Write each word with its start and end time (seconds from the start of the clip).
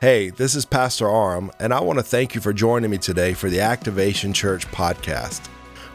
Hey, 0.00 0.30
this 0.30 0.54
is 0.54 0.64
Pastor 0.64 1.10
Aram, 1.10 1.50
and 1.58 1.74
I 1.74 1.80
want 1.80 1.98
to 1.98 2.02
thank 2.02 2.34
you 2.34 2.40
for 2.40 2.54
joining 2.54 2.90
me 2.90 2.96
today 2.96 3.34
for 3.34 3.50
the 3.50 3.60
Activation 3.60 4.32
Church 4.32 4.66
podcast. 4.68 5.46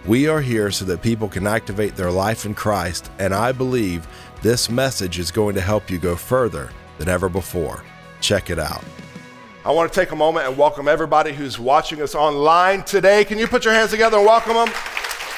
We 0.05 0.27
are 0.27 0.41
here 0.41 0.69
so 0.69 0.85
that 0.85 1.01
people 1.01 1.27
can 1.27 1.47
activate 1.47 1.95
their 1.95 2.11
life 2.11 2.45
in 2.45 2.53
Christ, 2.53 3.09
and 3.17 3.33
I 3.33 3.51
believe 3.51 4.07
this 4.43 4.69
message 4.69 5.17
is 5.17 5.31
going 5.31 5.55
to 5.55 5.61
help 5.61 5.89
you 5.89 5.97
go 5.97 6.15
further 6.15 6.69
than 6.99 7.09
ever 7.09 7.29
before. 7.29 7.83
Check 8.21 8.51
it 8.51 8.59
out. 8.59 8.83
I 9.65 9.71
want 9.71 9.91
to 9.91 9.99
take 9.99 10.11
a 10.11 10.15
moment 10.15 10.47
and 10.47 10.55
welcome 10.55 10.87
everybody 10.87 11.33
who's 11.33 11.57
watching 11.57 11.99
us 12.03 12.13
online 12.13 12.83
today. 12.83 13.25
Can 13.25 13.39
you 13.39 13.47
put 13.47 13.65
your 13.65 13.73
hands 13.73 13.89
together 13.89 14.17
and 14.17 14.25
welcome 14.27 14.53
them? 14.53 14.69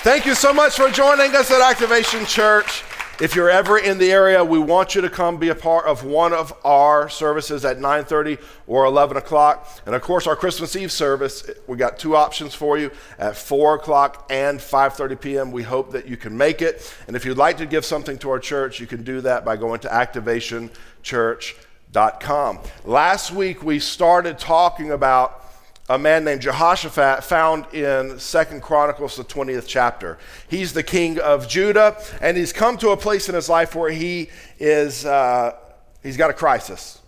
Thank 0.03 0.25
you 0.25 0.35
so 0.35 0.51
much 0.51 0.75
for 0.75 0.89
joining 0.89 1.33
us 1.37 1.51
at 1.51 1.61
Activation 1.61 2.25
Church. 2.25 2.83
If 3.19 3.35
you're 3.35 3.49
ever 3.49 3.79
in 3.79 3.97
the 3.97 4.11
area, 4.11 4.45
we 4.45 4.59
want 4.59 4.93
you 4.93 5.01
to 5.01 5.09
come 5.09 5.37
be 5.37 5.49
a 5.49 5.55
part 5.55 5.87
of 5.87 6.03
one 6.03 6.33
of 6.33 6.53
our 6.63 7.09
services 7.09 7.65
at 7.65 7.79
9:30 7.79 8.37
or 8.67 8.85
11 8.85 9.17
o'clock. 9.17 9.67
And 9.87 9.95
of 9.95 10.03
course, 10.03 10.27
our 10.27 10.35
Christmas 10.35 10.75
Eve 10.75 10.91
service, 10.91 11.49
we 11.65 11.77
got 11.77 11.97
two 11.97 12.15
options 12.15 12.53
for 12.53 12.77
you 12.77 12.91
at 13.17 13.35
4 13.35 13.73
o'clock 13.73 14.27
and 14.29 14.59
5:30 14.59 15.19
p.m. 15.19 15.51
We 15.51 15.63
hope 15.63 15.93
that 15.93 16.07
you 16.07 16.15
can 16.15 16.37
make 16.37 16.61
it. 16.61 16.95
And 17.07 17.15
if 17.15 17.25
you'd 17.25 17.37
like 17.37 17.57
to 17.57 17.65
give 17.65 17.85
something 17.85 18.19
to 18.19 18.29
our 18.29 18.37
church, 18.37 18.79
you 18.79 18.85
can 18.85 19.01
do 19.01 19.19
that 19.21 19.43
by 19.43 19.57
going 19.57 19.79
to 19.79 19.87
activationchurch.com. 19.87 22.59
Last 22.85 23.31
week 23.31 23.63
we 23.63 23.79
started 23.79 24.37
talking 24.37 24.91
about 24.91 25.46
a 25.89 25.97
man 25.97 26.25
named 26.25 26.41
Jehoshaphat 26.41 27.23
found 27.23 27.73
in 27.73 28.19
Second 28.19 28.61
Chronicles, 28.61 29.15
the 29.15 29.23
20th 29.23 29.65
chapter. 29.67 30.17
He's 30.49 30.73
the 30.73 30.83
king 30.83 31.19
of 31.19 31.47
Judah, 31.47 31.97
and 32.19 32.35
he's 32.35 32.51
come 32.51 32.77
to 32.79 32.89
a 32.89 32.97
place 32.97 33.29
in 33.29 33.35
his 33.35 33.47
life 33.47 33.73
where 33.73 33.89
he 33.89 34.29
is, 34.59 35.05
uh, 35.05 35.55
he's 36.03 36.17
got 36.17 36.29
a 36.29 36.33
crisis. 36.33 36.99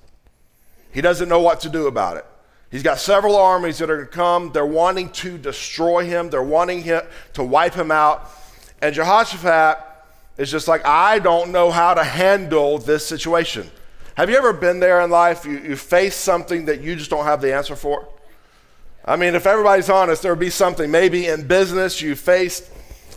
He 0.92 1.02
doesn't 1.02 1.28
know 1.28 1.42
what 1.42 1.60
to 1.62 1.70
do 1.70 1.88
about 1.88 2.18
it. 2.18 2.26
He's 2.72 2.84
got 2.84 3.00
several 3.00 3.36
armies 3.36 3.80
that 3.80 3.90
are 3.90 3.98
going 3.98 4.08
to 4.08 4.14
come. 4.14 4.52
They're 4.54 4.66
wanting 4.66 5.10
to 5.10 5.38
destroy 5.38 6.06
him, 6.06 6.30
they're 6.30 6.42
wanting 6.42 6.84
him 6.84 7.02
to 7.34 7.44
wipe 7.44 7.74
him 7.74 7.92
out. 7.92 8.30
And 8.82 8.96
Jehoshaphat 8.96 9.78
is 10.38 10.50
just 10.50 10.70
like, 10.70 10.86
I 10.86 11.20
don't 11.20 11.52
know 11.52 11.70
how 11.70 11.94
to 11.96 12.04
handle 12.04 12.78
this 12.78 13.06
situation. 13.06 13.70
Have 14.16 14.30
you 14.30 14.38
ever 14.38 14.54
been 14.54 14.80
there 14.80 15.02
in 15.02 15.10
life? 15.10 15.46
You, 15.46 15.60
you 15.60 15.76
face 15.76 16.16
something 16.16 16.66
that 16.66 16.80
you 16.80 16.96
just 16.96 17.10
don't 17.10 17.26
have 17.26 17.42
the 17.42 17.54
answer 17.54 17.76
for? 17.76 18.08
I 19.10 19.16
mean, 19.16 19.34
if 19.34 19.48
everybody's 19.48 19.90
honest, 19.90 20.22
there 20.22 20.32
would 20.32 20.40
be 20.40 20.52
something. 20.52 20.92
Maybe 20.92 21.26
in 21.26 21.48
business 21.48 22.00
you 22.00 22.16
faced 22.16 22.70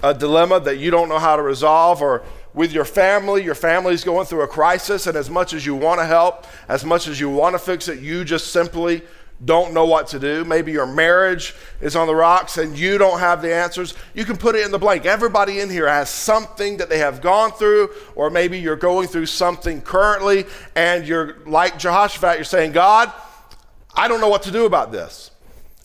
a 0.03 0.15
dilemma 0.15 0.59
that 0.61 0.79
you 0.79 0.91
don't 0.91 1.11
know 1.11 1.19
how 1.19 1.37
to 1.37 1.43
resolve, 1.43 2.01
or 2.01 2.23
with 2.55 2.73
your 2.73 2.87
family, 2.87 3.45
your 3.45 3.55
family's 3.55 4.03
going 4.03 4.25
through 4.25 4.41
a 4.41 4.48
crisis, 4.48 5.07
and 5.07 5.19
as 5.19 5.29
much 5.29 5.53
as 5.53 5.67
you 5.67 5.75
want 5.75 6.01
to 6.01 6.07
help, 6.07 6.47
as 6.67 6.83
much 6.83 7.09
as 7.09 7.20
you 7.20 7.29
want 7.29 7.55
to 7.55 7.59
fix 7.59 7.89
it, 7.89 8.01
you 8.01 8.25
just 8.25 8.53
simply 8.53 9.03
don't 9.45 9.75
know 9.75 9.85
what 9.85 10.07
to 10.07 10.19
do. 10.19 10.47
Maybe 10.47 10.73
your 10.73 10.87
marriage 10.87 11.55
is 11.83 11.95
on 11.95 12.07
the 12.07 12.15
rocks 12.15 12.57
and 12.57 12.79
you 12.79 12.97
don't 12.97 13.20
have 13.20 13.43
the 13.43 13.55
answers. 13.55 13.93
You 14.15 14.25
can 14.25 14.39
put 14.39 14.55
it 14.55 14.65
in 14.65 14.70
the 14.70 14.79
blank. 14.79 15.05
Everybody 15.05 15.61
in 15.61 15.69
here 15.69 15.89
has 15.89 16.09
something 16.09 16.79
that 16.79 16.89
they 16.89 16.98
have 16.98 17.20
gone 17.20 17.53
through, 17.53 17.91
or 18.15 18.31
maybe 18.31 18.59
you're 18.59 18.77
going 18.77 19.09
through 19.09 19.27
something 19.27 19.83
currently, 19.83 20.47
and 20.75 21.07
you're 21.07 21.37
like 21.45 21.79
Jehoshaphat, 21.79 22.37
you're 22.37 22.45
saying, 22.45 22.73
God, 22.73 23.13
I 23.95 24.09
don't 24.09 24.23
know 24.23 24.31
what 24.31 24.45
to 24.45 24.51
do 24.51 24.65
about 24.65 24.91
this. 24.91 25.32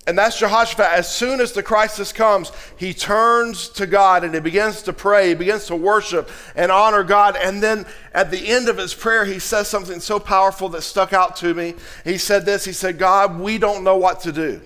And 0.07 0.17
that's 0.17 0.39
Jehoshaphat. 0.39 0.85
As 0.85 1.13
soon 1.13 1.41
as 1.41 1.51
the 1.51 1.61
crisis 1.61 2.13
comes, 2.13 2.53
he 2.77 2.93
turns 2.93 3.67
to 3.69 3.85
God 3.85 4.23
and 4.23 4.33
he 4.33 4.39
begins 4.39 4.81
to 4.83 4.93
pray, 4.93 5.27
he 5.27 5.35
begins 5.35 5.65
to 5.65 5.75
worship 5.75 6.29
and 6.55 6.71
honor 6.71 7.03
God. 7.03 7.35
And 7.35 7.61
then 7.61 7.85
at 8.13 8.31
the 8.31 8.47
end 8.47 8.69
of 8.69 8.77
his 8.77 8.93
prayer, 8.93 9.25
he 9.25 9.37
says 9.37 9.67
something 9.67 9.99
so 9.99 10.17
powerful 10.17 10.69
that 10.69 10.83
stuck 10.83 11.11
out 11.11 11.35
to 11.37 11.53
me. 11.53 11.75
He 12.05 12.17
said 12.17 12.45
this 12.45 12.63
He 12.63 12.71
said, 12.71 12.97
God, 12.97 13.37
we 13.37 13.57
don't 13.57 13.83
know 13.83 13.97
what 13.97 14.21
to 14.21 14.31
do. 14.31 14.61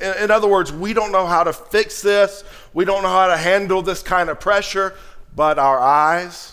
In, 0.00 0.24
in 0.24 0.30
other 0.30 0.48
words, 0.48 0.72
we 0.72 0.92
don't 0.92 1.10
know 1.10 1.26
how 1.26 1.42
to 1.42 1.52
fix 1.52 2.00
this, 2.00 2.44
we 2.72 2.84
don't 2.84 3.02
know 3.02 3.08
how 3.08 3.26
to 3.26 3.36
handle 3.36 3.82
this 3.82 4.04
kind 4.04 4.30
of 4.30 4.38
pressure, 4.38 4.94
but 5.34 5.58
our 5.58 5.80
eyes 5.80 6.52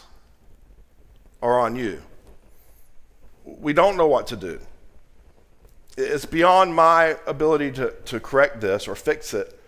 are 1.43 1.59
on 1.59 1.75
you. 1.75 2.01
We 3.45 3.73
don't 3.73 3.95
know 3.95 4.07
what 4.07 4.25
to 4.27 4.35
do 4.35 4.59
it's 5.97 6.25
beyond 6.25 6.75
my 6.75 7.17
ability 7.25 7.71
to, 7.73 7.91
to 8.05 8.19
correct 8.19 8.61
this 8.61 8.87
or 8.87 8.95
fix 8.95 9.33
it. 9.33 9.59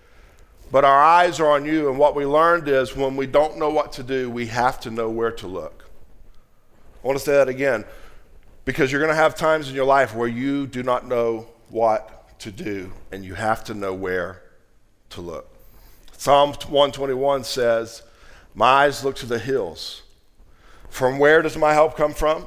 But 0.72 0.86
our 0.86 1.02
eyes 1.02 1.40
are 1.40 1.50
on 1.50 1.66
you, 1.66 1.90
and 1.90 1.98
what 1.98 2.16
we 2.16 2.26
learned 2.26 2.68
is 2.68 2.96
when 2.96 3.16
we 3.16 3.26
don't 3.26 3.58
know 3.58 3.72
what 3.72 3.92
to 3.94 4.04
do, 4.04 4.30
we 4.30 4.46
have 4.48 4.80
to 4.82 4.92
know 4.92 5.10
where 5.10 5.32
to 5.32 5.48
look. 5.48 5.90
I 7.04 7.08
want 7.08 7.18
to 7.18 7.26
say 7.26 7.34
that 7.34 7.50
again 7.50 7.86
because 8.66 8.92
you're 8.92 9.02
going 9.02 9.10
to 9.10 9.16
have 9.16 9.34
times 9.34 9.68
in 9.68 9.74
your 9.74 9.86
life 9.86 10.14
where 10.14 10.28
you 10.28 10.68
do 10.68 10.84
not 10.84 11.08
know 11.08 11.48
what 11.70 12.38
to 12.40 12.52
do, 12.52 12.92
and 13.12 13.26
you 13.26 13.34
have 13.34 13.64
to 13.64 13.74
know 13.74 13.94
where 13.94 14.44
to 15.10 15.22
look. 15.22 15.48
Psalm 16.16 16.50
121 16.50 17.44
says, 17.44 18.04
My 18.54 18.86
eyes 18.86 19.04
look 19.04 19.16
to 19.18 19.26
the 19.26 19.40
hills. 19.40 20.04
From 20.90 21.18
where 21.18 21.42
does 21.42 21.58
my 21.58 21.74
help 21.74 21.98
come 21.98 22.14
from? 22.14 22.46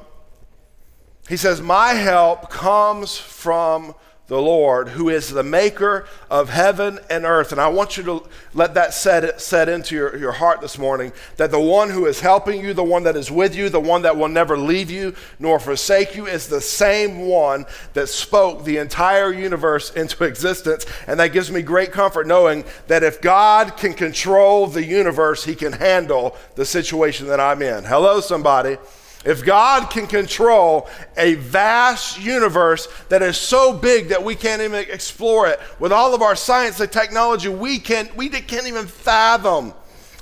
He 1.29 1.37
says, 1.37 1.61
My 1.61 1.93
help 1.93 2.49
comes 2.49 3.17
from 3.17 3.95
the 4.27 4.41
Lord, 4.41 4.89
who 4.89 5.09
is 5.09 5.29
the 5.29 5.43
maker 5.43 6.07
of 6.29 6.49
heaven 6.49 6.97
and 7.09 7.25
earth. 7.25 7.51
And 7.51 7.59
I 7.59 7.67
want 7.67 7.97
you 7.97 8.03
to 8.03 8.23
let 8.53 8.73
that 8.73 8.93
set, 8.93 9.41
set 9.41 9.67
into 9.67 9.95
your, 9.95 10.15
your 10.17 10.31
heart 10.31 10.61
this 10.61 10.77
morning 10.77 11.11
that 11.35 11.51
the 11.51 11.59
one 11.59 11.89
who 11.89 12.05
is 12.05 12.21
helping 12.21 12.63
you, 12.63 12.73
the 12.73 12.83
one 12.83 13.03
that 13.03 13.17
is 13.17 13.29
with 13.29 13.53
you, 13.53 13.67
the 13.67 13.81
one 13.81 14.01
that 14.03 14.15
will 14.15 14.29
never 14.29 14.57
leave 14.57 14.89
you 14.89 15.13
nor 15.39 15.59
forsake 15.59 16.15
you, 16.15 16.25
is 16.25 16.47
the 16.47 16.61
same 16.61 17.27
one 17.27 17.65
that 17.93 18.07
spoke 18.07 18.63
the 18.63 18.77
entire 18.77 19.31
universe 19.31 19.91
into 19.91 20.23
existence. 20.23 20.85
And 21.05 21.19
that 21.19 21.33
gives 21.33 21.51
me 21.51 21.61
great 21.61 21.91
comfort 21.91 22.25
knowing 22.25 22.63
that 22.87 23.03
if 23.03 23.21
God 23.21 23.75
can 23.75 23.93
control 23.93 24.67
the 24.67 24.85
universe, 24.85 25.43
he 25.43 25.53
can 25.53 25.73
handle 25.73 26.37
the 26.55 26.65
situation 26.65 27.27
that 27.27 27.41
I'm 27.41 27.61
in. 27.61 27.83
Hello, 27.83 28.21
somebody. 28.21 28.77
If 29.25 29.45
God 29.45 29.89
can 29.89 30.07
control 30.07 30.89
a 31.15 31.35
vast 31.35 32.21
universe 32.21 32.87
that 33.07 33.21
is 33.21 33.37
so 33.37 33.71
big 33.71 34.09
that 34.09 34.23
we 34.23 34.35
can't 34.35 34.61
even 34.61 34.85
explore 34.89 35.47
it, 35.47 35.59
with 35.79 35.93
all 35.93 36.13
of 36.13 36.21
our 36.21 36.35
science 36.35 36.79
and 36.79 36.91
technology, 36.91 37.47
we, 37.47 37.79
can, 37.79 38.09
we 38.15 38.29
can't 38.29 38.67
even 38.67 38.85
fathom 38.85 39.73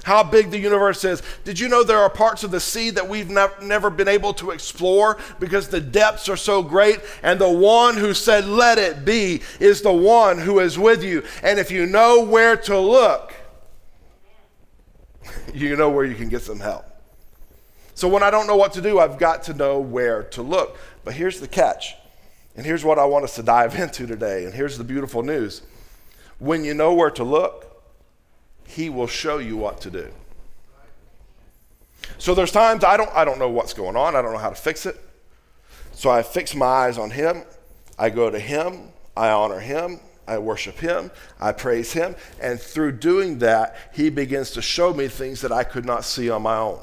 how 0.04 0.24
big 0.24 0.50
the 0.52 0.60
universe 0.60 1.04
is. 1.04 1.22
Did 1.44 1.60
you 1.60 1.68
know 1.68 1.84
there 1.84 2.00
are 2.00 2.10
parts 2.10 2.44
of 2.44 2.52
the 2.52 2.60
sea 2.60 2.90
that 2.92 3.08
we've 3.08 3.30
nev- 3.30 3.62
never 3.62 3.90
been 3.90 4.08
able 4.08 4.34
to 4.36 4.52
explore 4.52 5.18
because 5.40 5.68
the 5.68 5.82
depths 5.82 6.28
are 6.30 6.38
so 6.38 6.64
great? 6.64 7.00
And 7.24 7.40
the 7.40 7.50
one 7.50 7.98
who 7.98 8.14
said, 8.14 8.46
Let 8.46 8.78
it 8.78 9.06
be, 9.06 9.42
is 9.60 9.82
the 9.82 9.94
one 9.94 10.40
who 10.40 10.60
is 10.60 10.78
with 10.78 11.04
you. 11.04 11.24
And 11.44 11.60
if 11.60 11.70
you 11.72 11.86
know 11.86 12.24
where 12.24 12.58
to 12.58 12.80
look, 12.80 13.34
you 15.54 15.76
know 15.76 15.90
where 15.90 16.06
you 16.06 16.16
can 16.16 16.30
get 16.30 16.42
some 16.42 16.60
help. 16.60 16.91
So 17.94 18.08
when 18.08 18.24
I 18.24 18.32
don't 18.32 18.48
know 18.48 18.56
what 18.56 18.74
to 18.74 18.82
do, 18.82 19.00
I've 19.00 19.18
got 19.18 19.44
to 19.44 19.54
know 19.54 19.80
where 19.80 20.24
to 20.24 20.42
look. 20.42 20.78
But 21.04 21.14
here's 21.14 21.40
the 21.40 21.48
catch. 21.48 21.96
And 22.56 22.66
here's 22.66 22.84
what 22.84 23.00
I 23.00 23.06
want 23.06 23.24
us 23.24 23.36
to 23.36 23.44
dive 23.44 23.76
into 23.80 24.08
today. 24.08 24.46
And 24.46 24.54
here's 24.54 24.78
the 24.78 24.84
beautiful 24.84 25.24
news. 25.24 25.62
When 26.40 26.64
you 26.64 26.74
know 26.74 26.94
where 26.94 27.12
to 27.12 27.24
look, 27.24 27.68
he 28.66 28.90
will 28.90 29.08
show 29.08 29.38
you 29.38 29.58
what 29.58 29.82
to 29.82 29.92
do. 29.92 30.12
So 32.18 32.34
there's 32.36 32.52
times 32.52 32.84
I 32.84 32.98
don't 32.98 33.10
I 33.14 33.26
don't 33.26 33.40
know 33.40 33.50
what's 33.50 33.74
going 33.74 33.96
on. 33.96 34.16
I 34.16 34.22
don't 34.22 34.32
know 34.32 34.40
how 34.40 34.50
to 34.50 34.56
fix 34.56 34.86
it. 34.86 34.96
So 35.92 36.10
I 36.10 36.24
fix 36.24 36.56
my 36.56 36.66
eyes 36.66 36.98
on 36.98 37.12
him. 37.12 37.44
I 37.98 38.10
go 38.10 38.30
to 38.30 38.40
him. 38.40 38.90
I 39.16 39.30
honor 39.30 39.60
him. 39.60 40.00
I 40.28 40.38
worship 40.38 40.80
him. 40.80 41.12
I 41.40 41.52
praise 41.52 41.94
him. 41.94 42.16
And 42.40 42.60
through 42.60 42.94
doing 42.94 43.40
that, 43.40 43.76
he 43.94 44.10
begins 44.10 44.52
to 44.52 44.62
show 44.62 44.94
me 44.94 45.08
things 45.08 45.42
that 45.42 45.52
I 45.52 45.64
could 45.64 45.86
not 45.86 46.06
see 46.06 46.30
on 46.30 46.44
my 46.44 46.58
own. 46.58 46.80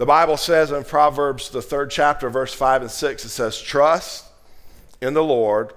The 0.00 0.06
Bible 0.06 0.38
says 0.38 0.72
in 0.72 0.82
Proverbs, 0.82 1.50
the 1.50 1.60
third 1.60 1.90
chapter, 1.90 2.30
verse 2.30 2.54
5 2.54 2.80
and 2.80 2.90
6, 2.90 3.22
it 3.22 3.28
says, 3.28 3.60
Trust 3.60 4.24
in 5.02 5.12
the 5.12 5.22
Lord 5.22 5.74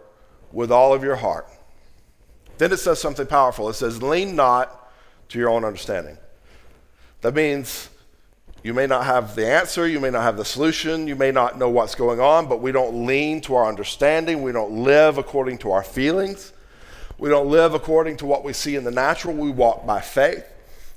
with 0.54 0.72
all 0.72 0.94
of 0.94 1.04
your 1.04 1.18
heart. 1.18 1.46
Then 2.58 2.72
it 2.72 2.78
says 2.78 3.02
something 3.02 3.28
powerful. 3.28 3.68
It 3.68 3.74
says, 3.74 4.02
Lean 4.02 4.34
not 4.34 4.90
to 5.28 5.38
your 5.38 5.50
own 5.50 5.66
understanding. 5.66 6.18
That 7.20 7.36
means 7.36 7.90
you 8.64 8.74
may 8.74 8.88
not 8.88 9.04
have 9.04 9.36
the 9.36 9.46
answer, 9.46 9.90
you 9.90 10.00
may 10.00 10.10
not 10.10 10.24
have 10.24 10.38
the 10.38 10.46
solution, 10.46 11.06
you 11.06 11.18
may 11.18 11.32
not 11.32 11.58
know 11.58 11.68
what's 11.68 11.94
going 11.94 12.22
on, 12.22 12.48
but 12.48 12.62
we 12.62 12.72
don't 12.72 13.06
lean 13.06 13.42
to 13.42 13.56
our 13.56 13.68
understanding. 13.68 14.42
We 14.42 14.54
don't 14.54 14.86
live 14.86 15.18
according 15.18 15.58
to 15.58 15.72
our 15.72 15.84
feelings. 15.84 16.54
We 17.18 17.28
don't 17.28 17.50
live 17.50 17.74
according 17.74 18.16
to 18.18 18.26
what 18.26 18.46
we 18.46 18.54
see 18.54 18.78
in 18.78 18.86
the 18.86 18.92
natural. 18.92 19.34
We 19.34 19.52
walk 19.52 19.86
by 19.86 20.00
faith. 20.00 20.46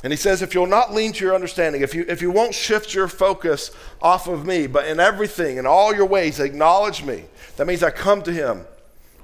And 0.05 0.13
he 0.13 0.17
says, 0.17 0.43
if 0.43 0.55
you'll 0.55 0.67
not 0.67 0.93
lean 0.93 1.13
to 1.13 1.25
your 1.25 1.35
understanding, 1.35 1.81
if 1.81 1.95
you, 1.95 2.05
if 2.07 2.21
you 2.21 2.31
won't 2.31 2.55
shift 2.55 2.95
your 2.95 3.09
focus 3.09 3.71
off 4.03 4.29
of 4.29 4.47
me, 4.47 4.67
but 4.67 4.87
in 4.87 5.01
everything, 5.01 5.57
in 5.57 5.67
all 5.67 5.95
your 5.95 6.07
ways, 6.07 6.39
acknowledge 6.39 7.03
me, 7.03 7.25
that 7.57 7.67
means 7.67 7.83
I 7.83 7.91
come 7.91 8.23
to 8.23 8.33
him. 8.33 8.67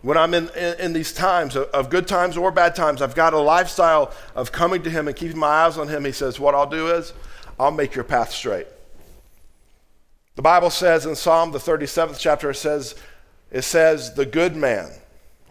When 0.00 0.18
I'm 0.18 0.34
in, 0.34 0.48
in, 0.50 0.80
in 0.80 0.92
these 0.92 1.12
times 1.12 1.54
of, 1.54 1.64
of 1.68 1.90
good 1.90 2.08
times 2.08 2.36
or 2.36 2.50
bad 2.50 2.74
times, 2.74 3.02
I've 3.02 3.14
got 3.14 3.34
a 3.34 3.38
lifestyle 3.38 4.12
of 4.34 4.50
coming 4.50 4.82
to 4.82 4.90
him 4.90 5.06
and 5.06 5.16
keeping 5.16 5.38
my 5.38 5.46
eyes 5.46 5.78
on 5.78 5.88
him. 5.88 6.04
He 6.04 6.12
says, 6.12 6.40
What 6.40 6.54
I'll 6.54 6.68
do 6.68 6.88
is, 6.88 7.12
I'll 7.60 7.70
make 7.70 7.94
your 7.94 8.04
path 8.04 8.32
straight. 8.32 8.66
The 10.34 10.42
Bible 10.42 10.70
says 10.70 11.04
in 11.04 11.14
Psalm, 11.14 11.52
the 11.52 11.58
37th 11.58 12.18
chapter, 12.18 12.50
it 12.50 12.56
says, 12.56 12.94
it 13.50 13.62
says, 13.62 14.14
the 14.14 14.24
good 14.24 14.56
man 14.56 14.90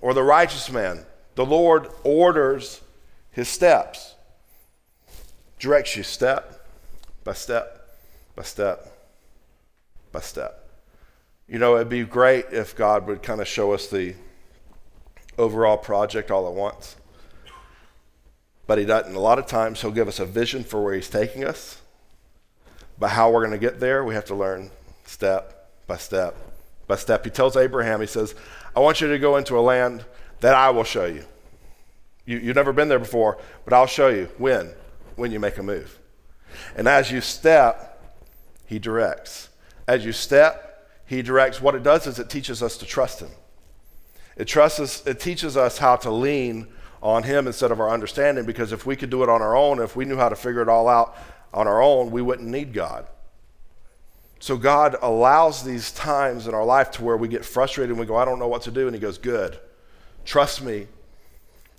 or 0.02 0.14
the 0.14 0.24
righteous 0.24 0.72
man. 0.72 1.06
The 1.36 1.46
Lord 1.46 1.88
orders 2.04 2.82
his 3.32 3.48
steps, 3.48 4.11
directs 5.62 5.96
you 5.96 6.02
step 6.02 6.66
by 7.24 7.34
step 7.34 7.88
by 8.36 8.42
step 8.42 8.92
by 10.12 10.20
step. 10.20 10.68
You 11.48 11.60
know, 11.60 11.76
it'd 11.76 11.88
be 11.88 12.04
great 12.04 12.46
if 12.52 12.76
God 12.76 13.06
would 13.08 13.22
kind 13.22 13.40
of 13.40 13.48
show 13.48 13.72
us 13.72 13.88
the 13.88 14.16
overall 15.38 15.78
project 15.78 16.32
all 16.32 16.48
at 16.48 16.54
once. 16.54 16.96
But 18.66 18.80
He 18.80 18.86
doesn't. 18.86 19.14
A 19.14 19.20
lot 19.20 19.38
of 19.38 19.46
times 19.46 19.82
He'll 19.82 19.92
give 19.92 20.08
us 20.08 20.20
a 20.20 20.26
vision 20.26 20.64
for 20.64 20.84
where 20.84 20.96
He's 20.96 21.10
taking 21.10 21.44
us. 21.44 21.80
But 22.98 23.10
how 23.10 23.32
we're 23.32 23.46
going 23.46 23.52
to 23.52 23.58
get 23.58 23.80
there, 23.80 24.04
we 24.04 24.16
have 24.16 24.26
to 24.26 24.36
learn 24.36 24.72
step 25.06 25.70
by 25.86 25.98
step 25.98 26.36
by 26.88 26.96
step. 26.96 27.24
He 27.24 27.30
tells 27.30 27.56
Abraham, 27.56 28.02
He 28.02 28.08
says, 28.08 28.34
I 28.76 28.80
want 28.80 29.00
you 29.00 29.10
to 29.10 29.20
go 29.20 29.38
into 29.38 29.60
a 29.60 29.62
land 29.62 30.06
that 30.40 30.56
I 30.56 30.72
will 30.72 30.84
show 30.84 31.06
you. 31.06 31.26
you 32.26 32.40
you've 32.40 32.56
never 32.56 32.74
been 32.74 32.90
there 32.90 32.98
before, 32.98 33.38
but 33.64 33.74
I'll 33.74 33.86
show 33.86 34.08
you. 34.08 34.28
When? 34.40 34.74
When 35.22 35.32
you 35.32 35.40
make 35.40 35.60
a 35.60 35.64
move. 35.64 36.00
And 36.76 36.88
as 36.88 37.12
you 37.12 37.22
step, 37.22 38.04
He 38.66 38.80
directs. 38.80 39.50
As 39.88 40.04
you 40.04 40.14
step, 40.14 40.90
He 41.06 41.22
directs. 41.22 41.62
What 41.62 41.76
it 41.76 41.84
does 41.84 42.08
is 42.08 42.18
it 42.18 42.28
teaches 42.28 42.64
us 42.64 42.76
to 42.78 42.88
trust 42.88 43.20
Him. 43.20 43.30
It, 44.36 44.46
trusts 44.46 44.80
us, 44.80 45.06
it 45.06 45.20
teaches 45.20 45.56
us 45.56 45.78
how 45.78 45.96
to 45.98 46.10
lean 46.10 46.70
on 47.04 47.22
Him 47.22 47.46
instead 47.46 47.70
of 47.70 47.80
our 47.80 47.92
understanding 47.92 48.46
because 48.46 48.72
if 48.72 48.88
we 48.88 48.96
could 48.96 49.12
do 49.12 49.22
it 49.22 49.30
on 49.30 49.44
our 49.44 49.56
own, 49.56 49.80
if 49.80 49.96
we 49.96 50.06
knew 50.06 50.18
how 50.18 50.28
to 50.28 50.36
figure 50.36 50.64
it 50.64 50.68
all 50.68 50.88
out 50.88 51.16
on 51.54 51.68
our 51.68 51.84
own, 51.84 52.10
we 52.10 52.24
wouldn't 52.24 52.50
need 52.50 52.74
God. 52.74 53.06
So 54.40 54.58
God 54.58 54.96
allows 55.04 55.64
these 55.64 55.92
times 55.92 56.48
in 56.48 56.56
our 56.56 56.66
life 56.66 56.90
to 56.94 57.04
where 57.04 57.16
we 57.16 57.28
get 57.28 57.46
frustrated 57.46 57.92
and 57.92 58.00
we 58.00 58.08
go, 58.08 58.16
I 58.16 58.26
don't 58.26 58.40
know 58.40 58.48
what 58.48 58.64
to 58.64 58.72
do. 58.72 58.88
And 58.88 58.96
He 58.96 59.00
goes, 59.00 59.20
Good. 59.20 59.60
Trust 60.26 60.64
me. 60.64 60.88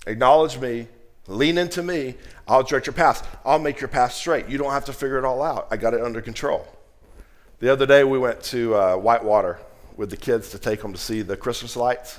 Acknowledge 0.07 0.61
me. 0.61 0.87
Lean 1.33 1.57
into 1.59 1.83
me. 1.83 2.15
I'll 2.47 2.63
direct 2.63 2.87
your 2.87 2.93
path. 2.93 3.39
I'll 3.45 3.59
make 3.59 3.81
your 3.81 3.89
path 3.89 4.13
straight. 4.13 4.49
You 4.49 4.59
don't 4.59 4.73
have 4.73 4.85
to 4.87 4.93
figure 4.93 5.19
it 5.19 5.25
all 5.25 5.43
out. 5.43 5.67
I 5.71 5.77
got 5.77 5.95
it 5.95 6.03
under 6.03 6.21
control. 6.21 6.67
The 7.61 7.73
other 7.73 7.87
day 7.87 8.05
we 8.05 8.19
went 8.19 8.43
to 8.45 8.75
uh, 8.75 8.97
Whitewater 8.97 9.59
with 9.97 10.11
the 10.11 10.17
kids 10.17 10.51
to 10.51 10.59
take 10.59 10.83
them 10.83 10.93
to 10.93 10.99
see 10.99 11.23
the 11.23 11.37
Christmas 11.37 11.77
lights, 11.77 12.19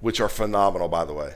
which 0.00 0.20
are 0.20 0.28
phenomenal, 0.28 0.88
by 0.88 1.04
the 1.04 1.12
way. 1.12 1.34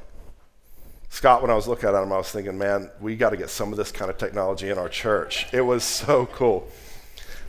Scott, 1.09 1.43
when 1.43 1.51
I 1.51 1.55
was 1.55 1.67
looking 1.67 1.89
at 1.89 1.93
them, 1.93 2.13
I 2.13 2.19
was 2.19 2.31
thinking, 2.31 2.57
man, 2.57 2.91
we 3.01 3.17
got 3.17 3.31
to 3.31 3.37
get 3.37 3.51
some 3.51 3.73
of 3.73 3.79
this 3.79 3.91
kind 3.91 4.11
of 4.11 4.17
technology 4.17 4.71
in 4.71 4.79
our 4.79 4.89
church. 4.89 5.47
It 5.53 5.63
was 5.63 5.85
so 5.85 6.27
cool. 6.27 6.69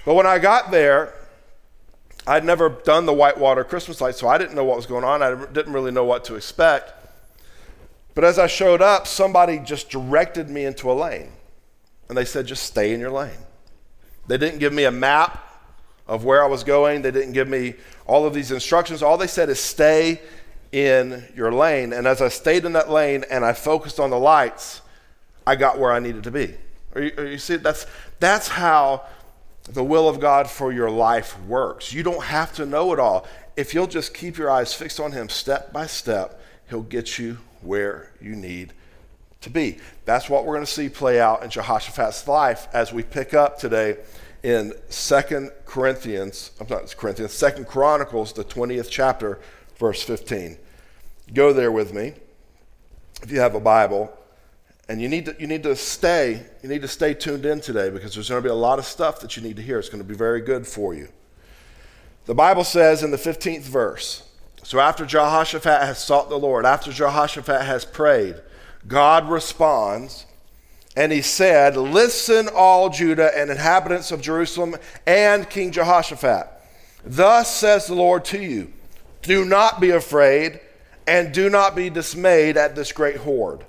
But 0.05 0.15
when 0.15 0.25
I 0.25 0.39
got 0.39 0.71
there, 0.71 1.13
I'd 2.25 2.44
never 2.44 2.69
done 2.69 3.05
the 3.05 3.13
whitewater 3.13 3.63
Christmas 3.63 4.01
lights, 4.01 4.19
so 4.19 4.27
I 4.27 4.38
didn't 4.38 4.55
know 4.55 4.63
what 4.63 4.77
was 4.77 4.85
going 4.85 5.03
on. 5.03 5.21
I 5.21 5.45
didn't 5.45 5.73
really 5.73 5.91
know 5.91 6.05
what 6.05 6.23
to 6.25 6.35
expect. 6.35 7.02
But 8.15 8.24
as 8.24 8.38
I 8.38 8.48
showed 8.48 8.81
up, 8.81 9.07
somebody 9.07 9.60
just 9.60 9.89
directed 9.89 10.50
me 10.50 10.65
into 10.65 10.92
a 10.92 10.94
lane. 10.94 11.31
And 12.10 12.18
they 12.18 12.25
said, 12.25 12.45
just 12.45 12.63
stay 12.63 12.94
in 12.94 13.00
your 13.00 13.12
lane. 13.12 13.31
They 14.27 14.38
didn't 14.38 14.60
give 14.60 14.74
me 14.74 14.86
a 14.86 14.92
map 14.92 15.39
of 16.07 16.25
where 16.25 16.44
I 16.44 16.48
was 16.48 16.63
going, 16.63 17.01
they 17.01 17.12
didn't 17.12 17.31
give 17.31 17.48
me 17.48 17.75
all 18.06 18.25
of 18.25 18.33
these 18.33 18.51
instructions. 18.51 19.01
All 19.01 19.18
they 19.18 19.27
said 19.27 19.50
is 19.50 19.60
stay 19.60 20.21
in 20.71 21.24
your 21.36 21.51
lane. 21.51 21.94
And 21.94 22.06
as 22.06 22.21
I 22.21 22.27
stayed 22.27 22.65
in 22.65 22.74
that 22.74 22.89
lane 22.89 23.24
and 23.30 23.45
I 23.45 23.54
focused 23.54 24.00
on 24.00 24.10
the 24.10 24.19
lights, 24.19 24.81
I 25.48 25.56
got 25.56 25.80
where 25.80 25.94
I 25.94 26.00
needed 26.00 26.24
to 26.24 26.31
be. 26.31 26.56
Are 26.95 27.01
you, 27.01 27.12
are 27.18 27.25
you 27.25 27.38
see, 27.38 27.56
that's, 27.56 27.86
that's 28.19 28.48
how 28.50 29.04
the 29.71 29.83
will 29.83 30.10
of 30.10 30.19
God 30.19 30.50
for 30.50 30.74
your 30.74 30.89
life 30.89 31.39
works. 31.42 31.94
You 31.94 32.04
don't 32.04 32.24
have 32.24 32.54
to 32.56 32.65
know 32.65 32.92
it 32.92 33.00
all. 33.00 33.25
If 33.56 33.74
you'll 33.74 33.88
just 33.88 34.13
keep 34.13 34.38
your 34.38 34.51
eyes 34.51 34.74
fixed 34.74 35.00
on 35.00 35.13
Him 35.13 35.30
step 35.30 35.71
by 35.71 35.88
step, 35.88 36.42
He'll 36.69 36.81
get 36.81 37.18
you 37.18 37.38
where 37.62 38.12
you 38.21 38.36
need 38.36 38.74
to 39.42 39.50
be. 39.50 39.77
That's 40.06 40.30
what 40.30 40.45
we're 40.45 40.56
going 40.56 40.65
to 40.65 40.71
see 40.71 40.89
play 40.89 41.19
out 41.19 41.44
in 41.44 41.50
Jehoshaphat's 41.50 42.27
life 42.27 42.68
as 42.74 42.92
we 42.92 43.04
pick 43.04 43.33
up 43.33 43.60
today 43.60 43.98
in 44.44 44.74
Second 44.89 45.51
Corinthians, 45.65 46.51
I'm 46.60 46.68
not 46.68 46.95
Corinthians, 46.98 47.31
Second 47.31 47.65
Chronicles, 47.65 48.33
the 48.33 48.44
20th 48.44 48.89
chapter, 48.89 49.39
verse 49.77 50.04
15. 50.04 50.57
Go 51.33 51.54
there 51.54 51.71
with 51.71 51.94
me 51.94 52.13
if 53.21 53.31
you 53.31 53.39
have 53.39 53.56
a 53.56 53.60
Bible. 53.60 54.13
And 54.89 55.01
you 55.01 55.07
need 55.07 55.25
to, 55.25 55.36
you 55.39 55.48
need 55.48 55.63
to 55.63 55.77
stay, 55.77 56.45
you 56.62 56.68
need 56.68 56.81
to 56.81 56.89
stay 56.89 57.13
tuned 57.13 57.45
in 57.45 57.62
today 57.62 57.89
because 57.89 58.13
there's 58.13 58.27
going 58.27 58.44
to 58.44 58.48
be 58.48 58.51
a 58.51 58.56
lot 58.56 58.80
of 58.80 58.86
stuff 58.86 59.21
that 59.21 59.38
you 59.38 59.42
need 59.42 59.56
to 59.56 59.62
hear. 59.62 59.80
It's 59.80 59.88
going 59.88 60.04
to 60.04 60.07
be 60.07 60.15
very 60.15 60.42
good 60.42 60.68
for 60.68 60.94
you. 60.94 61.07
The 62.25 62.36
Bible 62.36 62.65
says 62.65 63.01
in 63.01 63.12
the 63.12 63.18
15th 63.18 63.62
verse, 63.62 64.30
so 64.63 64.80
after 64.80 65.06
Jehoshaphat 65.06 65.81
has 65.81 66.00
sought 66.00 66.30
the 66.30 66.39
Lord, 66.39 66.65
after 66.65 66.92
Jehoshaphat 66.92 67.62
has 67.62 67.83
prayed, 67.83 68.36
God 68.88 69.30
responds, 69.30 70.25
and 70.95 71.12
he 71.12 71.21
said, 71.21 71.75
Listen, 71.75 72.50
all 72.54 72.89
Judah 72.89 73.38
and 73.38 73.51
inhabitants 73.51 74.12
of 74.12 74.21
Jerusalem 74.21 74.75
and 75.06 75.50
King 75.50 75.71
Jehoshaphat. 75.71 76.48
Thus 77.06 77.54
says 77.54 77.88
the 77.88 77.95
Lord 77.95 78.24
to 78.25 78.39
you 78.39 78.71
Do 79.21 79.44
not 79.44 79.81
be 79.81 79.89
afraid, 79.89 80.62
and 81.06 81.33
do 81.33 81.50
not 81.50 81.75
be 81.75 81.89
dismayed 81.89 82.56
at 82.56 82.75
this 82.75 82.94
great 82.94 83.18
horde. 83.18 83.65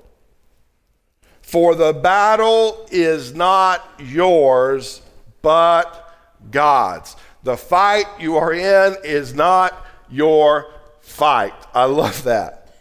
For 1.42 1.74
the 1.74 1.92
battle 1.92 2.86
is 2.90 3.34
not 3.34 3.84
yours, 3.98 5.02
but 5.42 6.14
God's. 6.50 7.16
The 7.42 7.56
fight 7.56 8.06
you 8.18 8.36
are 8.36 8.52
in 8.52 8.96
is 9.04 9.34
not 9.34 9.84
your 10.08 10.72
fight. 11.04 11.54
I 11.74 11.84
love 11.84 12.24
that. 12.24 12.74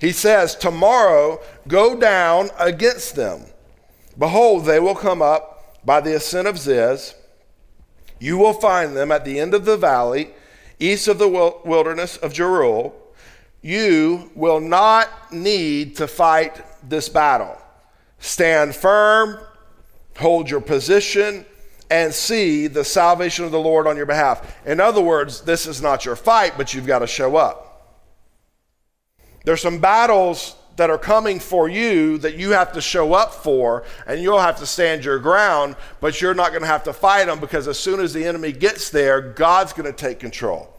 He 0.00 0.12
says, 0.12 0.54
Tomorrow 0.54 1.40
go 1.68 1.98
down 1.98 2.50
against 2.58 3.16
them. 3.16 3.44
Behold, 4.18 4.64
they 4.64 4.80
will 4.80 4.94
come 4.94 5.22
up 5.22 5.80
by 5.84 6.00
the 6.00 6.16
ascent 6.16 6.48
of 6.48 6.58
Ziz. 6.58 7.14
You 8.18 8.36
will 8.36 8.52
find 8.52 8.96
them 8.96 9.10
at 9.10 9.24
the 9.24 9.38
end 9.38 9.54
of 9.54 9.64
the 9.64 9.76
valley, 9.76 10.30
east 10.78 11.08
of 11.08 11.18
the 11.18 11.28
wilderness 11.64 12.16
of 12.18 12.32
Jeruel. 12.32 12.92
You 13.62 14.30
will 14.34 14.60
not 14.60 15.32
need 15.32 15.96
to 15.96 16.06
fight 16.06 16.62
this 16.88 17.08
battle. 17.08 17.56
Stand 18.18 18.74
firm, 18.74 19.38
hold 20.18 20.50
your 20.50 20.60
position, 20.60 21.46
and 21.90 22.14
see 22.14 22.68
the 22.68 22.84
salvation 22.84 23.44
of 23.44 23.50
the 23.50 23.60
Lord 23.60 23.86
on 23.86 23.96
your 23.96 24.06
behalf. 24.06 24.56
In 24.64 24.80
other 24.80 25.02
words, 25.02 25.40
this 25.42 25.66
is 25.66 25.82
not 25.82 26.04
your 26.04 26.16
fight, 26.16 26.54
but 26.56 26.72
you've 26.72 26.86
got 26.86 27.00
to 27.00 27.06
show 27.06 27.36
up. 27.36 27.66
There's 29.44 29.60
some 29.60 29.80
battles 29.80 30.54
that 30.76 30.88
are 30.88 30.98
coming 30.98 31.40
for 31.40 31.68
you 31.68 32.16
that 32.18 32.36
you 32.36 32.50
have 32.52 32.72
to 32.72 32.80
show 32.80 33.12
up 33.12 33.34
for, 33.34 33.84
and 34.06 34.22
you'll 34.22 34.38
have 34.38 34.58
to 34.58 34.66
stand 34.66 35.04
your 35.04 35.18
ground, 35.18 35.76
but 36.00 36.20
you're 36.20 36.32
not 36.32 36.50
going 36.50 36.62
to 36.62 36.68
have 36.68 36.84
to 36.84 36.92
fight 36.92 37.26
them 37.26 37.40
because 37.40 37.68
as 37.68 37.78
soon 37.78 38.00
as 38.00 38.12
the 38.12 38.24
enemy 38.24 38.52
gets 38.52 38.88
there, 38.88 39.20
God's 39.20 39.72
going 39.72 39.90
to 39.90 39.96
take 39.96 40.20
control. 40.20 40.72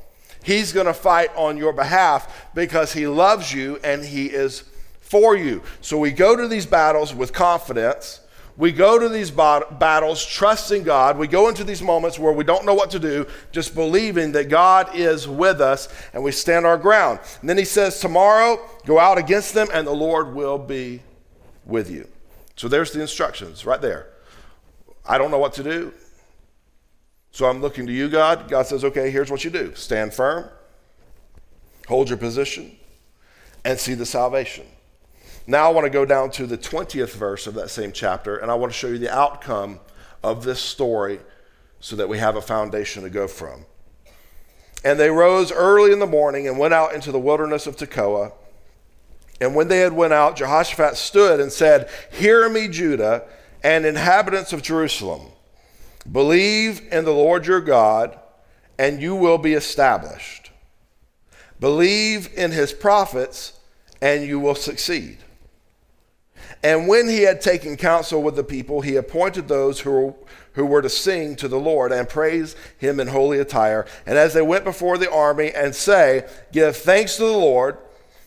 He's 0.44 0.74
going 0.74 0.88
to 0.88 0.94
fight 0.94 1.30
on 1.36 1.58
your 1.58 1.74
behalf 1.74 2.50
because 2.56 2.94
he 2.94 3.06
loves 3.06 3.54
you 3.54 3.80
and 3.84 4.04
he 4.04 4.26
is 4.28 4.64
for 5.02 5.36
you. 5.36 5.62
So 5.82 6.00
we 6.00 6.12
go 6.12 6.36
to 6.36 6.48
these 6.48 6.66
battles 6.66 7.14
with 7.14 7.34
confidence. 7.34 8.21
We 8.62 8.72
go 8.72 9.00
to 9.00 9.10
these 9.10 9.32
battles 9.32 10.24
trusting 10.24 10.84
God. 10.84 11.18
We 11.18 11.28
go 11.28 11.50
into 11.50 11.64
these 11.64 11.82
moments 11.82 12.20
where 12.20 12.32
we 12.32 12.44
don't 12.44 12.64
know 12.64 12.76
what 12.76 12.92
to 12.92 13.00
do, 13.00 13.26
just 13.52 13.74
believing 13.74 14.34
that 14.34 14.50
God 14.50 14.96
is 14.96 15.28
with 15.28 15.60
us 15.60 15.90
and 16.14 16.24
we 16.24 16.32
stand 16.32 16.68
our 16.68 16.78
ground. 16.78 17.22
And 17.40 17.50
then 17.50 17.58
he 17.58 17.66
says, 17.66 18.00
Tomorrow, 18.00 18.60
go 18.86 19.00
out 19.00 19.18
against 19.18 19.56
them 19.56 19.68
and 19.74 19.88
the 19.88 19.92
Lord 19.92 20.36
will 20.36 20.60
be 20.60 21.02
with 21.66 21.90
you. 21.90 22.08
So 22.56 22.68
there's 22.68 22.92
the 22.92 23.02
instructions 23.02 23.66
right 23.66 23.82
there. 23.82 24.10
I 25.08 25.18
don't 25.18 25.32
know 25.32 25.40
what 25.40 25.54
to 25.54 25.64
do. 25.64 25.92
So 27.32 27.48
I'm 27.48 27.62
looking 27.62 27.88
to 27.88 27.92
you, 27.92 28.10
God. 28.10 28.48
God 28.48 28.68
says, 28.68 28.84
Okay, 28.84 29.10
here's 29.10 29.32
what 29.32 29.44
you 29.44 29.50
do 29.50 29.74
stand 29.74 30.14
firm, 30.14 30.48
hold 31.88 32.10
your 32.10 32.20
position, 32.20 32.78
and 33.66 33.80
see 33.80 33.96
the 33.96 34.06
salvation. 34.06 34.68
Now 35.48 35.70
I 35.70 35.74
want 35.74 35.86
to 35.86 35.90
go 35.90 36.06
down 36.06 36.32
to 36.32 36.46
the 36.46 36.58
20th 36.58 37.14
verse 37.16 37.48
of 37.48 37.56
that 37.56 37.70
same 37.70 37.92
chapter, 37.92 38.38
and 38.38 38.52
I 38.52 38.56
want 38.56 38.72
to 38.72 38.78
show 38.78 38.88
you 38.88 38.98
the 38.98 39.14
outcome 39.14 39.80
of 40.24 40.44
this 40.44 40.60
story 40.60 41.20
so 41.80 41.96
that 41.96 42.08
we 42.08 42.20
have 42.20 42.36
a 42.36 42.42
foundation 42.42 43.04
to 43.04 43.10
go 43.10 43.28
from. 43.28 43.66
And 44.84 45.00
they 45.00 45.10
rose 45.10 45.52
early 45.52 45.92
in 45.92 46.00
the 46.00 46.08
morning 46.08 46.48
and 46.48 46.58
went 46.58 46.74
out 46.74 46.94
into 46.94 47.12
the 47.12 47.20
wilderness 47.20 47.68
of 47.68 47.76
Tekoa. 47.76 48.34
And 49.40 49.56
when 49.56 49.68
they 49.68 49.80
had 49.80 49.94
went 49.94 50.14
out, 50.14 50.36
Jehoshaphat 50.36 50.96
stood 50.96 51.40
and 51.40 51.52
said, 51.52 51.90
Hear 52.12 52.50
me, 52.50 52.68
Judah 52.68 53.24
and 53.64 53.86
inhabitants 53.86 54.54
of 54.54 54.62
Jerusalem. 54.62 55.32
Believe 56.12 56.82
in 56.92 57.06
the 57.06 57.14
Lord 57.14 57.46
your 57.46 57.62
God, 57.62 58.18
and 58.78 59.02
you 59.02 59.16
will 59.16 59.38
be 59.38 59.54
established. 59.54 60.52
Believe 61.60 62.30
in 62.36 62.52
his 62.52 62.74
prophets, 62.74 63.54
and 64.02 64.26
you 64.26 64.40
will 64.40 64.56
succeed. 64.56 65.20
And 66.64 66.88
when 66.88 67.10
he 67.10 67.24
had 67.24 67.42
taken 67.42 67.76
counsel 67.76 68.22
with 68.22 68.36
the 68.36 68.44
people, 68.44 68.82
he 68.82 68.96
appointed 68.96 69.48
those 69.48 69.80
who 69.80 69.92
were, 69.92 70.14
who 70.54 70.66
were 70.66 70.82
to 70.82 70.90
sing 70.90 71.36
to 71.38 71.48
the 71.48 71.60
Lord 71.60 71.92
and 71.92 72.08
praise 72.08 72.56
him 72.78 73.00
in 73.00 73.08
holy 73.08 73.40
attire. 73.40 73.86
And 74.06 74.18
as 74.18 74.34
they 74.34 74.42
went 74.42 74.64
before 74.64 74.98
the 74.98 75.12
army 75.12 75.52
and 75.52 75.74
say, 75.74 76.28
Give 76.52 76.76
thanks 76.76 77.18
to 77.18 77.24
the 77.24 77.32
Lord, 77.32 77.78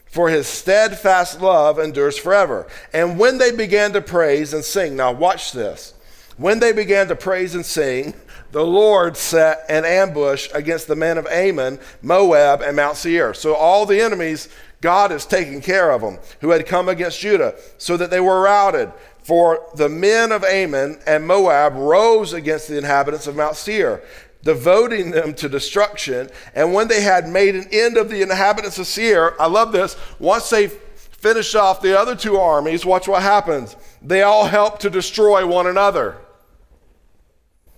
for 0.07 0.31
his 0.31 0.47
steadfast 0.47 1.41
love 1.41 1.79
endures 1.79 2.19
forever. 2.19 2.67
And 2.93 3.19
when 3.19 3.39
they 3.39 3.53
began 3.53 3.93
to 3.93 4.01
praise 4.01 4.53
and 4.53 4.65
sing, 4.65 4.97
now 4.97 5.13
watch 5.13 5.53
this. 5.53 5.95
When 6.37 6.59
they 6.59 6.73
began 6.73 7.07
to 7.09 7.17
praise 7.17 7.55
and 7.55 7.65
sing, 7.65 8.15
the 8.51 8.65
Lord 8.65 9.17
set 9.17 9.65
an 9.69 9.85
ambush 9.85 10.49
against 10.55 10.87
the 10.87 10.95
men 10.95 11.19
of 11.19 11.27
Ammon, 11.27 11.81
Moab, 12.03 12.63
and 12.63 12.77
Mount 12.77 12.97
Seir. 12.97 13.35
So 13.35 13.55
all 13.55 13.87
the 13.87 14.01
enemies, 14.01 14.49
God 14.85 15.13
is 15.13 15.25
taking 15.25 15.63
care 15.63 15.91
of 15.91 16.03
them, 16.03 16.19
who 16.43 16.51
had 16.51 16.67
come 16.67 16.91
against 16.91 17.19
Judah, 17.19 17.55
so 17.79 17.97
that 17.97 18.11
they 18.11 18.21
were 18.21 18.43
routed. 18.43 18.93
For 19.23 19.67
the 19.75 19.89
men 19.89 20.31
of 20.31 20.45
Ammon 20.45 21.01
and 21.07 21.27
Moab 21.27 21.73
rose 21.75 22.35
against 22.35 22.69
the 22.69 22.77
inhabitants 22.77 23.27
of 23.27 23.35
Mount 23.35 23.57
Seir, 23.57 24.03
devoting 24.43 25.11
them 25.11 25.33
to 25.37 25.49
destruction. 25.49 26.29
And 26.55 26.75
when 26.75 26.89
they 26.89 27.01
had 27.01 27.27
made 27.27 27.55
an 27.57 27.67
end 27.73 27.97
of 27.97 28.11
the 28.11 28.21
inhabitants 28.21 28.79
of 28.79 28.87
Seir, 28.87 29.35
I 29.41 29.47
love 29.47 29.73
this, 29.73 29.97
once 30.19 30.51
they 30.51 30.69
finish 30.69 31.55
off 31.55 31.81
the 31.81 31.99
other 31.99 32.15
two 32.15 32.37
armies, 32.37 32.85
watch 32.85 33.09
what 33.09 33.23
happens. 33.23 33.77
They 34.03 34.21
all 34.21 34.45
help 34.45 34.81
to 34.81 34.91
destroy 34.91 35.47
one 35.47 35.67
another. 35.67 36.19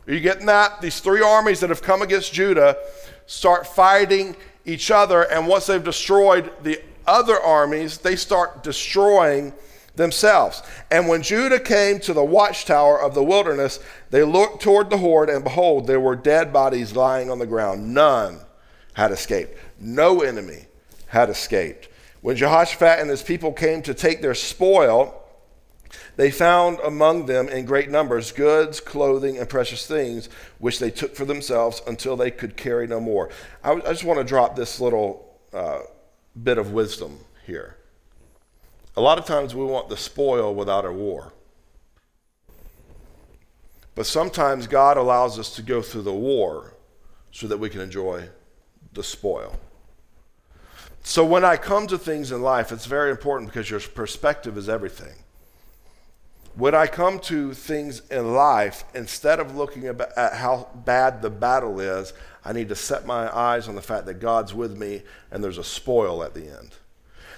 Are 0.09 0.13
you 0.13 0.19
getting 0.19 0.47
that? 0.47 0.81
These 0.81 0.99
three 0.99 1.23
armies 1.23 1.61
that 1.61 1.71
have 1.71 1.83
come 1.83 2.03
against 2.03 2.33
Judah 2.33 2.77
start 3.27 3.65
fighting 3.65 4.35
each 4.65 4.91
other, 4.91 5.23
and 5.23 5.47
once 5.47 5.67
they've 5.67 5.85
destroyed 5.85 6.51
the 6.65 6.81
other 7.07 7.41
armies, 7.41 7.99
they 7.99 8.17
start 8.17 8.63
destroying 8.63 9.53
themselves. 9.97 10.63
And 10.91 11.09
when 11.09 11.23
Judah 11.23 11.61
came 11.61 11.99
to 12.01 12.13
the 12.13 12.25
watchtower 12.25 13.01
of 13.01 13.15
the 13.15 13.25
wilderness, 13.25 13.81
they 14.11 14.23
looked 14.23 14.63
toward 14.63 14.91
the 14.91 14.99
horde, 14.99 15.31
and 15.31 15.43
behold, 15.43 15.87
there 15.87 16.01
were 16.01 16.17
dead 16.17 16.53
bodies 16.53 16.95
lying 16.95 17.31
on 17.31 17.39
the 17.39 17.47
ground. 17.47 17.95
None 17.95 18.41
had 18.95 19.11
escaped. 19.11 19.59
No 19.79 20.23
enemy 20.23 20.67
had 21.09 21.31
escaped. 21.31 21.89
When 22.21 22.37
Jehoshaphat 22.37 22.99
and 22.99 23.11
his 23.11 23.23
people 23.23 23.53
came 23.53 23.83
to 23.83 23.95
take 23.95 24.21
their 24.23 24.35
spoil, 24.35 25.23
they 26.17 26.31
found 26.31 26.79
among 26.81 27.27
them 27.27 27.49
in 27.49 27.67
great 27.67 27.91
numbers 27.91 28.33
goods, 28.33 28.81
clothing, 28.81 29.39
and 29.39 29.49
precious 29.49 29.87
things, 29.87 30.29
which 30.59 30.79
they 30.79 30.91
took 30.91 31.15
for 31.15 31.25
themselves 31.25 31.83
until 31.87 32.17
they 32.17 32.31
could 32.31 32.57
carry 32.57 32.87
no 32.87 33.01
more. 33.01 33.31
I, 33.63 33.73
I 33.73 33.93
just 33.93 34.05
want 34.05 34.19
to 34.19 34.25
drop 34.25 34.57
this 34.57 34.81
little 34.81 35.37
uh, 35.53 35.81
bit 36.43 36.59
of 36.59 36.73
wisdom 36.73 37.19
here. 37.47 37.77
A 38.97 39.01
lot 39.01 39.19
of 39.19 39.25
times 39.27 39.55
we 39.55 39.65
want 39.65 39.89
the 39.89 39.97
spoil 39.97 40.55
without 40.55 40.85
a 40.85 40.93
war. 40.93 41.33
But 43.95 44.07
sometimes 44.07 44.67
God 44.67 44.97
allows 44.97 45.39
us 45.39 45.55
to 45.57 45.63
go 45.63 45.83
through 45.83 46.03
the 46.03 46.13
war 46.13 46.75
so 47.31 47.47
that 47.47 47.59
we 47.59 47.71
can 47.71 47.81
enjoy 47.81 48.29
the 48.93 49.03
spoil. 49.03 49.59
So 51.03 51.25
when 51.25 51.45
I 51.45 51.57
come 51.57 51.87
to 51.87 51.99
things 51.99 52.33
in 52.33 52.43
life, 52.43 52.73
it's 52.73 52.87
very 52.87 53.11
important 53.11 53.51
because 53.51 53.71
your 53.71 53.81
perspective 53.81 54.59
is 54.59 54.69
everything 54.69 55.15
when 56.57 56.75
I 56.75 56.87
come 56.87 57.19
to 57.21 57.53
things 57.53 58.01
in 58.11 58.33
life, 58.33 58.85
instead 58.95 59.41
of 59.41 59.55
looking 59.55 59.87
at 59.87 60.33
how 60.33 60.69
bad 60.75 61.21
the 61.21 61.29
battle 61.29 61.81
is, 61.81 62.15
I 62.45 62.53
need 62.55 62.71
to 62.71 62.77
set 62.77 63.05
my 63.05 63.35
eyes 63.37 63.69
on 63.69 63.75
the 63.75 63.83
fact 63.83 64.07
that 64.07 64.21
God's 64.21 64.55
with 64.55 64.77
me 64.77 65.03
and 65.31 65.45
there's 65.45 65.59
a 65.59 65.65
spoil 65.65 66.23
at 66.23 66.33
the 66.33 66.49
end. 66.49 66.71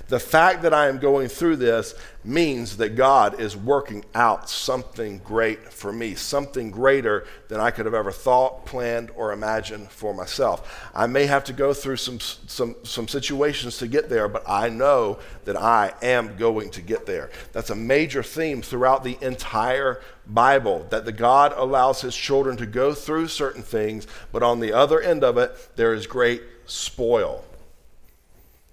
The 0.09 0.19
fact 0.19 0.63
that 0.63 0.73
I 0.73 0.89
am 0.89 0.99
going 0.99 1.29
through 1.29 1.57
this 1.57 1.95
means 2.25 2.79
that 2.79 2.97
God 2.97 3.39
is 3.39 3.55
working 3.55 4.07
out 4.15 4.49
something 4.49 5.19
great 5.19 5.71
for 5.71 5.93
me, 5.93 6.15
something 6.15 6.71
greater 6.71 7.27
than 7.49 7.61
I 7.61 7.71
could 7.71 7.85
have 7.85 7.95
ever 7.95 8.11
thought, 8.11 8.65
planned, 8.65 9.11
or 9.15 9.33
imagined 9.33 9.91
for 9.91 10.15
myself. 10.15 10.91
I 10.95 11.07
may 11.07 11.27
have 11.27 11.45
to 11.45 11.53
go 11.53 11.75
through 11.75 11.97
some, 11.97 12.21
some, 12.21 12.75
some 12.85 13.07
situations 13.07 13.77
to 13.79 13.87
get 13.87 14.09
there, 14.09 14.29
but 14.29 14.49
I 14.49 14.71
know 14.71 15.19
that 15.45 15.61
I 15.61 15.93
am 16.01 16.39
going 16.39 16.71
to 16.71 16.81
get 16.81 17.05
there. 17.05 17.31
That's 17.53 17.71
a 17.71 17.77
major 17.77 18.23
theme 18.23 18.63
throughout 18.63 19.05
the 19.05 19.19
entire 19.21 20.01
Bible 20.27 20.87
that 20.89 21.05
the 21.05 21.13
God 21.13 21.53
allows 21.55 22.01
his 22.01 22.17
children 22.17 22.57
to 22.57 22.67
go 22.67 22.95
through 22.95 23.29
certain 23.29 23.63
things, 23.63 24.07
but 24.33 24.43
on 24.43 24.61
the 24.61 24.73
other 24.73 25.03
end 25.03 25.23
of 25.23 25.37
it, 25.37 25.77
there 25.77 25.93
is 25.93 26.07
great 26.07 26.43
spoil. 26.65 27.45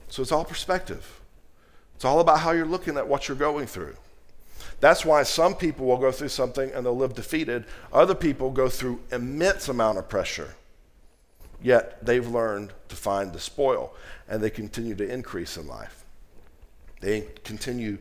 So 0.08 0.22
it's 0.22 0.32
all 0.32 0.46
perspective. 0.46 1.22
It's 1.96 2.06
all 2.06 2.20
about 2.20 2.40
how 2.40 2.52
you're 2.52 2.66
looking 2.66 2.98
at 2.98 3.08
what 3.08 3.28
you're 3.28 3.38
going 3.38 3.68
through. 3.68 3.96
That's 4.80 5.06
why 5.06 5.24
some 5.24 5.56
people 5.56 5.86
will 5.86 5.98
go 5.98 6.12
through 6.12 6.30
something 6.30 6.72
and 6.72 6.86
they'll 6.86 6.96
live 6.96 7.14
defeated. 7.14 7.66
Other 7.94 8.16
people 8.16 8.52
go 8.52 8.70
through 8.70 9.02
immense 9.12 9.70
amount 9.70 9.98
of 9.98 10.10
pressure. 10.10 10.56
Yet 11.62 12.06
they've 12.06 12.28
learned 12.28 12.74
to 12.90 12.96
find 12.96 13.32
the 13.32 13.40
spoil 13.40 13.94
and 14.28 14.44
they 14.44 14.50
continue 14.50 14.96
to 14.96 15.10
increase 15.10 15.58
in 15.58 15.68
life. 15.68 16.04
They 17.02 17.28
continue 17.44 17.98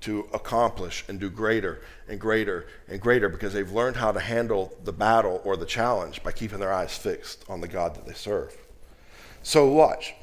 to 0.00 0.28
accomplish 0.32 1.04
and 1.08 1.18
do 1.18 1.30
greater 1.30 1.80
and 2.08 2.20
greater 2.20 2.66
and 2.88 3.00
greater 3.00 3.28
because 3.28 3.52
they've 3.52 3.72
learned 3.72 3.96
how 3.96 4.12
to 4.12 4.20
handle 4.20 4.72
the 4.84 4.92
battle 4.92 5.40
or 5.44 5.56
the 5.56 5.66
challenge 5.66 6.22
by 6.22 6.32
keeping 6.32 6.58
their 6.58 6.72
eyes 6.72 6.96
fixed 6.96 7.44
on 7.48 7.60
the 7.60 7.68
God 7.68 7.94
that 7.94 8.06
they 8.06 8.12
serve. 8.12 8.56
So, 9.42 9.68
watch. 9.68 10.14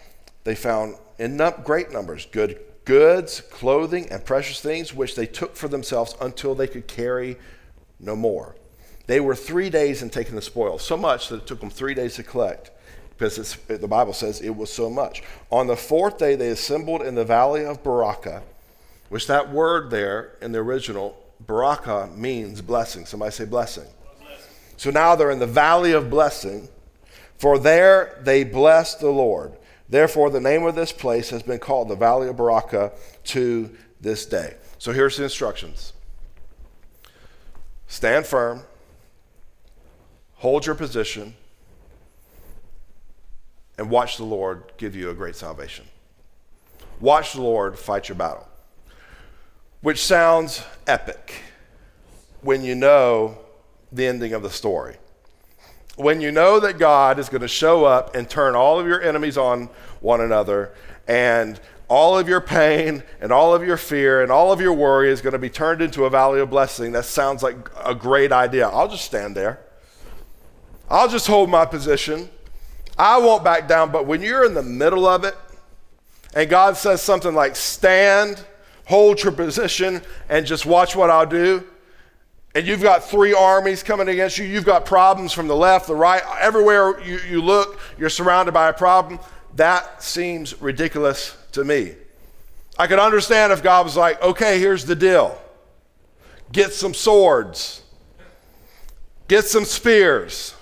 They 0.43 0.55
found 0.55 0.95
in 1.17 1.41
great 1.63 1.91
numbers 1.91 2.27
good 2.31 2.59
goods, 2.85 3.41
clothing, 3.41 4.09
and 4.09 4.25
precious 4.25 4.59
things, 4.59 4.93
which 4.93 5.15
they 5.15 5.25
took 5.25 5.55
for 5.55 5.67
themselves 5.67 6.15
until 6.19 6.55
they 6.55 6.67
could 6.67 6.87
carry 6.87 7.37
no 7.99 8.15
more. 8.15 8.55
They 9.07 9.19
were 9.19 9.35
three 9.35 9.69
days 9.69 10.01
in 10.01 10.09
taking 10.09 10.35
the 10.35 10.41
spoil, 10.41 10.79
so 10.79 10.97
much 10.97 11.29
that 11.29 11.37
it 11.37 11.47
took 11.47 11.59
them 11.59 11.69
three 11.69 11.93
days 11.93 12.15
to 12.15 12.23
collect, 12.23 12.71
because 13.17 13.57
the 13.67 13.87
Bible 13.87 14.13
says 14.13 14.41
it 14.41 14.55
was 14.55 14.71
so 14.71 14.89
much. 14.89 15.23
On 15.49 15.67
the 15.67 15.75
fourth 15.75 16.17
day, 16.17 16.35
they 16.35 16.49
assembled 16.49 17.01
in 17.01 17.15
the 17.15 17.25
valley 17.25 17.65
of 17.65 17.83
Berachah, 17.83 18.41
which 19.09 19.27
that 19.27 19.51
word 19.51 19.89
there 19.89 20.35
in 20.41 20.51
the 20.51 20.59
original, 20.59 21.17
Berachah, 21.45 22.15
means 22.15 22.61
blessing. 22.61 23.05
Somebody 23.05 23.31
say 23.31 23.45
blessing. 23.45 23.87
blessing. 24.19 24.45
So 24.77 24.89
now 24.89 25.15
they're 25.15 25.31
in 25.31 25.39
the 25.39 25.47
valley 25.47 25.91
of 25.91 26.09
blessing, 26.09 26.69
for 27.37 27.59
there 27.59 28.19
they 28.23 28.43
blessed 28.43 29.01
the 29.01 29.09
Lord. 29.09 29.53
Therefore, 29.89 30.29
the 30.29 30.39
name 30.39 30.63
of 30.63 30.75
this 30.75 30.91
place 30.91 31.29
has 31.29 31.43
been 31.43 31.59
called 31.59 31.89
the 31.89 31.95
Valley 31.95 32.27
of 32.27 32.35
Berachah 32.35 32.91
to 33.25 33.69
this 33.99 34.25
day. 34.25 34.55
So 34.77 34.91
here's 34.91 35.17
the 35.17 35.23
instructions. 35.23 35.93
Stand 37.87 38.25
firm, 38.25 38.61
hold 40.35 40.65
your 40.65 40.75
position, 40.75 41.35
and 43.77 43.89
watch 43.89 44.17
the 44.17 44.23
Lord 44.23 44.63
give 44.77 44.95
you 44.95 45.09
a 45.09 45.13
great 45.13 45.35
salvation. 45.35 45.85
Watch 46.99 47.33
the 47.33 47.41
Lord 47.41 47.77
fight 47.77 48.09
your 48.09 48.15
battle, 48.15 48.47
which 49.81 50.03
sounds 50.03 50.63
epic 50.87 51.41
when 52.41 52.63
you 52.63 52.75
know 52.75 53.37
the 53.91 54.07
ending 54.07 54.33
of 54.33 54.41
the 54.41 54.49
story 54.49 54.97
when 55.95 56.21
you 56.21 56.31
know 56.31 56.59
that 56.59 56.79
God 56.79 57.19
is 57.19 57.29
going 57.29 57.41
to 57.41 57.47
show 57.47 57.85
up 57.85 58.15
and 58.15 58.29
turn 58.29 58.55
all 58.55 58.79
of 58.79 58.87
your 58.87 59.01
enemies 59.01 59.37
on 59.37 59.69
one 60.01 60.21
another, 60.21 60.73
and 61.07 61.59
all 61.89 62.17
of 62.17 62.27
your 62.27 62.41
pain 62.41 63.03
and 63.21 63.31
all 63.31 63.53
of 63.53 63.63
your 63.63 63.77
fear 63.77 64.23
and 64.23 64.31
all 64.31 64.51
of 64.51 64.59
your 64.59 64.73
worry 64.73 65.11
is 65.11 65.21
going 65.21 65.33
to 65.33 65.39
be 65.39 65.49
turned 65.49 65.81
into 65.81 66.05
a 66.05 66.09
valley 66.09 66.39
of 66.39 66.49
blessing, 66.49 66.91
that 66.93 67.05
sounds 67.05 67.43
like 67.43 67.55
a 67.83 67.93
great 67.93 68.31
idea. 68.31 68.67
I'll 68.67 68.87
just 68.87 69.05
stand 69.05 69.35
there. 69.35 69.59
I'll 70.89 71.09
just 71.09 71.27
hold 71.27 71.49
my 71.49 71.65
position. 71.65 72.29
I 72.97 73.17
won't 73.19 73.43
back 73.43 73.67
down. 73.67 73.91
But 73.91 74.07
when 74.07 74.21
you're 74.21 74.45
in 74.45 74.53
the 74.53 74.63
middle 74.63 75.05
of 75.05 75.23
it, 75.23 75.35
and 76.35 76.49
God 76.49 76.77
says 76.77 77.01
something 77.01 77.35
like, 77.35 77.55
stand, 77.55 78.43
hold 78.85 79.21
your 79.21 79.31
position, 79.31 80.01
and 80.29 80.45
just 80.45 80.65
watch 80.65 80.95
what 80.95 81.09
I'll 81.09 81.27
do, 81.27 81.63
and 82.55 82.67
you've 82.67 82.81
got 82.81 83.03
three 83.03 83.33
armies 83.33 83.81
coming 83.81 84.07
against 84.07 84.37
you, 84.37 84.45
you've 84.45 84.65
got 84.65 84.85
problems 84.85 85.33
from 85.33 85.47
the 85.47 85.55
left, 85.55 85.87
the 85.87 85.95
right, 85.95 86.21
everywhere 86.39 86.99
you, 87.01 87.19
you 87.29 87.41
look, 87.41 87.79
you're 87.97 88.09
surrounded 88.09 88.51
by 88.51 88.69
a 88.69 88.73
problem. 88.73 89.19
That 89.55 90.03
seems 90.03 90.59
ridiculous 90.61 91.35
to 91.53 91.63
me. 91.63 91.95
I 92.77 92.87
could 92.87 92.99
understand 92.99 93.53
if 93.53 93.61
God 93.61 93.85
was 93.85 93.95
like, 93.95 94.21
okay, 94.21 94.59
here's 94.59 94.85
the 94.85 94.95
deal 94.95 95.37
get 96.51 96.71
some 96.73 96.93
swords, 96.93 97.81
get 99.27 99.45
some 99.45 99.65
spears, 99.65 100.53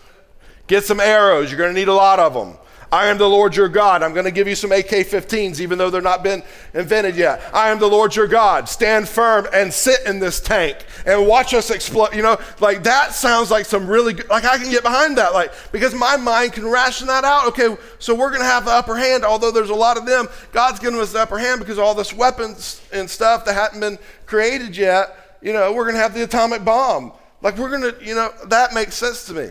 get 0.68 0.86
some 0.86 1.02
arrows. 1.02 1.52
You're 1.52 1.58
going 1.58 1.74
to 1.74 1.80
need 1.80 1.90
a 1.90 1.94
lot 1.94 2.20
of 2.20 2.34
them. 2.34 2.58
I 2.92 3.08
am 3.08 3.18
the 3.18 3.30
Lord 3.30 3.56
your 3.56 3.70
God. 3.70 4.04
I'm 4.04 4.14
going 4.14 4.26
to 4.26 4.32
give 4.32 4.50
you 4.50 4.56
some 4.56 4.74
AK 4.74 4.90
15s, 4.90 5.62
even 5.62 5.78
though 5.78 5.90
they're 5.90 6.02
not 6.02 6.24
been 6.24 6.44
invented 6.74 7.16
yet. 7.16 7.42
I 7.54 7.70
am 7.70 7.80
the 7.80 7.88
Lord 7.88 8.14
your 8.14 8.28
God. 8.28 8.68
Stand 8.68 9.08
firm 9.08 9.48
and 9.54 9.74
sit 9.74 10.06
in 10.06 10.20
this 10.20 10.42
tank 10.42 10.78
and 11.06 11.26
watch 11.26 11.54
us 11.54 11.70
explode. 11.70 12.14
You 12.14 12.22
know, 12.22 12.38
like 12.60 12.84
that 12.84 13.14
sounds 13.14 13.50
like 13.50 13.66
some 13.66 13.88
really 13.88 14.14
good, 14.14 14.30
like 14.30 14.44
I 14.44 14.58
can 14.58 14.70
get 14.70 14.84
behind 14.84 15.18
that. 15.18 15.34
Like, 15.34 15.54
because 15.72 15.94
my 15.94 16.18
mind 16.18 16.52
can 16.52 16.66
ration 16.66 17.08
that 17.08 17.24
out. 17.24 17.48
Okay, 17.48 17.78
so 18.00 18.14
we're 18.14 18.30
going 18.30 18.42
to 18.42 18.46
have 18.46 18.66
the 18.66 18.72
upper 18.72 18.98
hand, 18.98 19.24
although 19.24 19.52
there's 19.52 19.70
a 19.70 19.76
lot 19.76 19.98
of 19.98 20.06
them. 20.06 20.28
God's 20.52 20.80
giving 20.80 21.00
us 21.00 21.14
the 21.14 21.20
upper 21.20 21.40
hand 21.40 21.62
because 21.62 21.80
all 21.80 21.96
this 21.96 22.14
weapons 22.14 22.82
and 22.92 23.10
stuff 23.10 23.46
that 23.46 23.54
hadn't 23.54 23.80
been 23.80 24.00
created 24.26 24.76
yet. 24.76 25.38
You 25.42 25.54
know, 25.54 25.72
we're 25.72 25.86
going 25.86 25.96
to 25.96 26.02
have 26.02 26.14
the 26.14 26.24
atomic 26.24 26.66
bomb. 26.66 27.14
Like, 27.42 27.58
we're 27.58 27.70
going 27.70 27.94
to, 27.94 28.06
you 28.06 28.16
know, 28.16 28.32
that 28.48 28.74
makes 28.74 28.96
sense 28.96 29.26
to 29.28 29.34
me. 29.34 29.50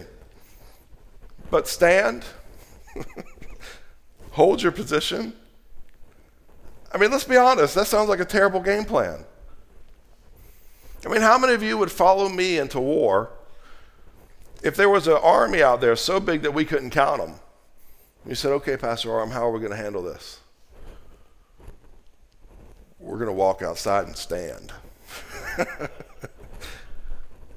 But 1.50 1.66
stand, 1.66 2.24
hold 4.32 4.62
your 4.62 4.72
position. 4.72 5.32
I 6.92 6.98
mean, 6.98 7.10
let's 7.10 7.24
be 7.24 7.36
honest, 7.36 7.74
that 7.74 7.86
sounds 7.86 8.08
like 8.08 8.20
a 8.20 8.24
terrible 8.24 8.60
game 8.60 8.84
plan. 8.84 9.24
I 11.04 11.08
mean, 11.08 11.22
how 11.22 11.38
many 11.38 11.54
of 11.54 11.62
you 11.62 11.78
would 11.78 11.90
follow 11.90 12.28
me 12.28 12.58
into 12.58 12.80
war 12.80 13.30
if 14.62 14.76
there 14.76 14.88
was 14.88 15.06
an 15.06 15.18
army 15.22 15.62
out 15.62 15.80
there 15.80 15.96
so 15.96 16.20
big 16.20 16.42
that 16.42 16.52
we 16.52 16.64
couldn't 16.64 16.90
count 16.90 17.20
them? 17.20 17.36
You 18.26 18.34
said, 18.34 18.52
okay, 18.52 18.76
Pastor 18.76 19.10
Aram, 19.10 19.30
how 19.30 19.46
are 19.46 19.50
we 19.50 19.60
going 19.60 19.70
to 19.70 19.76
handle 19.76 20.02
this? 20.02 20.40
We're 22.98 23.16
going 23.16 23.28
to 23.28 23.32
walk 23.32 23.62
outside 23.62 24.06
and 24.06 24.16
stand. 24.16 24.72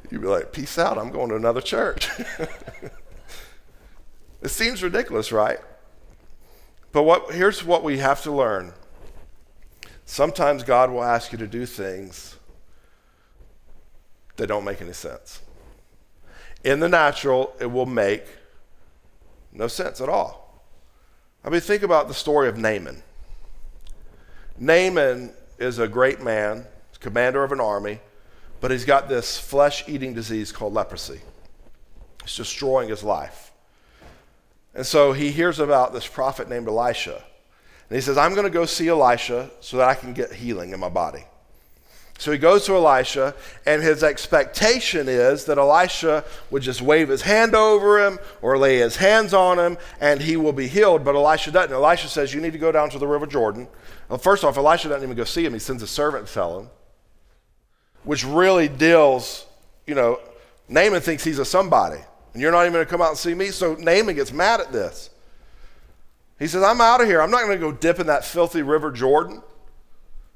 You'd 0.10 0.22
be 0.22 0.28
like, 0.28 0.54
peace 0.54 0.78
out, 0.78 0.98
I'm 0.98 1.10
going 1.10 1.30
to 1.30 1.36
another 1.36 1.60
church. 1.60 2.10
it 4.43 4.50
seems 4.50 4.83
ridiculous, 4.83 5.31
right? 5.31 5.59
But 6.91 7.03
what, 7.03 7.33
here's 7.33 7.63
what 7.63 7.83
we 7.83 7.97
have 8.00 8.21
to 8.23 8.31
learn. 8.31 8.73
Sometimes 10.05 10.63
God 10.63 10.91
will 10.91 11.03
ask 11.03 11.31
you 11.31 11.38
to 11.38 11.47
do 11.47 11.65
things 11.65 12.35
that 14.35 14.47
don't 14.47 14.65
make 14.65 14.81
any 14.81 14.93
sense. 14.93 15.41
In 16.63 16.81
the 16.81 16.89
natural, 16.89 17.55
it 17.59 17.71
will 17.71 17.85
make 17.85 18.25
no 19.53 19.67
sense 19.67 20.01
at 20.01 20.09
all. 20.09 20.62
I 21.45 21.50
mean, 21.50 21.62
think 21.62 21.81
about 21.83 22.07
the 22.09 22.13
story 22.13 22.50
of 22.50 22.57
Naaman. 22.57 23.01
Naaman 24.59 25.31
is 25.57 25.79
a 25.79 25.88
great 25.88 26.21
man, 26.21 26.65
commander 27.00 27.43
of 27.43 27.51
an 27.53 27.62
army, 27.62 28.00
but 28.59 28.71
he's 28.71 28.85
got 28.85 29.07
this 29.07 29.38
flesh 29.38 29.88
eating 29.88 30.13
disease 30.13 30.51
called 30.51 30.73
leprosy. 30.73 31.21
It's 32.23 32.35
destroying 32.35 32.89
his 32.89 33.03
life. 33.03 33.52
And 34.75 34.86
so 34.86 35.13
he 35.13 35.32
hears 35.32 35.60
about 35.60 35.94
this 35.94 36.08
prophet 36.08 36.50
named 36.50 36.68
Elisha. 36.68 37.24
And 37.89 37.96
he 37.96 38.01
says, 38.01 38.18
I'm 38.18 38.34
going 38.34 38.46
to 38.46 38.50
go 38.50 38.65
see 38.65 38.88
Elisha 38.88 39.51
so 39.60 39.77
that 39.77 39.88
I 39.88 39.94
can 39.94 40.13
get 40.13 40.32
healing 40.34 40.72
in 40.72 40.80
my 40.80 40.89
body. 40.89 41.25
So 42.20 42.32
he 42.32 42.38
goes 42.38 42.65
to 42.68 42.75
Elisha, 42.75 43.36
and 43.65 43.82
his 43.82 44.03
expectation 44.03 45.10
is 45.10 45.46
that 45.46 45.58
Elisha 45.58 46.24
would 46.51 46.62
just 46.62 46.82
wave 46.82 47.10
his 47.10 47.24
hand 47.24 47.56
over 47.56 48.06
him 48.06 48.20
or 48.42 48.58
lay 48.58 48.77
his 48.77 48.96
hands 48.96 49.34
on 49.34 49.60
him, 49.60 49.77
and 50.00 50.22
he 50.22 50.38
will 50.38 50.53
be 50.53 50.68
healed. 50.68 51.03
But 51.03 51.15
Elisha 51.15 51.51
doesn't. 51.51 51.74
Elisha 51.74 52.08
says, 52.08 52.34
You 52.34 52.39
need 52.39 52.53
to 52.53 52.60
go 52.60 52.72
down 52.72 52.89
to 52.92 53.00
the 53.00 53.08
River 53.08 53.25
Jordan. 53.25 53.68
Well, 54.10 54.20
first 54.20 54.44
off, 54.44 54.58
Elisha 54.58 54.89
doesn't 54.89 55.03
even 55.03 55.18
go 55.18 55.24
see 55.24 55.44
him. 55.44 55.53
He 55.53 55.60
sends 55.60 55.82
a 55.82 55.88
servant 55.88 56.27
to 56.27 56.34
tell 56.34 56.60
him, 56.60 56.70
which 58.03 58.24
really 58.24 58.68
deals, 58.68 59.46
you 59.88 59.96
know, 59.96 60.20
Naaman 60.70 61.01
thinks 61.01 61.24
he's 61.24 61.39
a 61.39 61.46
somebody, 61.46 62.00
and 62.34 62.42
you're 62.42 62.52
not 62.52 62.62
even 62.62 62.74
going 62.74 62.86
to 62.86 62.90
come 62.90 63.02
out 63.02 63.10
and 63.10 63.18
see 63.18 63.34
me. 63.34 63.48
So 63.48 63.75
Naaman 63.75 64.16
gets 64.16 64.34
mad 64.34 64.60
at 64.60 64.72
this. 64.72 65.10
He 66.40 66.48
says, 66.48 66.63
I'm 66.63 66.82
out 66.82 67.02
of 67.02 67.08
here. 67.08 67.22
I'm 67.22 67.32
not 67.32 67.44
going 67.44 67.58
to 67.58 67.66
go 67.66 67.72
dip 67.72 68.00
in 68.00 68.08
that 68.08 68.25
filthy 68.25 68.63
River 68.63 68.92
Jordan. 68.92 69.42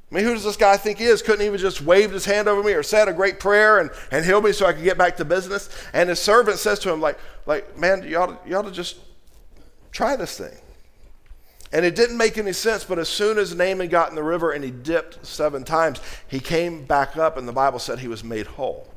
I 0.09 0.15
mean, 0.15 0.23
who 0.23 0.33
does 0.33 0.43
this 0.43 0.55
guy 0.55 0.77
think 0.77 0.99
he 0.99 1.05
is? 1.05 1.21
Couldn't 1.21 1.45
even 1.45 1.59
just 1.59 1.81
wave 1.81 2.11
his 2.11 2.23
hand 2.23 2.47
over 2.47 2.63
me 2.63 2.71
or 2.73 2.83
said 2.83 3.09
a 3.09 3.13
great 3.13 3.39
prayer 3.39 3.79
and, 3.79 3.89
and 4.09 4.23
heal 4.23 4.41
me 4.41 4.53
so 4.53 4.65
I 4.65 4.71
could 4.71 4.85
get 4.85 4.97
back 4.97 5.17
to 5.17 5.25
business? 5.25 5.69
And 5.91 6.07
his 6.07 6.19
servant 6.19 6.59
says 6.59 6.79
to 6.79 6.93
him, 6.93 7.01
like, 7.01 7.17
like 7.45 7.77
man, 7.77 8.07
you 8.07 8.17
ought, 8.17 8.27
to, 8.27 8.49
you 8.49 8.55
ought 8.55 8.61
to 8.61 8.71
just 8.71 8.97
try 9.91 10.15
this 10.15 10.37
thing. 10.37 10.55
And 11.73 11.83
it 11.83 11.95
didn't 11.95 12.15
make 12.15 12.37
any 12.37 12.53
sense, 12.53 12.85
but 12.85 12.97
as 12.99 13.09
soon 13.09 13.37
as 13.37 13.53
Naaman 13.53 13.89
got 13.89 14.09
in 14.09 14.15
the 14.15 14.23
river 14.23 14.51
and 14.53 14.63
he 14.63 14.71
dipped 14.71 15.25
seven 15.25 15.65
times, 15.65 15.99
he 16.27 16.39
came 16.39 16.85
back 16.85 17.17
up, 17.17 17.35
and 17.35 17.45
the 17.45 17.51
Bible 17.51 17.79
said 17.79 17.99
he 17.99 18.07
was 18.07 18.23
made 18.23 18.47
whole. 18.47 18.87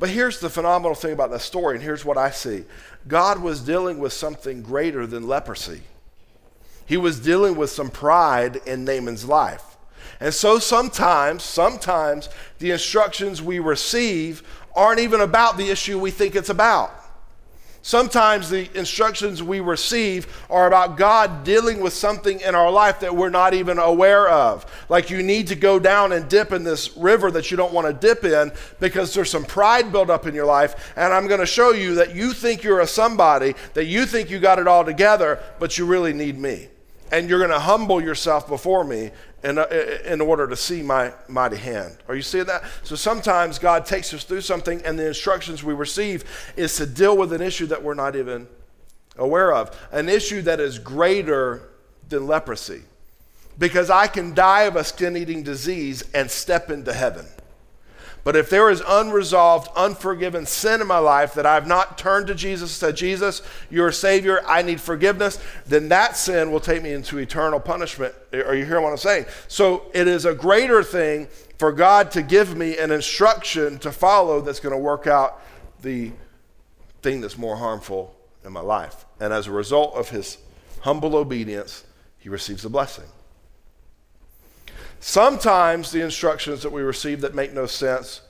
But 0.00 0.08
here's 0.08 0.40
the 0.40 0.48
phenomenal 0.48 0.94
thing 0.94 1.12
about 1.12 1.30
that 1.30 1.42
story, 1.42 1.76
and 1.76 1.84
here's 1.84 2.04
what 2.04 2.16
I 2.16 2.30
see 2.30 2.64
God 3.06 3.40
was 3.40 3.60
dealing 3.60 3.98
with 3.98 4.12
something 4.12 4.62
greater 4.62 5.06
than 5.06 5.28
leprosy, 5.28 5.82
He 6.86 6.96
was 6.96 7.20
dealing 7.20 7.54
with 7.54 7.70
some 7.70 7.90
pride 7.90 8.56
in 8.66 8.84
Naaman's 8.84 9.26
life. 9.26 9.62
And 10.18 10.34
so 10.34 10.58
sometimes, 10.58 11.42
sometimes 11.42 12.28
the 12.58 12.72
instructions 12.72 13.40
we 13.40 13.58
receive 13.58 14.42
aren't 14.74 15.00
even 15.00 15.20
about 15.20 15.56
the 15.56 15.70
issue 15.70 15.98
we 15.98 16.10
think 16.10 16.34
it's 16.34 16.50
about. 16.50 16.90
Sometimes 17.82 18.50
the 18.50 18.68
instructions 18.78 19.42
we 19.42 19.60
receive 19.60 20.44
are 20.50 20.66
about 20.66 20.98
God 20.98 21.44
dealing 21.44 21.80
with 21.80 21.94
something 21.94 22.40
in 22.40 22.54
our 22.54 22.70
life 22.70 23.00
that 23.00 23.16
we're 23.16 23.30
not 23.30 23.54
even 23.54 23.78
aware 23.78 24.28
of. 24.28 24.66
Like 24.90 25.08
you 25.08 25.22
need 25.22 25.46
to 25.46 25.54
go 25.54 25.78
down 25.78 26.12
and 26.12 26.28
dip 26.28 26.52
in 26.52 26.62
this 26.62 26.94
river 26.96 27.30
that 27.30 27.50
you 27.50 27.56
don't 27.56 27.72
want 27.72 27.86
to 27.86 27.94
dip 27.94 28.24
in 28.24 28.52
because 28.80 29.14
there's 29.14 29.30
some 29.30 29.44
pride 29.44 29.92
built 29.92 30.10
up 30.10 30.26
in 30.26 30.34
your 30.34 30.44
life. 30.44 30.92
And 30.94 31.12
I'm 31.12 31.26
going 31.26 31.40
to 31.40 31.46
show 31.46 31.70
you 31.72 31.94
that 31.94 32.14
you 32.14 32.34
think 32.34 32.62
you're 32.62 32.80
a 32.80 32.86
somebody, 32.86 33.54
that 33.72 33.86
you 33.86 34.04
think 34.04 34.28
you 34.28 34.40
got 34.40 34.58
it 34.58 34.68
all 34.68 34.84
together, 34.84 35.42
but 35.58 35.78
you 35.78 35.86
really 35.86 36.12
need 36.12 36.38
me. 36.38 36.68
And 37.12 37.28
you're 37.28 37.38
going 37.38 37.50
to 37.50 37.58
humble 37.58 38.00
yourself 38.00 38.46
before 38.46 38.84
me 38.84 39.10
in, 39.42 39.58
uh, 39.58 39.66
in 40.04 40.20
order 40.20 40.46
to 40.46 40.56
see 40.56 40.82
my 40.82 41.12
mighty 41.28 41.56
hand. 41.56 41.96
Are 42.08 42.14
you 42.14 42.22
seeing 42.22 42.44
that? 42.46 42.62
So 42.82 42.94
sometimes 42.94 43.58
God 43.58 43.86
takes 43.86 44.12
us 44.14 44.24
through 44.24 44.42
something, 44.42 44.80
and 44.84 44.98
the 44.98 45.08
instructions 45.08 45.64
we 45.64 45.74
receive 45.74 46.24
is 46.56 46.76
to 46.76 46.86
deal 46.86 47.16
with 47.16 47.32
an 47.32 47.42
issue 47.42 47.66
that 47.66 47.82
we're 47.82 47.94
not 47.94 48.16
even 48.16 48.46
aware 49.16 49.52
of, 49.52 49.76
an 49.92 50.08
issue 50.08 50.42
that 50.42 50.60
is 50.60 50.78
greater 50.78 51.70
than 52.08 52.26
leprosy. 52.26 52.82
Because 53.58 53.90
I 53.90 54.06
can 54.06 54.34
die 54.34 54.62
of 54.62 54.76
a 54.76 54.84
skin 54.84 55.16
eating 55.16 55.42
disease 55.42 56.04
and 56.14 56.30
step 56.30 56.70
into 56.70 56.92
heaven. 56.92 57.26
But 58.22 58.36
if 58.36 58.50
there 58.50 58.68
is 58.70 58.82
unresolved, 58.86 59.68
unforgiven 59.74 60.46
sin 60.46 60.80
in 60.80 60.86
my 60.86 60.98
life 60.98 61.34
that 61.34 61.46
I've 61.46 61.66
not 61.66 61.96
turned 61.96 62.26
to 62.26 62.34
Jesus, 62.34 62.70
said, 62.70 62.96
Jesus, 62.96 63.42
you're 63.70 63.88
a 63.88 63.92
Savior, 63.92 64.42
I 64.46 64.62
need 64.62 64.80
forgiveness, 64.80 65.38
then 65.66 65.88
that 65.88 66.16
sin 66.16 66.50
will 66.50 66.60
take 66.60 66.82
me 66.82 66.92
into 66.92 67.18
eternal 67.18 67.60
punishment. 67.60 68.14
Are 68.32 68.54
you 68.54 68.66
hearing 68.66 68.82
what 68.82 68.90
I'm 68.90 68.98
saying? 68.98 69.26
So 69.48 69.90
it 69.94 70.06
is 70.06 70.26
a 70.26 70.34
greater 70.34 70.82
thing 70.82 71.28
for 71.58 71.72
God 71.72 72.10
to 72.12 72.22
give 72.22 72.56
me 72.56 72.78
an 72.78 72.90
instruction 72.90 73.78
to 73.80 73.92
follow 73.92 74.40
that's 74.40 74.60
going 74.60 74.74
to 74.74 74.78
work 74.78 75.06
out 75.06 75.40
the 75.82 76.12
thing 77.02 77.20
that's 77.20 77.38
more 77.38 77.56
harmful 77.56 78.14
in 78.44 78.52
my 78.52 78.60
life. 78.60 79.06
And 79.18 79.32
as 79.32 79.46
a 79.46 79.50
result 79.50 79.94
of 79.94 80.10
his 80.10 80.38
humble 80.80 81.16
obedience, 81.16 81.84
he 82.18 82.28
receives 82.28 82.64
a 82.64 82.70
blessing. 82.70 83.04
Sometimes 85.00 85.90
the 85.90 86.02
instructions 86.02 86.62
that 86.62 86.70
we 86.70 86.82
receive 86.82 87.22
that 87.22 87.34
make 87.34 87.54
no 87.54 87.64
sense 87.64 88.20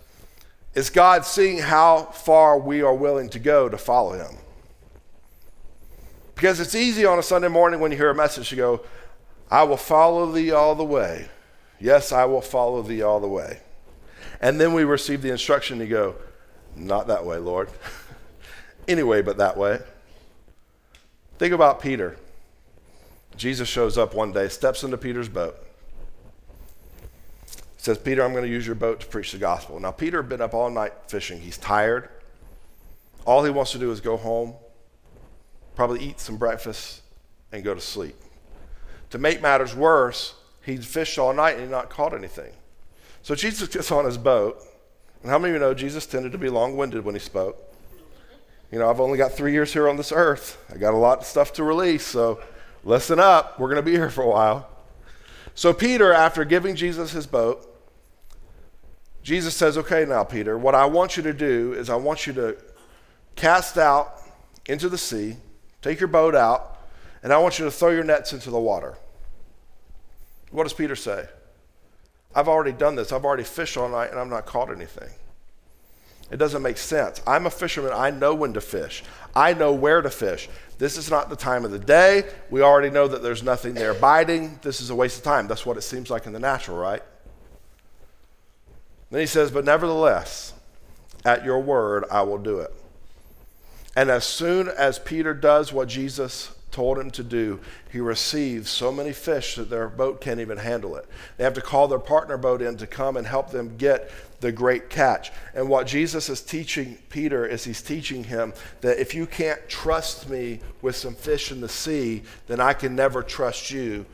is 0.72 0.88
God 0.88 1.26
seeing 1.26 1.58
how 1.58 2.04
far 2.04 2.56
we 2.58 2.80
are 2.80 2.94
willing 2.94 3.28
to 3.30 3.40
go 3.40 3.68
to 3.68 3.76
follow 3.76 4.12
Him. 4.12 4.38
Because 6.36 6.60
it's 6.60 6.76
easy 6.76 7.04
on 7.04 7.18
a 7.18 7.24
Sunday 7.24 7.48
morning 7.48 7.80
when 7.80 7.90
you 7.90 7.98
hear 7.98 8.10
a 8.10 8.14
message 8.14 8.48
to 8.50 8.56
go, 8.56 8.80
I 9.50 9.64
will 9.64 9.76
follow 9.76 10.30
thee 10.30 10.52
all 10.52 10.76
the 10.76 10.84
way. 10.84 11.28
Yes, 11.80 12.12
I 12.12 12.24
will 12.24 12.40
follow 12.40 12.82
thee 12.82 13.02
all 13.02 13.18
the 13.18 13.28
way. 13.28 13.60
And 14.40 14.60
then 14.60 14.72
we 14.72 14.84
receive 14.84 15.22
the 15.22 15.30
instruction 15.30 15.80
to 15.80 15.86
go, 15.86 16.14
not 16.76 17.08
that 17.08 17.26
way, 17.26 17.38
Lord. 17.38 17.68
anyway, 18.88 19.22
but 19.22 19.38
that 19.38 19.56
way. 19.56 19.80
Think 21.36 21.52
about 21.52 21.82
Peter. 21.82 22.16
Jesus 23.36 23.68
shows 23.68 23.98
up 23.98 24.14
one 24.14 24.32
day, 24.32 24.48
steps 24.48 24.84
into 24.84 24.96
Peter's 24.96 25.28
boat 25.28 25.56
says, 27.80 27.96
Peter, 27.96 28.22
I'm 28.22 28.32
going 28.32 28.44
to 28.44 28.50
use 28.50 28.66
your 28.66 28.74
boat 28.74 29.00
to 29.00 29.06
preach 29.06 29.32
the 29.32 29.38
gospel. 29.38 29.80
Now, 29.80 29.90
Peter 29.90 30.20
had 30.20 30.28
been 30.28 30.42
up 30.42 30.52
all 30.52 30.68
night 30.68 30.92
fishing. 31.08 31.40
He's 31.40 31.56
tired. 31.56 32.10
All 33.24 33.42
he 33.42 33.50
wants 33.50 33.72
to 33.72 33.78
do 33.78 33.90
is 33.90 34.02
go 34.02 34.18
home, 34.18 34.54
probably 35.76 36.00
eat 36.00 36.20
some 36.20 36.36
breakfast, 36.36 37.00
and 37.52 37.64
go 37.64 37.72
to 37.72 37.80
sleep. 37.80 38.16
To 39.10 39.18
make 39.18 39.40
matters 39.40 39.74
worse, 39.74 40.34
he'd 40.66 40.84
fished 40.84 41.18
all 41.18 41.32
night 41.32 41.52
and 41.52 41.62
he'd 41.62 41.70
not 41.70 41.88
caught 41.88 42.12
anything. 42.12 42.52
So 43.22 43.34
Jesus 43.34 43.66
gets 43.68 43.90
on 43.90 44.04
his 44.04 44.18
boat. 44.18 44.62
And 45.22 45.30
how 45.30 45.38
many 45.38 45.54
of 45.54 45.60
you 45.60 45.66
know 45.66 45.72
Jesus 45.72 46.04
tended 46.04 46.32
to 46.32 46.38
be 46.38 46.50
long 46.50 46.76
winded 46.76 47.02
when 47.02 47.14
he 47.14 47.20
spoke? 47.20 47.56
You 48.70 48.78
know, 48.78 48.90
I've 48.90 49.00
only 49.00 49.16
got 49.16 49.32
three 49.32 49.52
years 49.52 49.72
here 49.72 49.88
on 49.88 49.96
this 49.96 50.12
earth. 50.12 50.62
I 50.70 50.76
got 50.76 50.92
a 50.92 50.98
lot 50.98 51.20
of 51.20 51.24
stuff 51.24 51.54
to 51.54 51.64
release, 51.64 52.06
so 52.06 52.42
listen 52.84 53.18
up. 53.18 53.58
We're 53.58 53.68
going 53.68 53.82
to 53.82 53.90
be 53.90 53.96
here 53.96 54.10
for 54.10 54.22
a 54.22 54.28
while. 54.28 54.68
So, 55.54 55.72
Peter, 55.72 56.12
after 56.12 56.44
giving 56.44 56.76
Jesus 56.76 57.12
his 57.12 57.26
boat, 57.26 57.66
Jesus 59.22 59.54
says, 59.54 59.76
Okay, 59.76 60.04
now, 60.04 60.24
Peter, 60.24 60.56
what 60.56 60.74
I 60.74 60.86
want 60.86 61.16
you 61.16 61.22
to 61.24 61.32
do 61.32 61.74
is 61.74 61.90
I 61.90 61.96
want 61.96 62.26
you 62.26 62.32
to 62.34 62.56
cast 63.36 63.78
out 63.78 64.14
into 64.66 64.88
the 64.88 64.98
sea, 64.98 65.36
take 65.82 66.00
your 66.00 66.08
boat 66.08 66.34
out, 66.34 66.78
and 67.22 67.32
I 67.32 67.38
want 67.38 67.58
you 67.58 67.64
to 67.64 67.70
throw 67.70 67.90
your 67.90 68.04
nets 68.04 68.32
into 68.32 68.50
the 68.50 68.60
water. 68.60 68.96
What 70.50 70.64
does 70.64 70.72
Peter 70.72 70.96
say? 70.96 71.26
I've 72.34 72.48
already 72.48 72.72
done 72.72 72.94
this. 72.94 73.12
I've 73.12 73.24
already 73.24 73.44
fished 73.44 73.76
all 73.76 73.88
night 73.88 74.10
and 74.10 74.18
I've 74.18 74.28
not 74.28 74.46
caught 74.46 74.70
anything. 74.70 75.10
It 76.30 76.36
doesn't 76.36 76.62
make 76.62 76.78
sense. 76.78 77.20
I'm 77.26 77.46
a 77.46 77.50
fisherman. 77.50 77.92
I 77.92 78.10
know 78.10 78.34
when 78.34 78.52
to 78.52 78.60
fish. 78.60 79.02
I 79.34 79.52
know 79.52 79.72
where 79.72 80.00
to 80.00 80.10
fish. 80.10 80.48
This 80.78 80.96
is 80.96 81.10
not 81.10 81.28
the 81.28 81.36
time 81.36 81.64
of 81.64 81.72
the 81.72 81.78
day. 81.78 82.24
We 82.50 82.62
already 82.62 82.90
know 82.90 83.08
that 83.08 83.22
there's 83.22 83.42
nothing 83.42 83.74
there 83.74 83.94
biting. 83.94 84.58
This 84.62 84.80
is 84.80 84.90
a 84.90 84.94
waste 84.94 85.18
of 85.18 85.24
time. 85.24 85.48
That's 85.48 85.66
what 85.66 85.76
it 85.76 85.82
seems 85.82 86.08
like 86.08 86.26
in 86.26 86.32
the 86.32 86.38
natural, 86.38 86.76
right? 86.76 87.02
Then 89.10 89.20
he 89.20 89.26
says, 89.26 89.50
But 89.50 89.64
nevertheless, 89.64 90.54
at 91.24 91.44
your 91.44 91.60
word, 91.60 92.04
I 92.10 92.22
will 92.22 92.38
do 92.38 92.60
it. 92.60 92.72
And 93.96 94.10
as 94.10 94.24
soon 94.24 94.68
as 94.68 94.98
Peter 94.98 95.34
does 95.34 95.72
what 95.72 95.88
Jesus 95.88 96.52
told 96.70 96.98
him 96.98 97.10
to 97.10 97.24
do, 97.24 97.58
he 97.90 97.98
receives 97.98 98.70
so 98.70 98.92
many 98.92 99.12
fish 99.12 99.56
that 99.56 99.68
their 99.68 99.88
boat 99.88 100.20
can't 100.20 100.38
even 100.38 100.58
handle 100.58 100.94
it. 100.94 101.06
They 101.36 101.44
have 101.44 101.54
to 101.54 101.60
call 101.60 101.88
their 101.88 101.98
partner 101.98 102.36
boat 102.36 102.62
in 102.62 102.76
to 102.76 102.86
come 102.86 103.16
and 103.16 103.26
help 103.26 103.50
them 103.50 103.76
get 103.76 104.10
the 104.40 104.52
great 104.52 104.88
catch. 104.88 105.32
And 105.54 105.68
what 105.68 105.88
Jesus 105.88 106.28
is 106.28 106.40
teaching 106.40 106.98
Peter 107.08 107.44
is 107.44 107.64
he's 107.64 107.82
teaching 107.82 108.24
him 108.24 108.54
that 108.80 109.00
if 109.00 109.14
you 109.14 109.26
can't 109.26 109.68
trust 109.68 110.30
me 110.30 110.60
with 110.80 110.94
some 110.94 111.14
fish 111.14 111.50
in 111.50 111.60
the 111.60 111.68
sea, 111.68 112.22
then 112.46 112.60
I 112.60 112.72
can 112.72 112.94
never 112.94 113.22
trust 113.22 113.72
you 113.72 114.06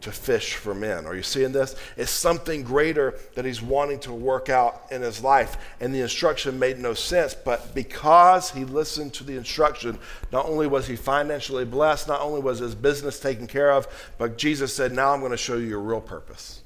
to 0.00 0.10
fish 0.10 0.54
for 0.54 0.74
men. 0.74 1.06
Are 1.06 1.14
you 1.14 1.22
seeing 1.22 1.52
this? 1.52 1.76
It's 1.96 2.10
something 2.10 2.62
greater 2.62 3.14
that 3.34 3.44
he's 3.44 3.60
wanting 3.60 4.00
to 4.00 4.12
work 4.12 4.48
out 4.48 4.86
in 4.90 5.02
his 5.02 5.22
life. 5.22 5.56
And 5.80 5.94
the 5.94 6.00
instruction 6.00 6.58
made 6.58 6.78
no 6.78 6.94
sense, 6.94 7.34
but 7.34 7.74
because 7.74 8.50
he 8.50 8.64
listened 8.64 9.12
to 9.14 9.24
the 9.24 9.36
instruction, 9.36 9.98
not 10.32 10.46
only 10.46 10.66
was 10.66 10.86
he 10.86 10.96
financially 10.96 11.64
blessed, 11.64 12.08
not 12.08 12.20
only 12.20 12.40
was 12.40 12.58
his 12.58 12.74
business 12.74 13.20
taken 13.20 13.46
care 13.46 13.72
of, 13.72 13.86
but 14.18 14.38
Jesus 14.38 14.74
said, 14.74 14.92
Now 14.92 15.12
I'm 15.12 15.20
going 15.20 15.32
to 15.32 15.36
show 15.36 15.56
you 15.56 15.66
your 15.66 15.80
real 15.80 16.00
purpose. 16.00 16.62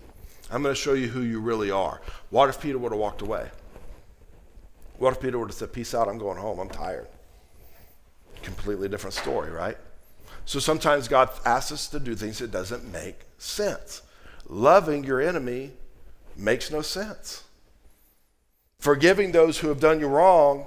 I'm 0.51 0.63
going 0.63 0.75
to 0.75 0.81
show 0.81 0.93
you 0.95 1.09
who 1.09 1.23
you 1.23 1.41
really 1.41 1.71
are. 1.71 2.01
What 2.31 2.49
if 2.49 2.61
Peter 2.61 2.79
would 2.79 2.93
have 2.93 3.01
walked 3.01 3.23
away? 3.23 3.51
What 4.99 5.13
if 5.13 5.21
Peter 5.21 5.39
would 5.39 5.49
have 5.49 5.57
said, 5.57 5.73
Peace 5.73 5.95
out, 5.95 6.09
I'm 6.09 6.19
going 6.19 6.39
home, 6.39 6.61
I'm 6.61 6.69
tired? 6.69 7.09
Completely 8.43 8.89
different 8.89 9.15
story, 9.15 9.51
right? 9.51 9.77
So 10.47 10.59
sometimes 10.59 11.09
God 11.09 11.31
asks 11.45 11.73
us 11.73 11.89
to 11.89 12.01
do 12.01 12.15
things 12.15 12.39
that 12.39 12.51
doesn't 12.51 12.91
make 12.93 13.21
sense. 13.39 14.03
Loving 14.47 15.05
your 15.05 15.21
enemy 15.21 15.73
makes 16.37 16.71
no 16.71 16.83
sense. 16.83 17.45
Forgiving 18.79 19.33
those 19.33 19.59
who 19.59 19.69
have 19.69 19.81
done 19.81 20.01
you 20.01 20.07
wrong 20.07 20.67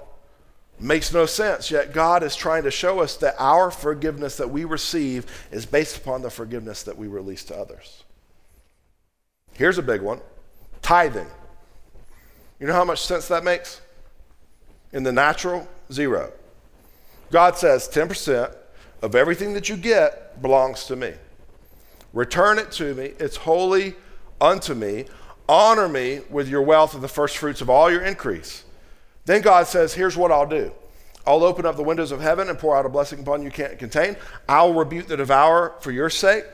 makes 0.80 1.14
no 1.14 1.26
sense. 1.26 1.70
Yet 1.70 1.94
God 1.94 2.24
is 2.24 2.36
trying 2.36 2.64
to 2.64 2.72
show 2.72 3.00
us 3.00 3.18
that 3.18 3.36
our 3.38 3.70
forgiveness 3.70 4.38
that 4.38 4.50
we 4.50 4.66
receive 4.66 5.26
is 5.52 5.66
based 5.66 5.98
upon 5.98 6.22
the 6.22 6.30
forgiveness 6.30 6.84
that 6.84 6.98
we 6.98 7.08
release 7.08 7.44
to 7.46 7.56
others. 7.56 8.04
Here's 9.54 9.78
a 9.78 9.84
big 9.84 10.02
one 10.02 10.22
tithing. 10.82 11.28
You 12.60 12.68
know 12.68 12.74
how 12.74 12.86
much 12.86 13.02
sense 13.02 13.28
that 13.28 13.44
makes? 13.44 13.82
In 14.92 15.04
the 15.04 15.12
natural, 15.12 15.68
zero. 15.92 16.32
God 17.32 17.58
says 17.58 17.88
10% 17.90 18.56
of 19.02 19.16
everything 19.16 19.54
that 19.54 19.70
you 19.70 19.78
get 19.78 20.42
belongs 20.42 20.86
to 20.86 20.96
me. 20.96 21.14
Return 22.14 22.58
it 22.58 22.72
to 22.74 22.94
me. 22.94 23.14
It's 23.20 23.38
holy 23.38 23.96
unto 24.42 24.74
me. 24.74 25.06
Honor 25.50 25.88
me 25.88 26.22
with 26.30 26.50
your 26.50 26.62
wealth 26.62 26.94
of 26.94 27.02
the 27.02 27.08
first 27.08 27.38
fruits 27.38 27.62
of 27.62 27.70
all 27.70 27.92
your 27.92 28.02
increase. 28.02 28.64
Then 29.26 29.42
God 29.42 29.68
says, 29.68 29.94
Here's 29.94 30.18
what 30.18 30.32
I'll 30.32 30.48
do 30.48 30.72
I'll 31.26 31.44
open 31.44 31.66
up 31.66 31.76
the 31.76 31.84
windows 31.84 32.12
of 32.12 32.22
heaven 32.22 32.50
and 32.50 32.58
pour 32.58 32.76
out 32.76 32.86
a 32.86 32.90
blessing 32.90 33.20
upon 33.20 33.44
you 33.44 33.52
can't 33.52 33.78
contain. 33.78 34.16
I'll 34.48 34.74
rebuke 34.74 35.08
the 35.08 35.18
devourer 35.18 35.76
for 35.82 35.92
your 35.92 36.10
sake. 36.10 36.46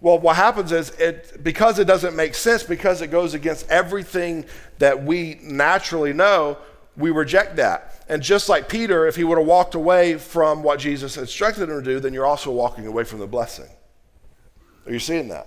Well, 0.00 0.18
what 0.18 0.36
happens 0.36 0.70
is 0.70 0.90
it 0.90 1.42
because 1.42 1.78
it 1.78 1.86
doesn't 1.86 2.14
make 2.14 2.34
sense, 2.34 2.62
because 2.62 3.00
it 3.02 3.08
goes 3.08 3.34
against 3.34 3.68
everything 3.68 4.44
that 4.78 5.02
we 5.02 5.40
naturally 5.42 6.12
know, 6.12 6.58
we 6.96 7.10
reject 7.10 7.56
that. 7.56 7.87
And 8.08 8.22
just 8.22 8.48
like 8.48 8.68
Peter, 8.68 9.06
if 9.06 9.16
he 9.16 9.24
would 9.24 9.36
have 9.36 9.46
walked 9.46 9.74
away 9.74 10.16
from 10.16 10.62
what 10.62 10.80
Jesus 10.80 11.16
instructed 11.18 11.68
him 11.68 11.82
to 11.82 11.82
do, 11.82 12.00
then 12.00 12.14
you're 12.14 12.26
also 12.26 12.50
walking 12.50 12.86
away 12.86 13.04
from 13.04 13.18
the 13.18 13.26
blessing. 13.26 13.68
Are 14.86 14.92
you 14.92 14.98
seeing 14.98 15.28
that? 15.28 15.46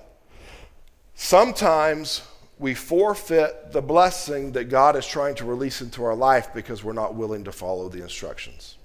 Sometimes 1.16 2.22
we 2.60 2.76
forfeit 2.76 3.72
the 3.72 3.82
blessing 3.82 4.52
that 4.52 4.66
God 4.66 4.96
is 4.96 5.08
trying 5.08 5.34
to 5.36 5.46
release 5.46 5.82
into 5.82 6.04
our 6.04 6.16
life 6.16 6.54
because 6.54 6.84
we're 6.84 6.94
not 6.94 7.16
willing 7.16 7.44
to 7.46 7.52
follow 7.52 7.90
the 7.90 8.04
instructions. 8.04 8.78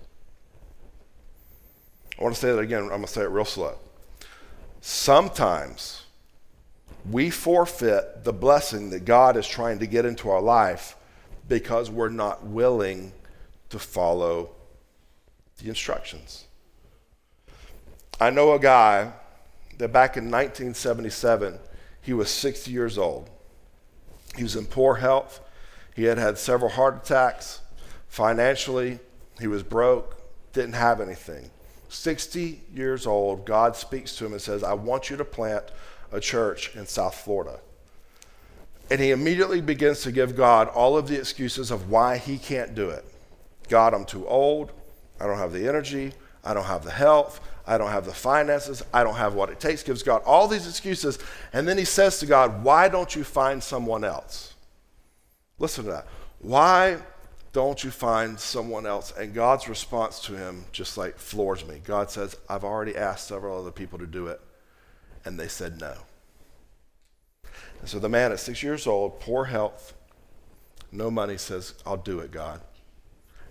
I 2.18 2.22
want 2.22 2.34
to 2.34 2.40
say 2.40 2.52
that 2.52 2.58
again. 2.58 2.84
I'm 2.84 2.88
going 2.88 3.02
to 3.02 3.08
say 3.08 3.22
it 3.22 3.28
real 3.28 3.44
slow. 3.44 3.76
Sometimes 4.80 6.04
we 7.10 7.28
forfeit 7.28 8.24
the 8.24 8.32
blessing 8.32 8.88
that 8.90 9.04
God 9.04 9.36
is 9.36 9.46
trying 9.46 9.78
to 9.80 9.86
get 9.86 10.06
into 10.06 10.30
our 10.30 10.40
life 10.40 10.96
because 11.48 11.90
we're 11.90 12.08
not 12.08 12.44
willing 12.44 13.12
to 13.70 13.78
follow 13.78 14.50
the 15.58 15.68
instructions. 15.68 16.44
I 18.20 18.30
know 18.30 18.52
a 18.52 18.58
guy 18.58 19.12
that 19.78 19.92
back 19.92 20.16
in 20.16 20.24
1977, 20.24 21.58
he 22.00 22.12
was 22.12 22.30
60 22.30 22.70
years 22.70 22.96
old. 22.96 23.28
He 24.36 24.42
was 24.42 24.56
in 24.56 24.66
poor 24.66 24.96
health. 24.96 25.40
He 25.94 26.04
had 26.04 26.18
had 26.18 26.38
several 26.38 26.70
heart 26.70 27.04
attacks. 27.04 27.60
Financially, 28.08 28.98
he 29.40 29.46
was 29.46 29.62
broke, 29.62 30.22
didn't 30.52 30.74
have 30.74 31.00
anything. 31.00 31.50
60 31.88 32.60
years 32.72 33.06
old, 33.06 33.44
God 33.44 33.76
speaks 33.76 34.16
to 34.16 34.26
him 34.26 34.32
and 34.32 34.40
says, 34.40 34.62
I 34.62 34.74
want 34.74 35.10
you 35.10 35.16
to 35.16 35.24
plant 35.24 35.64
a 36.12 36.20
church 36.20 36.74
in 36.74 36.86
South 36.86 37.14
Florida. 37.14 37.60
And 38.90 39.00
he 39.00 39.10
immediately 39.10 39.60
begins 39.60 40.02
to 40.02 40.12
give 40.12 40.36
God 40.36 40.68
all 40.68 40.96
of 40.96 41.08
the 41.08 41.18
excuses 41.18 41.70
of 41.70 41.90
why 41.90 42.18
he 42.18 42.38
can't 42.38 42.74
do 42.74 42.90
it. 42.90 43.04
God, 43.68 43.94
I'm 43.94 44.04
too 44.04 44.26
old. 44.26 44.72
I 45.20 45.26
don't 45.26 45.38
have 45.38 45.52
the 45.52 45.68
energy. 45.68 46.12
I 46.44 46.54
don't 46.54 46.64
have 46.64 46.84
the 46.84 46.90
health. 46.90 47.40
I 47.66 47.78
don't 47.78 47.90
have 47.90 48.06
the 48.06 48.14
finances. 48.14 48.82
I 48.94 49.02
don't 49.02 49.16
have 49.16 49.34
what 49.34 49.50
it 49.50 49.58
takes. 49.58 49.82
Gives 49.82 50.02
God 50.02 50.22
all 50.24 50.46
these 50.46 50.68
excuses. 50.68 51.18
And 51.52 51.66
then 51.66 51.76
he 51.76 51.84
says 51.84 52.18
to 52.20 52.26
God, 52.26 52.62
Why 52.62 52.88
don't 52.88 53.14
you 53.14 53.24
find 53.24 53.62
someone 53.62 54.04
else? 54.04 54.54
Listen 55.58 55.84
to 55.84 55.90
that. 55.90 56.06
Why 56.38 56.98
don't 57.52 57.82
you 57.82 57.90
find 57.90 58.38
someone 58.38 58.86
else? 58.86 59.12
And 59.18 59.34
God's 59.34 59.68
response 59.68 60.20
to 60.26 60.36
him 60.36 60.64
just 60.72 60.96
like 60.96 61.18
floors 61.18 61.66
me. 61.66 61.80
God 61.82 62.10
says, 62.10 62.36
I've 62.48 62.64
already 62.64 62.94
asked 62.94 63.28
several 63.28 63.58
other 63.58 63.72
people 63.72 63.98
to 63.98 64.06
do 64.06 64.26
it, 64.28 64.40
and 65.24 65.40
they 65.40 65.48
said 65.48 65.80
no. 65.80 65.94
And 67.80 67.88
so 67.88 67.98
the 67.98 68.08
man 68.08 68.30
at 68.32 68.40
six 68.40 68.62
years 68.62 68.86
old, 68.86 69.20
poor 69.20 69.46
health, 69.46 69.94
no 70.92 71.10
money, 71.10 71.38
says, 71.38 71.74
I'll 71.84 71.96
do 71.96 72.20
it, 72.20 72.30
God. 72.30 72.60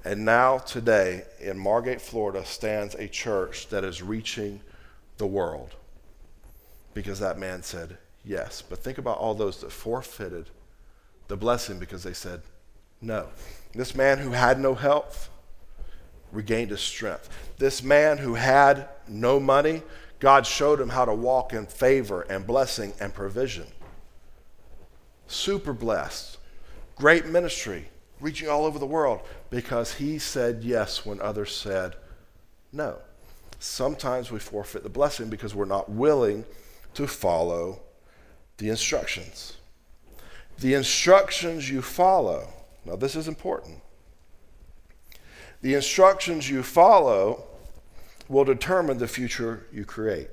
And 0.05 0.23
now, 0.23 0.59
today, 0.59 1.23
in 1.39 1.57
Margate, 1.57 1.99
Florida, 1.99 2.45
stands 2.45 2.93
a 2.93 3.07
church 3.07 3.69
that 3.69 3.83
is 3.83 4.03
reaching 4.03 4.61
the 5.17 5.25
world 5.25 5.73
because 6.93 7.19
that 7.19 7.39
man 7.39 7.63
said 7.63 7.97
yes. 8.23 8.61
But 8.61 8.83
think 8.83 8.99
about 8.99 9.17
all 9.17 9.33
those 9.33 9.61
that 9.61 9.71
forfeited 9.71 10.51
the 11.27 11.35
blessing 11.35 11.79
because 11.79 12.03
they 12.03 12.13
said 12.13 12.43
no. 13.01 13.29
This 13.73 13.95
man 13.95 14.19
who 14.19 14.29
had 14.29 14.59
no 14.59 14.75
health 14.75 15.29
regained 16.31 16.69
his 16.69 16.81
strength. 16.81 17.27
This 17.57 17.81
man 17.81 18.19
who 18.19 18.35
had 18.35 18.87
no 19.07 19.39
money, 19.39 19.81
God 20.19 20.45
showed 20.45 20.79
him 20.79 20.89
how 20.89 21.05
to 21.05 21.15
walk 21.15 21.51
in 21.51 21.65
favor 21.65 22.21
and 22.29 22.45
blessing 22.45 22.93
and 22.99 23.11
provision. 23.11 23.65
Super 25.25 25.73
blessed. 25.73 26.37
Great 26.95 27.25
ministry 27.25 27.89
reaching 28.19 28.49
all 28.49 28.65
over 28.65 28.79
the 28.79 28.85
world 28.85 29.21
because 29.49 29.95
he 29.95 30.17
said 30.17 30.63
yes 30.63 31.05
when 31.05 31.21
others 31.21 31.55
said 31.55 31.95
no. 32.71 32.97
Sometimes 33.59 34.31
we 34.31 34.39
forfeit 34.39 34.83
the 34.83 34.89
blessing 34.89 35.29
because 35.29 35.55
we're 35.55 35.65
not 35.65 35.89
willing 35.89 36.45
to 36.93 37.07
follow 37.07 37.81
the 38.57 38.69
instructions. 38.69 39.57
The 40.59 40.73
instructions 40.73 41.69
you 41.69 41.81
follow, 41.81 42.47
now 42.85 42.95
this 42.95 43.15
is 43.15 43.27
important. 43.27 43.81
The 45.61 45.73
instructions 45.73 46.49
you 46.49 46.63
follow 46.63 47.45
will 48.27 48.45
determine 48.45 48.97
the 48.97 49.07
future 49.07 49.65
you 49.71 49.85
create. 49.85 50.29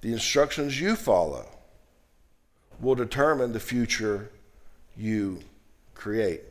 The 0.00 0.12
instructions 0.12 0.80
you 0.80 0.96
follow 0.96 1.46
will 2.80 2.94
determine 2.94 3.52
the 3.52 3.60
future 3.60 4.30
you 4.96 5.40
create. 5.94 6.42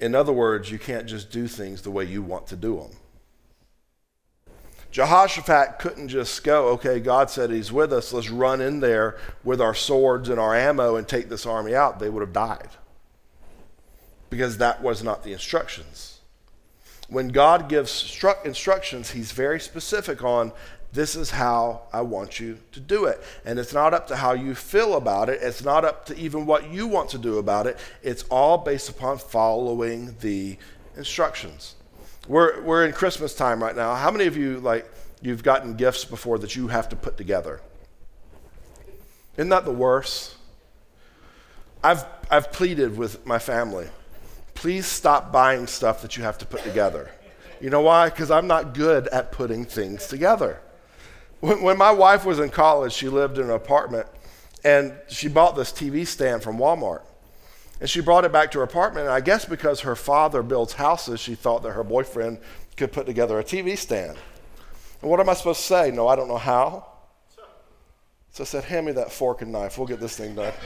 In 0.00 0.14
other 0.14 0.32
words, 0.32 0.70
you 0.70 0.78
can't 0.78 1.06
just 1.06 1.30
do 1.30 1.46
things 1.46 1.82
the 1.82 1.90
way 1.90 2.04
you 2.04 2.22
want 2.22 2.46
to 2.48 2.56
do 2.56 2.76
them. 2.76 2.90
Jehoshaphat 4.90 5.78
couldn't 5.78 6.08
just 6.08 6.42
go, 6.42 6.68
okay, 6.70 6.98
God 6.98 7.30
said 7.30 7.50
he's 7.50 7.70
with 7.70 7.92
us, 7.92 8.12
let's 8.12 8.28
run 8.28 8.60
in 8.60 8.80
there 8.80 9.16
with 9.44 9.60
our 9.60 9.74
swords 9.74 10.28
and 10.28 10.40
our 10.40 10.54
ammo 10.54 10.96
and 10.96 11.06
take 11.06 11.28
this 11.28 11.46
army 11.46 11.74
out. 11.74 12.00
They 12.00 12.10
would 12.10 12.22
have 12.22 12.32
died 12.32 12.70
because 14.30 14.58
that 14.58 14.82
was 14.82 15.02
not 15.02 15.22
the 15.22 15.32
instructions. 15.32 16.20
when 17.08 17.28
God 17.28 17.68
gives 17.68 18.16
instructions, 18.44 19.10
He's 19.10 19.32
very 19.32 19.58
specific 19.58 20.22
on 20.22 20.52
this 20.92 21.14
is 21.14 21.30
how 21.30 21.82
I 21.92 22.00
want 22.00 22.40
you 22.40 22.58
to 22.72 22.80
do 22.80 23.04
it. 23.04 23.22
And 23.44 23.58
it's 23.58 23.72
not 23.72 23.94
up 23.94 24.08
to 24.08 24.16
how 24.16 24.32
you 24.32 24.54
feel 24.54 24.96
about 24.96 25.28
it, 25.28 25.40
it's 25.42 25.64
not 25.64 25.84
up 25.84 26.06
to 26.06 26.16
even 26.16 26.46
what 26.46 26.70
you 26.70 26.86
want 26.86 27.10
to 27.10 27.18
do 27.18 27.38
about 27.38 27.66
it. 27.66 27.78
It's 28.02 28.24
all 28.24 28.58
based 28.58 28.88
upon 28.88 29.18
following 29.18 30.16
the 30.20 30.56
instructions. 30.96 31.76
We're, 32.28 32.60
we're 32.62 32.84
in 32.84 32.92
Christmas 32.92 33.34
time 33.34 33.62
right 33.62 33.74
now. 33.74 33.94
How 33.94 34.10
many 34.10 34.26
of 34.26 34.36
you, 34.36 34.60
like, 34.60 34.90
you've 35.22 35.42
gotten 35.42 35.74
gifts 35.74 36.04
before 36.04 36.38
that 36.38 36.54
you 36.54 36.68
have 36.68 36.88
to 36.90 36.96
put 36.96 37.16
together? 37.16 37.60
Isn't 39.36 39.48
that 39.48 39.64
the 39.64 39.72
worst? 39.72 40.34
I've, 41.82 42.04
I've 42.30 42.52
pleaded 42.52 42.96
with 42.96 43.24
my 43.24 43.38
family 43.38 43.88
please 44.60 44.84
stop 44.84 45.32
buying 45.32 45.66
stuff 45.66 46.02
that 46.02 46.18
you 46.18 46.22
have 46.22 46.36
to 46.36 46.44
put 46.44 46.62
together. 46.62 47.10
You 47.62 47.70
know 47.70 47.80
why? 47.80 48.10
Because 48.10 48.30
I'm 48.30 48.46
not 48.46 48.74
good 48.74 49.08
at 49.08 49.32
putting 49.32 49.64
things 49.64 50.06
together. 50.06 50.60
When, 51.40 51.62
when, 51.62 51.78
my 51.78 51.90
wife 51.90 52.24
was 52.24 52.38
in 52.38 52.50
college, 52.50 52.92
she 52.92 53.08
lived 53.08 53.38
in 53.38 53.44
an 53.44 53.50
apartment 53.50 54.06
and 54.62 54.92
she 55.08 55.28
bought 55.28 55.56
this 55.56 55.72
TV 55.72 56.06
stand 56.06 56.42
from 56.42 56.58
Walmart. 56.58 57.02
And 57.80 57.88
she 57.88 58.02
brought 58.02 58.26
it 58.26 58.32
back 58.32 58.50
to 58.50 58.58
her 58.58 58.64
apartment. 58.64 59.06
And 59.06 59.14
I 59.14 59.20
guess 59.20 59.46
because 59.46 59.80
her 59.80 59.96
father 59.96 60.42
builds 60.42 60.74
houses, 60.74 61.18
she 61.18 61.34
thought 61.34 61.62
that 61.62 61.70
her 61.70 61.82
boyfriend 61.82 62.40
could 62.76 62.92
put 62.92 63.06
together 63.06 63.38
a 63.38 63.44
TV 63.44 63.76
stand. 63.76 64.18
And 65.00 65.10
what 65.10 65.18
am 65.18 65.30
I 65.30 65.34
supposed 65.34 65.60
to 65.60 65.66
say? 65.66 65.90
No, 65.90 66.08
I 66.08 66.14
don't 66.14 66.28
know 66.28 66.36
how. 66.36 66.86
So 68.32 68.42
I 68.42 68.44
said, 68.44 68.64
Hand 68.64 68.86
me 68.86 68.92
that 68.92 69.10
fork 69.10 69.40
and 69.40 69.50
knife. 69.50 69.78
We'll 69.78 69.86
get 69.86 69.98
this 69.98 70.16
thing 70.16 70.34
done. 70.34 70.52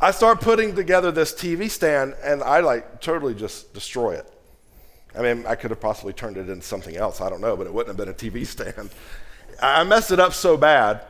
I 0.00 0.10
start 0.10 0.40
putting 0.40 0.74
together 0.76 1.10
this 1.10 1.32
TV 1.32 1.70
stand 1.70 2.14
and 2.22 2.42
I 2.42 2.60
like 2.60 3.00
totally 3.00 3.34
just 3.34 3.72
destroy 3.72 4.12
it. 4.12 4.30
I 5.16 5.22
mean, 5.22 5.46
I 5.46 5.54
could 5.54 5.70
have 5.70 5.80
possibly 5.80 6.12
turned 6.12 6.36
it 6.36 6.48
into 6.48 6.64
something 6.64 6.96
else. 6.96 7.20
I 7.20 7.30
don't 7.30 7.40
know, 7.40 7.56
but 7.56 7.66
it 7.66 7.72
wouldn't 7.72 7.96
have 7.96 8.06
been 8.06 8.14
a 8.14 8.30
TV 8.30 8.46
stand. 8.46 8.90
I 9.60 9.84
messed 9.84 10.10
it 10.10 10.20
up 10.20 10.34
so 10.34 10.56
bad. 10.56 11.02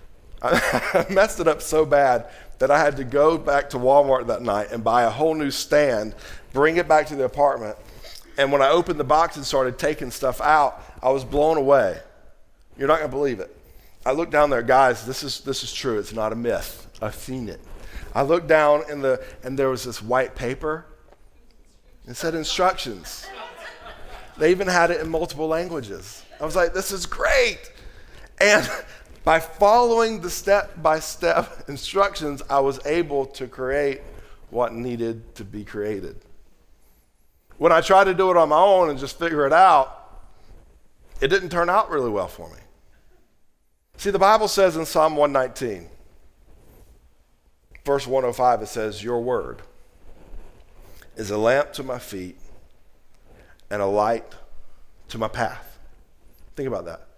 I 0.42 1.06
messed 1.10 1.40
it 1.40 1.48
up 1.48 1.60
so 1.60 1.84
bad 1.84 2.26
that 2.60 2.70
I 2.70 2.78
had 2.78 2.96
to 2.98 3.04
go 3.04 3.36
back 3.36 3.70
to 3.70 3.78
Walmart 3.78 4.26
that 4.28 4.42
night 4.42 4.68
and 4.70 4.84
buy 4.84 5.02
a 5.02 5.10
whole 5.10 5.34
new 5.34 5.50
stand, 5.50 6.14
bring 6.52 6.76
it 6.76 6.86
back 6.86 7.06
to 7.08 7.16
the 7.16 7.24
apartment. 7.24 7.76
And 8.38 8.52
when 8.52 8.62
I 8.62 8.68
opened 8.68 9.00
the 9.00 9.04
box 9.04 9.36
and 9.36 9.44
started 9.44 9.78
taking 9.78 10.10
stuff 10.10 10.40
out, 10.40 10.82
I 11.02 11.10
was 11.10 11.24
blown 11.24 11.56
away. 11.56 11.98
You're 12.78 12.88
not 12.88 12.98
going 12.98 13.10
to 13.10 13.16
believe 13.16 13.40
it. 13.40 13.54
I 14.06 14.12
looked 14.12 14.32
down 14.32 14.48
there, 14.48 14.62
guys, 14.62 15.04
this 15.04 15.22
is, 15.22 15.40
this 15.40 15.62
is 15.62 15.72
true. 15.72 15.98
It's 15.98 16.12
not 16.12 16.32
a 16.32 16.36
myth. 16.36 16.86
I've 17.02 17.14
seen 17.14 17.48
it. 17.48 17.60
I 18.14 18.22
looked 18.22 18.46
down 18.46 18.90
in 18.90 19.02
the, 19.02 19.22
and 19.42 19.58
there 19.58 19.68
was 19.68 19.84
this 19.84 20.02
white 20.02 20.34
paper. 20.34 20.86
It 22.10 22.16
said 22.16 22.34
instructions. 22.34 23.24
They 24.36 24.50
even 24.50 24.66
had 24.66 24.90
it 24.90 25.00
in 25.00 25.08
multiple 25.08 25.46
languages. 25.46 26.24
I 26.40 26.44
was 26.44 26.56
like, 26.56 26.74
this 26.74 26.90
is 26.90 27.06
great. 27.06 27.70
And 28.40 28.68
by 29.24 29.38
following 29.38 30.20
the 30.20 30.28
step 30.28 30.82
by 30.82 30.98
step 30.98 31.68
instructions, 31.68 32.42
I 32.50 32.58
was 32.58 32.84
able 32.84 33.26
to 33.26 33.46
create 33.46 34.00
what 34.50 34.74
needed 34.74 35.36
to 35.36 35.44
be 35.44 35.64
created. 35.64 36.16
When 37.58 37.70
I 37.70 37.80
tried 37.80 38.04
to 38.04 38.14
do 38.14 38.32
it 38.32 38.36
on 38.36 38.48
my 38.48 38.58
own 38.58 38.90
and 38.90 38.98
just 38.98 39.16
figure 39.16 39.46
it 39.46 39.52
out, 39.52 40.24
it 41.20 41.28
didn't 41.28 41.50
turn 41.50 41.70
out 41.70 41.90
really 41.90 42.10
well 42.10 42.26
for 42.26 42.48
me. 42.50 42.58
See, 43.98 44.10
the 44.10 44.18
Bible 44.18 44.48
says 44.48 44.76
in 44.76 44.84
Psalm 44.84 45.14
119, 45.14 45.88
verse 47.84 48.04
105, 48.04 48.62
it 48.62 48.66
says, 48.66 49.04
Your 49.04 49.20
word 49.20 49.62
is 51.20 51.30
a 51.30 51.36
lamp 51.36 51.70
to 51.70 51.82
my 51.82 51.98
feet 51.98 52.34
and 53.68 53.82
a 53.82 53.86
light 53.86 54.24
to 55.06 55.18
my 55.18 55.28
path. 55.28 55.78
Think 56.56 56.66
about 56.66 56.86
that. 56.86 57.08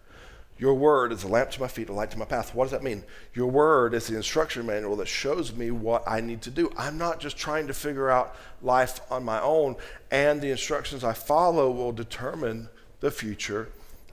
Your 0.59 0.75
word 0.75 1.13
is 1.13 1.23
a 1.23 1.29
lamp 1.29 1.53
to 1.53 1.61
my 1.61 1.69
feet, 1.69 1.89
a 1.89 1.93
light 1.93 2.11
to 2.11 2.19
my 2.19 2.25
path. 2.25 2.53
What 2.53 2.65
does 2.65 2.73
that 2.73 2.83
mean? 2.83 3.05
Your 3.33 3.47
word 3.47 3.95
is 3.95 4.09
the 4.09 4.17
instruction 4.17 4.67
manual 4.67 4.97
that 4.97 5.07
shows 5.07 5.55
me 5.55 5.71
what 5.71 6.03
I 6.05 6.21
need 6.21 6.43
to 6.43 6.51
do. 6.51 6.73
I'm 6.77 6.99
not 6.99 7.21
just 7.21 7.37
trying 7.37 7.69
to 7.69 7.75
figure 7.75 8.11
out 8.11 8.35
life 8.61 9.01
on 9.09 9.23
my 9.23 9.41
own, 9.41 9.77
and 10.11 10.41
the 10.41 10.51
instructions 10.51 11.05
I 11.05 11.13
follow 11.13 11.71
will 11.71 11.93
determine 11.93 12.71
the 12.99 13.13
future 13.13 13.69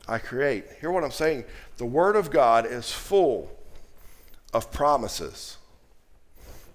I 0.08 0.20
create. 0.20 0.66
Hear 0.82 0.92
what 0.92 1.04
I'm 1.04 1.10
saying? 1.10 1.46
The 1.78 1.86
word 1.86 2.16
of 2.16 2.30
God 2.30 2.68
is 2.68 2.92
full 2.92 3.58
of 4.54 4.72
promises. 4.72 5.58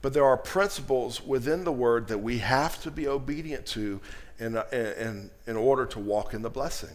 But 0.05 0.13
there 0.13 0.27
are 0.27 0.37
principles 0.37 1.25
within 1.25 1.65
the 1.65 1.73
word 1.73 2.09
that 2.09 2.19
we 2.19 2.37
have 2.37 2.79
to 2.83 2.91
be 2.91 3.09
obedient 3.09 3.65
to 3.69 4.03
in, 4.39 4.55
in, 4.71 5.31
in 5.47 5.57
order 5.57 5.87
to 5.87 5.99
walk 5.99 6.35
in 6.35 6.43
the 6.43 6.51
blessing. 6.51 6.95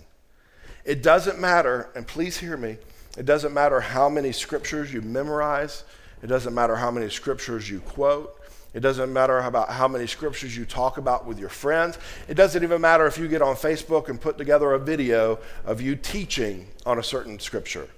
It 0.86 1.02
doesn't 1.02 1.40
matter, 1.40 1.90
and 1.96 2.06
please 2.06 2.38
hear 2.38 2.56
me, 2.56 2.78
it 3.18 3.26
doesn't 3.26 3.52
matter 3.52 3.80
how 3.80 4.10
many 4.10 4.32
scriptures 4.32 4.94
you 4.94 5.02
memorize, 5.02 5.86
it 6.22 6.28
doesn't 6.28 6.54
matter 6.54 6.76
how 6.76 6.92
many 6.92 7.10
scriptures 7.10 7.68
you 7.68 7.80
quote. 7.80 8.40
It 8.76 8.82
doesn't 8.82 9.12
matter 9.12 9.40
about 9.40 9.72
how 9.72 9.88
many 9.88 10.06
scriptures 10.06 10.56
you 10.56 10.66
talk 10.66 11.00
about 11.00 11.26
with 11.26 11.40
your 11.40 11.50
friends. 11.50 11.98
It 12.28 12.36
doesn't 12.36 12.62
even 12.62 12.80
matter 12.80 13.08
if 13.08 13.18
you 13.18 13.28
get 13.28 13.42
on 13.42 13.56
Facebook 13.56 14.10
and 14.10 14.22
put 14.22 14.38
together 14.38 14.74
a 14.74 14.78
video 14.78 15.40
of 15.66 15.82
you 15.82 15.96
teaching 15.96 16.68
on 16.86 17.00
a 17.00 17.04
certain 17.04 17.40
scripture. 17.40 17.90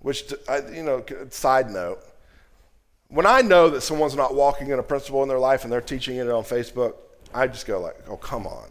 Which, 0.00 0.34
you 0.70 0.82
know, 0.82 1.02
side 1.30 1.70
note, 1.70 2.02
when 3.16 3.24
I 3.24 3.40
know 3.40 3.70
that 3.70 3.80
someone's 3.80 4.14
not 4.14 4.34
walking 4.34 4.68
in 4.68 4.78
a 4.78 4.82
principle 4.82 5.22
in 5.22 5.28
their 5.28 5.38
life 5.38 5.64
and 5.64 5.72
they're 5.72 5.80
teaching 5.80 6.16
it 6.16 6.28
on 6.28 6.44
Facebook, 6.44 6.96
I 7.32 7.46
just 7.46 7.66
go 7.66 7.80
like, 7.80 7.96
oh, 8.08 8.16
come 8.18 8.46
on. 8.46 8.68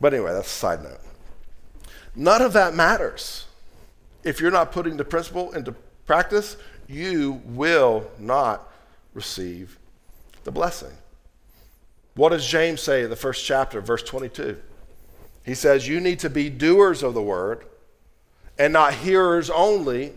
But 0.00 0.14
anyway, 0.14 0.32
that's 0.32 0.48
a 0.48 0.58
side 0.58 0.82
note. 0.82 0.98
None 2.16 2.42
of 2.42 2.52
that 2.54 2.74
matters. 2.74 3.46
If 4.24 4.40
you're 4.40 4.50
not 4.50 4.72
putting 4.72 4.96
the 4.96 5.04
principle 5.04 5.52
into 5.52 5.76
practice, 6.06 6.56
you 6.88 7.40
will 7.44 8.10
not 8.18 8.68
receive 9.12 9.78
the 10.42 10.50
blessing. 10.50 10.90
What 12.16 12.30
does 12.30 12.44
James 12.44 12.80
say 12.80 13.04
in 13.04 13.10
the 13.10 13.16
first 13.16 13.44
chapter, 13.44 13.80
verse 13.80 14.02
22? 14.02 14.60
He 15.44 15.54
says, 15.54 15.86
You 15.86 16.00
need 16.00 16.18
to 16.18 16.30
be 16.30 16.50
doers 16.50 17.04
of 17.04 17.14
the 17.14 17.22
word 17.22 17.64
and 18.58 18.72
not 18.72 18.92
hearers 18.94 19.50
only, 19.50 20.14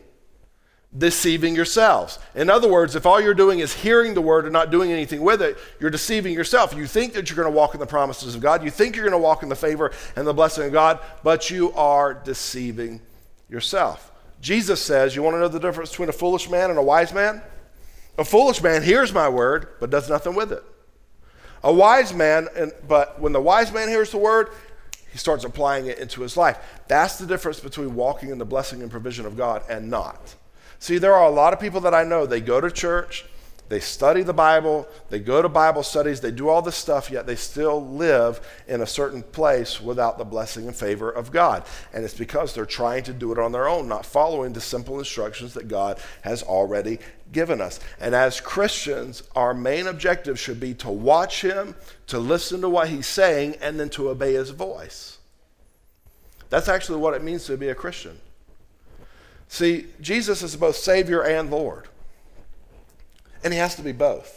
deceiving 0.95 1.55
yourselves. 1.55 2.17
In 2.33 2.49
other 2.49 2.69
words, 2.69 2.95
if 2.95 3.05
all 3.05 3.19
you're 3.19 3.33
doing 3.33 3.59
is 3.59 3.73
hearing 3.73 4.13
the 4.13 4.21
word 4.21 4.45
and 4.45 4.53
not 4.53 4.71
doing 4.71 4.91
anything 4.91 5.21
with 5.21 5.41
it, 5.41 5.57
you're 5.79 5.89
deceiving 5.89 6.33
yourself. 6.33 6.73
You 6.73 6.87
think 6.87 7.13
that 7.13 7.29
you're 7.29 7.35
going 7.35 7.51
to 7.51 7.55
walk 7.55 7.73
in 7.73 7.79
the 7.79 7.85
promises 7.85 8.35
of 8.35 8.41
God, 8.41 8.63
you 8.63 8.71
think 8.71 8.95
you're 8.95 9.05
going 9.05 9.19
to 9.19 9.23
walk 9.23 9.43
in 9.43 9.49
the 9.49 9.55
favor 9.55 9.91
and 10.15 10.25
the 10.25 10.33
blessing 10.33 10.65
of 10.65 10.71
God, 10.71 10.99
but 11.23 11.49
you 11.49 11.73
are 11.73 12.13
deceiving 12.13 13.01
yourself. 13.49 14.11
Jesus 14.39 14.81
says, 14.81 15.15
You 15.15 15.23
want 15.23 15.35
to 15.35 15.39
know 15.39 15.47
the 15.47 15.59
difference 15.59 15.89
between 15.89 16.09
a 16.09 16.13
foolish 16.13 16.49
man 16.49 16.69
and 16.69 16.79
a 16.79 16.83
wise 16.83 17.13
man? 17.13 17.41
A 18.17 18.23
foolish 18.23 18.63
man 18.63 18.81
hears 18.81 19.13
my 19.13 19.29
word, 19.29 19.67
but 19.79 19.89
does 19.89 20.09
nothing 20.09 20.35
with 20.35 20.51
it. 20.51 20.63
A 21.63 21.73
wise 21.73 22.13
man, 22.13 22.47
but 22.87 23.19
when 23.19 23.33
the 23.33 23.41
wise 23.41 23.71
man 23.71 23.89
hears 23.89 24.11
the 24.11 24.17
word, 24.17 24.49
he 25.11 25.17
starts 25.17 25.43
applying 25.43 25.87
it 25.87 25.99
into 25.99 26.21
his 26.21 26.37
life. 26.37 26.57
That's 26.87 27.17
the 27.17 27.25
difference 27.25 27.59
between 27.59 27.95
walking 27.95 28.29
in 28.29 28.37
the 28.37 28.45
blessing 28.45 28.81
and 28.81 28.91
provision 28.91 29.25
of 29.25 29.35
God 29.35 29.63
and 29.69 29.89
not. 29.89 30.35
See, 30.79 30.97
there 30.97 31.13
are 31.13 31.27
a 31.27 31.31
lot 31.31 31.53
of 31.53 31.59
people 31.59 31.81
that 31.81 31.93
I 31.93 32.03
know, 32.03 32.25
they 32.25 32.41
go 32.41 32.61
to 32.61 32.69
church, 32.69 33.25
they 33.69 33.79
study 33.81 34.23
the 34.23 34.33
Bible, 34.33 34.87
they 35.09 35.19
go 35.19 35.41
to 35.41 35.49
Bible 35.49 35.83
studies, 35.83 36.21
they 36.21 36.31
do 36.31 36.47
all 36.47 36.61
this 36.61 36.77
stuff, 36.77 37.11
yet 37.11 37.27
they 37.27 37.35
still 37.35 37.85
live 37.85 38.39
in 38.67 38.81
a 38.81 38.87
certain 38.87 39.21
place 39.21 39.81
without 39.81 40.17
the 40.17 40.23
blessing 40.23 40.67
and 40.67 40.75
favor 40.75 41.09
of 41.09 41.31
God. 41.31 41.65
And 41.93 42.05
it's 42.05 42.13
because 42.13 42.53
they're 42.53 42.65
trying 42.65 43.03
to 43.03 43.13
do 43.13 43.33
it 43.33 43.39
on 43.39 43.51
their 43.51 43.67
own, 43.67 43.89
not 43.89 44.05
following 44.05 44.53
the 44.53 44.61
simple 44.61 44.99
instructions 44.99 45.53
that 45.55 45.67
God 45.67 45.99
has 46.21 46.43
already 46.43 46.99
given 47.33 47.59
us. 47.59 47.81
And 47.99 48.15
as 48.15 48.39
Christians, 48.39 49.23
our 49.35 49.53
main 49.53 49.87
objective 49.87 50.39
should 50.39 50.61
be 50.61 50.73
to 50.75 50.89
watch 50.89 51.41
Him, 51.41 51.75
to 52.07 52.19
listen 52.19 52.61
to 52.61 52.69
what 52.69 52.87
He's 52.87 53.07
saying, 53.07 53.57
and 53.61 53.77
then 53.77 53.89
to 53.89 54.09
obey 54.09 54.33
His 54.33 54.51
voice. 54.51 55.17
That's 56.49 56.69
actually 56.69 56.99
what 56.99 57.15
it 57.15 57.23
means 57.23 57.45
to 57.47 57.57
be 57.57 57.67
a 57.67 57.75
Christian. 57.75 58.17
See, 59.47 59.87
Jesus 60.01 60.43
is 60.43 60.55
both 60.55 60.75
Savior 60.75 61.23
and 61.23 61.49
Lord, 61.49 61.87
and 63.43 63.53
He 63.53 63.59
has 63.59 63.75
to 63.75 63.81
be 63.81 63.91
both. 63.91 64.36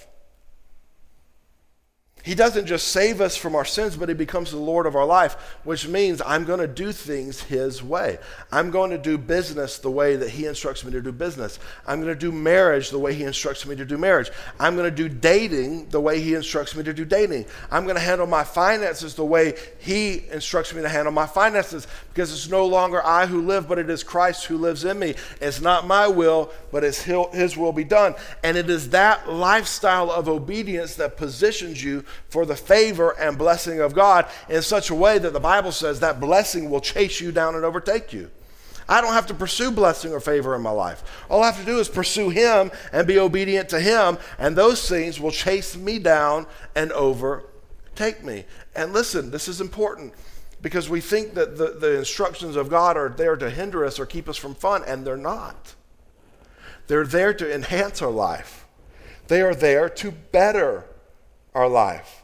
He 2.23 2.35
doesn't 2.35 2.67
just 2.67 2.89
save 2.89 3.21
us 3.21 3.37
from 3.37 3.55
our 3.55 3.65
sins, 3.65 3.97
but 3.97 4.09
He 4.09 4.15
becomes 4.15 4.51
the 4.51 4.59
Lord 4.59 4.87
of 4.87 4.95
our 4.95 5.07
life, 5.07 5.35
which 5.65 5.89
means 5.89 6.21
I'm 6.25 6.45
going 6.45 6.61
to 6.61 6.69
do 6.69 6.93
things 6.93 7.41
His 7.41 7.83
way. 7.83 8.19
I'm 8.53 8.71
going 8.71 8.91
to 8.91 8.99
do 8.99 9.17
business 9.17 9.79
the 9.79 9.91
way 9.91 10.17
that 10.17 10.31
He 10.31 10.47
instructs 10.47 10.85
me 10.85 10.93
to 10.93 11.01
do 11.01 11.13
business. 11.13 11.59
I'm 11.87 12.01
going 12.01 12.13
to 12.13 12.19
do 12.19 12.33
marriage 12.33 12.91
the 12.91 12.99
way 12.99 13.15
He 13.15 13.25
instructs 13.25 13.67
me 13.67 13.75
to 13.77 13.85
do 13.85 13.97
marriage. 13.97 14.31
I'm 14.59 14.77
going 14.77 14.91
to 14.91 14.95
do 14.95 15.09
dating 15.09 15.89
the 15.89 16.01
way 16.01 16.21
He 16.21 16.35
instructs 16.35 16.77
me 16.77 16.83
to 16.85 16.93
do 16.93 17.05
dating. 17.05 17.47
I'm 17.71 17.85
going 17.85 17.97
to 17.97 18.03
handle 18.03 18.27
my 18.27 18.45
finances 18.45 19.15
the 19.15 19.25
way 19.25 19.55
He 19.79 20.25
instructs 20.31 20.75
me 20.75 20.83
to 20.83 20.89
handle 20.89 21.13
my 21.13 21.27
finances 21.27 21.87
because 22.13 22.33
it's 22.33 22.51
no 22.51 22.67
longer 22.67 23.05
I 23.05 23.27
who 23.27 23.41
live, 23.41 23.67
but 23.67 23.79
it 23.79 23.89
is 23.89 24.03
Christ 24.03 24.45
who 24.45 24.59
lives 24.59 24.85
in 24.85 24.99
me. 24.99 25.15
It's 25.41 25.61
not 25.61 25.87
my 25.87 26.07
will, 26.07 26.51
but 26.71 26.85
it's 26.85 27.03
His 27.03 27.57
will 27.57 27.73
be 27.73 27.85
done. 27.85 28.15
And 28.43 28.57
it 28.57 28.69
is 28.69 28.91
that 28.91 29.31
lifestyle 29.31 30.11
of 30.11 30.29
obedience 30.29 30.97
that 30.97 31.17
positions 31.17 31.83
you 31.83 32.05
for 32.29 32.47
the 32.47 32.57
favor 32.57 33.11
and 33.19 33.39
blessing 33.39 33.81
of 33.81 33.95
God 33.95 34.27
in 34.49 34.63
such 34.63 34.91
a 34.91 34.95
way 34.95 35.19
that 35.19 35.33
the 35.33 35.41
Bible 35.41 35.73
says 35.73 36.01
that 36.01 36.21
blessing 36.21 36.71
will 36.71 36.81
chase 36.81 37.21
you 37.21 37.33
down 37.33 37.55
and 37.55 37.65
overtake 37.65 38.13
you. 38.13 38.31
I 38.91 39.01
don't 39.01 39.13
have 39.13 39.29
to 39.29 39.35
pursue 39.35 39.71
blessing 39.71 40.13
or 40.13 40.19
favor 40.19 40.57
in 40.57 40.63
my 40.63 40.73
life. 40.73 41.05
All 41.31 41.45
I 41.45 41.47
have 41.47 41.61
to 41.61 41.65
do 41.65 41.79
is 41.79 41.89
pursue 41.89 42.29
Him 42.29 42.73
and 42.93 43.07
be 43.07 43.21
obedient 43.21 43.69
to 43.69 43.81
Him, 43.81 44.19
and 44.37 44.57
those 44.57 44.89
things 44.89 45.21
will 45.21 45.31
chase 45.31 45.77
me 45.77 46.01
down 46.01 46.47
and 46.75 46.91
overtake 46.91 48.25
me. 48.25 48.47
And 48.75 48.93
listen, 48.93 49.31
this 49.31 49.47
is 49.47 49.61
important 49.61 50.13
because 50.61 50.89
we 50.89 51.01
think 51.01 51.35
that 51.35 51.57
the, 51.57 51.71
the 51.71 51.99
instructions 51.99 52.57
of 52.57 52.69
God 52.69 52.97
are 52.97 53.09
there 53.09 53.37
to 53.37 53.49
hinder 53.49 53.85
us 53.85 54.01
or 54.01 54.07
keep 54.07 54.29
us 54.29 54.37
from 54.37 54.57
fun, 54.57 54.83
and 54.85 55.07
they're 55.07 55.17
not. 55.17 55.75
They're 56.89 57.07
there 57.07 57.33
to 57.33 57.55
enhance 57.55 58.03
our 58.03 58.11
life, 58.11 58.67
they 59.29 59.41
are 59.41 59.55
there 59.55 59.89
to 59.89 60.11
better 60.11 60.85
our 61.55 61.69
life. 61.69 62.23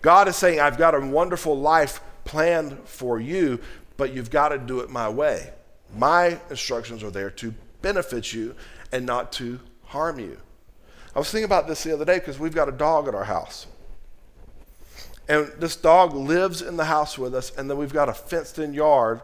God 0.00 0.28
is 0.28 0.36
saying, 0.36 0.60
I've 0.60 0.78
got 0.78 0.94
a 0.94 1.00
wonderful 1.00 1.58
life 1.58 2.00
planned 2.24 2.78
for 2.84 3.20
you, 3.20 3.60
but 3.96 4.12
you've 4.12 4.30
got 4.30 4.50
to 4.50 4.58
do 4.58 4.80
it 4.80 4.90
my 4.90 5.08
way. 5.08 5.52
My 5.96 6.38
instructions 6.50 7.02
are 7.02 7.10
there 7.10 7.30
to 7.30 7.54
benefit 7.82 8.32
you 8.32 8.54
and 8.92 9.06
not 9.06 9.32
to 9.32 9.60
harm 9.84 10.18
you. 10.18 10.38
I 11.14 11.18
was 11.18 11.30
thinking 11.30 11.46
about 11.46 11.66
this 11.66 11.82
the 11.82 11.94
other 11.94 12.04
day 12.04 12.18
because 12.18 12.38
we've 12.38 12.54
got 12.54 12.68
a 12.68 12.72
dog 12.72 13.08
at 13.08 13.14
our 13.14 13.24
house. 13.24 13.66
And 15.28 15.52
this 15.58 15.76
dog 15.76 16.14
lives 16.14 16.62
in 16.62 16.76
the 16.76 16.84
house 16.84 17.18
with 17.18 17.34
us, 17.34 17.54
and 17.56 17.68
then 17.68 17.76
we've 17.76 17.92
got 17.92 18.08
a 18.08 18.14
fenced 18.14 18.58
in 18.58 18.72
yard 18.72 19.20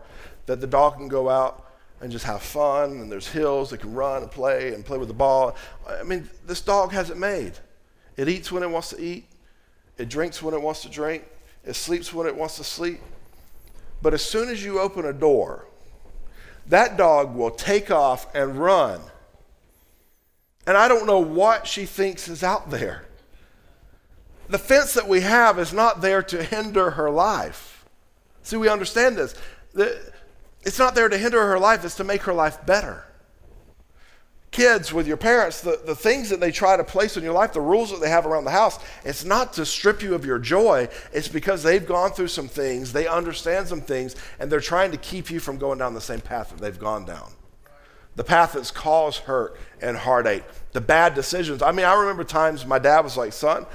that 0.46 0.60
the 0.60 0.66
dog 0.66 0.96
can 0.96 1.08
go 1.08 1.30
out 1.30 1.72
and 2.00 2.12
just 2.12 2.24
have 2.24 2.42
fun, 2.42 2.92
and 2.92 3.10
there's 3.10 3.28
hills 3.28 3.72
it 3.72 3.78
can 3.78 3.94
run 3.94 4.22
and 4.22 4.30
play 4.30 4.74
and 4.74 4.84
play 4.84 4.98
with 4.98 5.08
the 5.08 5.14
ball. 5.14 5.56
I 5.88 6.02
mean, 6.02 6.28
this 6.46 6.60
dog 6.60 6.92
has 6.92 7.08
it 7.08 7.16
made. 7.16 7.52
It 8.16 8.28
eats 8.28 8.52
when 8.52 8.62
it 8.62 8.70
wants 8.70 8.90
to 8.90 9.00
eat, 9.00 9.26
it 9.98 10.08
drinks 10.08 10.42
when 10.42 10.54
it 10.54 10.60
wants 10.60 10.82
to 10.82 10.88
drink, 10.88 11.24
it 11.64 11.74
sleeps 11.74 12.12
when 12.12 12.26
it 12.26 12.36
wants 12.36 12.56
to 12.56 12.64
sleep. 12.64 13.00
But 14.02 14.14
as 14.14 14.22
soon 14.22 14.48
as 14.48 14.62
you 14.62 14.80
open 14.80 15.04
a 15.04 15.12
door, 15.12 15.66
that 16.66 16.96
dog 16.96 17.34
will 17.34 17.50
take 17.50 17.90
off 17.90 18.32
and 18.34 18.56
run. 18.56 19.00
And 20.66 20.76
I 20.76 20.88
don't 20.88 21.06
know 21.06 21.18
what 21.18 21.66
she 21.66 21.86
thinks 21.86 22.28
is 22.28 22.42
out 22.42 22.70
there. 22.70 23.06
The 24.48 24.58
fence 24.58 24.94
that 24.94 25.08
we 25.08 25.20
have 25.20 25.58
is 25.58 25.72
not 25.72 26.00
there 26.00 26.22
to 26.22 26.42
hinder 26.42 26.92
her 26.92 27.10
life. 27.10 27.86
See, 28.42 28.56
we 28.56 28.68
understand 28.68 29.16
this. 29.16 29.34
It's 30.62 30.78
not 30.78 30.94
there 30.94 31.08
to 31.08 31.18
hinder 31.18 31.46
her 31.46 31.58
life, 31.58 31.84
it's 31.84 31.96
to 31.96 32.04
make 32.04 32.22
her 32.22 32.34
life 32.34 32.64
better. 32.64 33.04
Kids, 34.54 34.92
with 34.92 35.08
your 35.08 35.16
parents, 35.16 35.62
the, 35.62 35.80
the 35.84 35.96
things 35.96 36.28
that 36.28 36.38
they 36.38 36.52
try 36.52 36.76
to 36.76 36.84
place 36.84 37.16
in 37.16 37.24
your 37.24 37.32
life, 37.32 37.52
the 37.52 37.60
rules 37.60 37.90
that 37.90 38.00
they 38.00 38.08
have 38.08 38.24
around 38.24 38.44
the 38.44 38.52
house, 38.52 38.78
it's 39.04 39.24
not 39.24 39.52
to 39.54 39.66
strip 39.66 40.00
you 40.00 40.14
of 40.14 40.24
your 40.24 40.38
joy. 40.38 40.88
It's 41.12 41.26
because 41.26 41.64
they've 41.64 41.84
gone 41.84 42.12
through 42.12 42.28
some 42.28 42.46
things, 42.46 42.92
they 42.92 43.08
understand 43.08 43.66
some 43.66 43.80
things, 43.80 44.14
and 44.38 44.52
they're 44.52 44.60
trying 44.60 44.92
to 44.92 44.96
keep 44.96 45.28
you 45.28 45.40
from 45.40 45.58
going 45.58 45.80
down 45.80 45.92
the 45.92 46.00
same 46.00 46.20
path 46.20 46.50
that 46.50 46.60
they've 46.60 46.78
gone 46.78 47.04
down. 47.04 47.32
The 48.14 48.22
path 48.22 48.52
that's 48.52 48.70
caused 48.70 49.22
hurt 49.22 49.58
and 49.82 49.96
heartache, 49.96 50.44
the 50.70 50.80
bad 50.80 51.14
decisions. 51.14 51.60
I 51.60 51.72
mean, 51.72 51.84
I 51.84 51.94
remember 51.94 52.22
times 52.22 52.64
my 52.64 52.78
dad 52.78 53.00
was 53.00 53.16
like, 53.16 53.32
son, 53.32 53.66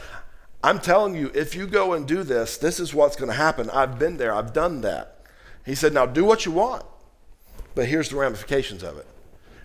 I'm 0.64 0.80
telling 0.80 1.14
you, 1.14 1.30
if 1.36 1.56
you 1.56 1.68
go 1.68 1.92
and 1.92 2.08
do 2.08 2.24
this, 2.24 2.56
this 2.56 2.80
is 2.80 2.94
what's 2.94 3.18
going 3.18 3.28
to 3.30 3.36
happen. 3.36 3.70
I've 3.72 4.00
been 4.00 4.16
there, 4.16 4.34
I've 4.34 4.54
done 4.54 4.80
that. 4.80 5.26
He 5.66 5.76
said, 5.76 5.94
now 5.94 6.06
do 6.06 6.24
what 6.24 6.46
you 6.46 6.54
want, 6.54 6.86
but 7.76 7.88
here's 7.88 8.08
the 8.08 8.16
ramifications 8.16 8.82
of 8.82 8.98
it. 8.98 9.08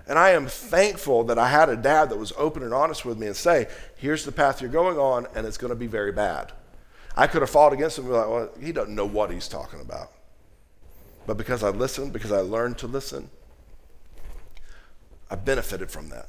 And 0.07 0.19
I 0.19 0.31
am 0.31 0.47
thankful 0.47 1.25
that 1.25 1.39
I 1.39 1.49
had 1.49 1.69
a 1.69 1.77
dad 1.77 2.11
that 2.11 2.19
was 2.19 2.33
open 2.37 2.63
and 2.63 2.75
honest 2.75 3.05
with 3.05 3.19
me 3.19 3.27
and 3.27 3.37
say, 3.37 3.69
here's 3.97 4.25
the 4.25 4.33
path 4.33 4.61
you're 4.61 4.71
going 4.71 4.99
on, 4.99 5.27
and 5.35 5.47
it's 5.47 5.57
going 5.57 5.71
to 5.71 5.77
be 5.77 5.87
very 5.87 6.13
bad. 6.13 6.53
I 7.17 7.27
could 7.27 7.43
have 7.43 7.51
fought 7.51 7.73
against 7.73 7.99
him 7.99 8.05
and 8.05 8.13
be 8.13 8.19
like, 8.19 8.29
well, 8.29 8.51
he 8.61 8.73
doesn't 8.73 8.95
know 8.95 9.07
what 9.07 9.31
he's 9.31 9.49
talking 9.49 9.81
about. 9.81 10.11
But 11.27 11.39
because 11.39 11.63
I 11.63 11.71
listened, 11.71 12.13
because 12.13 12.33
I 12.33 12.41
learned 12.41 12.77
to 12.79 12.87
listen, 12.87 13.31
I 15.31 15.37
benefited 15.37 15.91
from 15.91 16.11
that. 16.11 16.29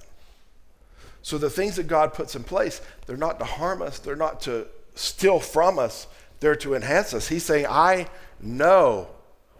So 1.21 1.37
the 1.37 1.49
things 1.49 1.75
that 1.75 1.87
God 1.87 2.13
puts 2.13 2.35
in 2.35 2.43
place, 2.43 2.81
they're 3.07 3.17
not 3.17 3.39
to 3.39 3.45
harm 3.45 3.81
us, 3.81 3.99
they're 3.99 4.15
not 4.15 4.41
to 4.41 4.67
steal 4.93 5.39
from 5.39 5.79
us, 5.79 6.07
they're 6.39 6.55
to 6.57 6.75
enhance 6.75 7.13
us. 7.13 7.27
He's 7.27 7.43
saying, 7.43 7.65
I 7.67 8.07
know 8.39 9.09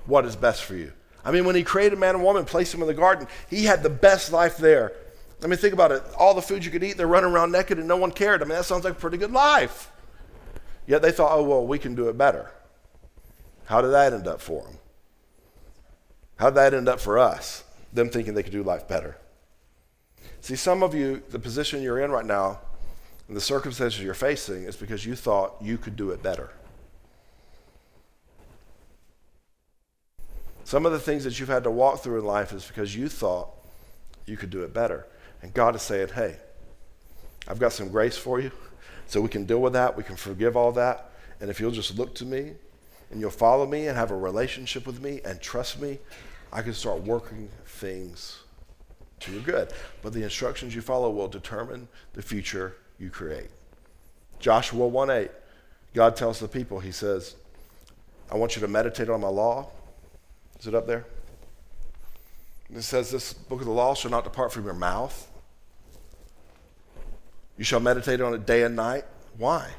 what 0.05 0.25
is 0.25 0.35
best 0.35 0.63
for 0.63 0.75
you. 0.75 0.93
I 1.25 1.31
mean, 1.31 1.43
when 1.43 1.55
he 1.55 1.63
created 1.63 1.97
man 1.97 2.15
and 2.15 2.23
woman, 2.23 2.45
placed 2.45 2.71
them 2.71 2.81
in 2.81 2.87
the 2.87 2.93
garden, 2.93 3.27
he 3.49 3.65
had 3.65 3.81
the 3.81 3.89
best 3.89 4.31
life 4.31 4.57
there. 4.57 4.93
I 5.43 5.47
mean, 5.47 5.57
think 5.57 5.73
about 5.73 5.91
it. 5.91 6.03
All 6.17 6.33
the 6.33 6.41
food 6.41 6.63
you 6.63 6.71
could 6.71 6.83
eat, 6.83 6.97
they're 6.97 7.07
running 7.07 7.31
around 7.31 7.51
naked 7.51 7.79
and 7.79 7.87
no 7.87 7.97
one 7.97 8.11
cared. 8.11 8.41
I 8.41 8.45
mean, 8.45 8.55
that 8.55 8.65
sounds 8.65 8.83
like 8.83 8.93
a 8.93 8.99
pretty 8.99 9.17
good 9.17 9.31
life. 9.31 9.91
Yet 10.87 11.01
they 11.01 11.11
thought, 11.11 11.35
oh, 11.35 11.43
well, 11.43 11.65
we 11.65 11.79
can 11.79 11.95
do 11.95 12.09
it 12.09 12.17
better. 12.17 12.51
How 13.65 13.81
did 13.81 13.89
that 13.89 14.13
end 14.13 14.27
up 14.27 14.39
for 14.39 14.63
them? 14.63 14.77
How 16.37 16.49
did 16.49 16.55
that 16.55 16.73
end 16.73 16.87
up 16.87 16.99
for 16.99 17.17
us? 17.17 17.63
Them 17.91 18.09
thinking 18.09 18.35
they 18.35 18.43
could 18.43 18.51
do 18.51 18.63
life 18.63 18.87
better. 18.87 19.17
See, 20.41 20.55
some 20.55 20.83
of 20.83 20.93
you, 20.93 21.23
the 21.29 21.39
position 21.39 21.81
you're 21.81 21.99
in 21.99 22.11
right 22.11 22.25
now, 22.25 22.59
and 23.27 23.35
the 23.35 23.41
circumstances 23.41 24.03
you're 24.03 24.13
facing, 24.13 24.63
is 24.63 24.75
because 24.75 25.05
you 25.05 25.15
thought 25.15 25.55
you 25.59 25.77
could 25.79 25.95
do 25.95 26.11
it 26.11 26.21
better. 26.21 26.51
Some 30.65 30.87
of 30.87 30.91
the 30.91 30.99
things 30.99 31.23
that 31.25 31.39
you've 31.39 31.47
had 31.47 31.63
to 31.65 31.71
walk 31.71 31.99
through 31.99 32.17
in 32.17 32.25
life 32.25 32.51
is 32.51 32.65
because 32.65 32.95
you 32.95 33.07
thought 33.07 33.49
you 34.25 34.35
could 34.35 34.49
do 34.49 34.63
it 34.63 34.73
better. 34.73 35.05
And 35.43 35.53
God 35.53 35.75
is 35.75 35.83
saying, 35.83 36.09
hey, 36.09 36.37
I've 37.47 37.59
got 37.59 37.71
some 37.71 37.89
grace 37.89 38.17
for 38.17 38.39
you, 38.39 38.51
so 39.05 39.21
we 39.21 39.29
can 39.29 39.45
deal 39.45 39.61
with 39.61 39.73
that. 39.73 39.95
We 39.95 40.01
can 40.01 40.15
forgive 40.15 40.57
all 40.57 40.71
that. 40.71 41.11
And 41.39 41.51
if 41.51 41.59
you'll 41.59 41.69
just 41.69 41.99
look 41.99 42.15
to 42.15 42.25
me 42.25 42.53
and 43.11 43.19
you'll 43.21 43.29
follow 43.29 43.67
me 43.67 43.85
and 43.87 43.95
have 43.95 44.09
a 44.09 44.17
relationship 44.17 44.87
with 44.87 45.03
me 45.03 45.21
and 45.23 45.39
trust 45.39 45.79
me, 45.79 45.99
I 46.51 46.63
can 46.63 46.73
start 46.73 47.03
working 47.03 47.47
things 47.67 48.39
to 49.19 49.33
your 49.33 49.43
good. 49.43 49.71
But 50.01 50.13
the 50.13 50.23
instructions 50.23 50.73
you 50.73 50.81
follow 50.81 51.11
will 51.11 51.27
determine 51.27 51.87
the 52.13 52.23
future 52.23 52.77
you 52.97 53.11
create. 53.11 53.51
Joshua 54.39 54.87
1 54.87 55.09
8, 55.11 55.31
God 55.93 56.15
tells 56.15 56.39
the 56.39 56.47
people, 56.47 56.79
He 56.79 56.91
says, 56.91 57.35
I 58.31 58.35
want 58.35 58.55
you 58.55 58.61
to 58.61 58.67
meditate 58.67 59.09
on 59.09 59.21
my 59.21 59.27
law 59.27 59.69
is 60.59 60.67
it 60.67 60.75
up 60.75 60.87
there? 60.87 61.05
It 62.73 62.81
says, 62.81 63.11
This 63.11 63.33
book 63.33 63.59
of 63.59 63.65
the 63.65 63.71
law 63.71 63.93
shall 63.93 64.11
not 64.11 64.23
depart 64.23 64.51
from 64.51 64.65
your 64.65 64.73
mouth. 64.73 65.27
You 67.57 67.63
shall 67.63 67.79
meditate 67.79 68.21
on 68.21 68.33
it 68.33 68.45
day 68.45 68.63
and 68.63 68.75
night. 68.75 69.05
Why? 69.37 69.69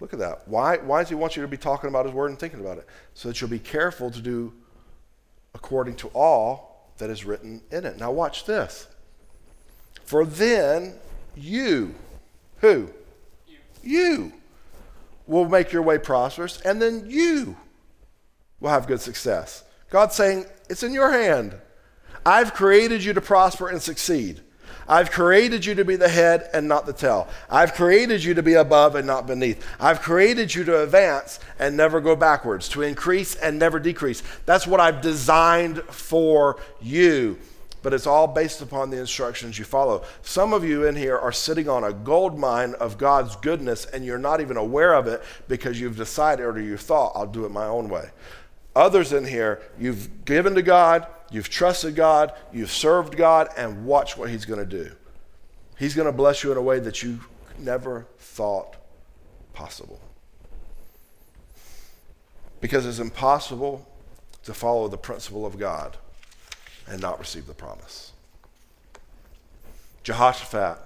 Look 0.00 0.12
at 0.12 0.18
that. 0.18 0.46
Why, 0.46 0.76
why 0.78 1.00
does 1.00 1.08
he 1.08 1.14
want 1.14 1.36
you 1.36 1.42
to 1.42 1.48
be 1.48 1.56
talking 1.56 1.88
about 1.88 2.06
his 2.06 2.14
word 2.14 2.30
and 2.30 2.38
thinking 2.38 2.60
about 2.60 2.78
it? 2.78 2.86
So 3.14 3.28
that 3.28 3.40
you'll 3.40 3.50
be 3.50 3.58
careful 3.58 4.10
to 4.10 4.20
do 4.20 4.52
according 5.54 5.96
to 5.96 6.08
all 6.08 6.92
that 6.98 7.10
is 7.10 7.24
written 7.24 7.62
in 7.70 7.84
it. 7.84 7.98
Now, 7.98 8.10
watch 8.10 8.44
this. 8.44 8.88
For 10.04 10.24
then 10.24 10.94
you, 11.34 11.94
who? 12.58 12.90
You. 13.46 13.58
you 13.82 14.32
will 15.26 15.48
make 15.48 15.72
your 15.72 15.82
way 15.82 15.98
prosperous, 15.98 16.60
and 16.60 16.80
then 16.80 17.04
you 17.08 17.56
will 18.60 18.70
have 18.70 18.86
good 18.86 19.00
success. 19.00 19.64
God's 19.90 20.14
saying, 20.14 20.46
It's 20.68 20.82
in 20.82 20.92
your 20.92 21.10
hand. 21.10 21.56
I've 22.24 22.54
created 22.54 23.04
you 23.04 23.12
to 23.12 23.20
prosper 23.20 23.68
and 23.68 23.80
succeed. 23.80 24.40
I've 24.88 25.10
created 25.10 25.64
you 25.64 25.74
to 25.74 25.84
be 25.84 25.96
the 25.96 26.08
head 26.08 26.48
and 26.52 26.68
not 26.68 26.86
the 26.86 26.92
tail. 26.92 27.28
I've 27.50 27.74
created 27.74 28.22
you 28.22 28.34
to 28.34 28.42
be 28.42 28.54
above 28.54 28.94
and 28.94 29.06
not 29.06 29.26
beneath. 29.26 29.66
I've 29.80 30.00
created 30.00 30.54
you 30.54 30.64
to 30.64 30.82
advance 30.82 31.40
and 31.58 31.76
never 31.76 32.00
go 32.00 32.14
backwards, 32.14 32.68
to 32.70 32.82
increase 32.82 33.34
and 33.34 33.58
never 33.58 33.80
decrease. 33.80 34.22
That's 34.44 34.66
what 34.66 34.80
I've 34.80 35.00
designed 35.00 35.82
for 35.82 36.60
you. 36.80 37.38
But 37.82 37.94
it's 37.94 38.06
all 38.06 38.26
based 38.26 38.62
upon 38.62 38.90
the 38.90 38.98
instructions 38.98 39.58
you 39.58 39.64
follow. 39.64 40.04
Some 40.22 40.52
of 40.52 40.64
you 40.64 40.86
in 40.86 40.96
here 40.96 41.16
are 41.16 41.32
sitting 41.32 41.68
on 41.68 41.84
a 41.84 41.92
gold 41.92 42.38
mine 42.38 42.74
of 42.74 42.98
God's 42.98 43.36
goodness 43.36 43.86
and 43.86 44.04
you're 44.04 44.18
not 44.18 44.40
even 44.40 44.56
aware 44.56 44.94
of 44.94 45.06
it 45.06 45.22
because 45.46 45.80
you've 45.80 45.96
decided 45.96 46.44
or 46.44 46.60
you've 46.60 46.80
thought, 46.80 47.12
I'll 47.14 47.26
do 47.26 47.44
it 47.44 47.50
my 47.50 47.66
own 47.66 47.88
way. 47.88 48.10
Others 48.76 49.14
in 49.14 49.24
here, 49.24 49.62
you've 49.78 50.26
given 50.26 50.54
to 50.54 50.60
God, 50.60 51.06
you've 51.30 51.48
trusted 51.48 51.96
God, 51.96 52.34
you've 52.52 52.70
served 52.70 53.16
God, 53.16 53.48
and 53.56 53.86
watch 53.86 54.18
what 54.18 54.28
He's 54.28 54.44
going 54.44 54.60
to 54.60 54.66
do. 54.66 54.92
He's 55.78 55.94
going 55.94 56.04
to 56.04 56.12
bless 56.12 56.44
you 56.44 56.52
in 56.52 56.58
a 56.58 56.62
way 56.62 56.78
that 56.80 57.02
you 57.02 57.20
never 57.58 58.06
thought 58.18 58.76
possible. 59.54 59.98
Because 62.60 62.84
it's 62.84 62.98
impossible 62.98 63.88
to 64.44 64.52
follow 64.52 64.88
the 64.88 64.98
principle 64.98 65.46
of 65.46 65.58
God 65.58 65.96
and 66.86 67.00
not 67.00 67.18
receive 67.18 67.46
the 67.46 67.54
promise. 67.54 68.12
Jehoshaphat 70.02 70.78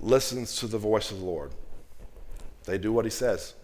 listens 0.00 0.56
to 0.56 0.66
the 0.66 0.78
voice 0.78 1.10
of 1.10 1.18
the 1.18 1.24
Lord. 1.24 1.50
They 2.64 2.76
do 2.76 2.92
what 2.92 3.06
he 3.06 3.10
says. 3.10 3.54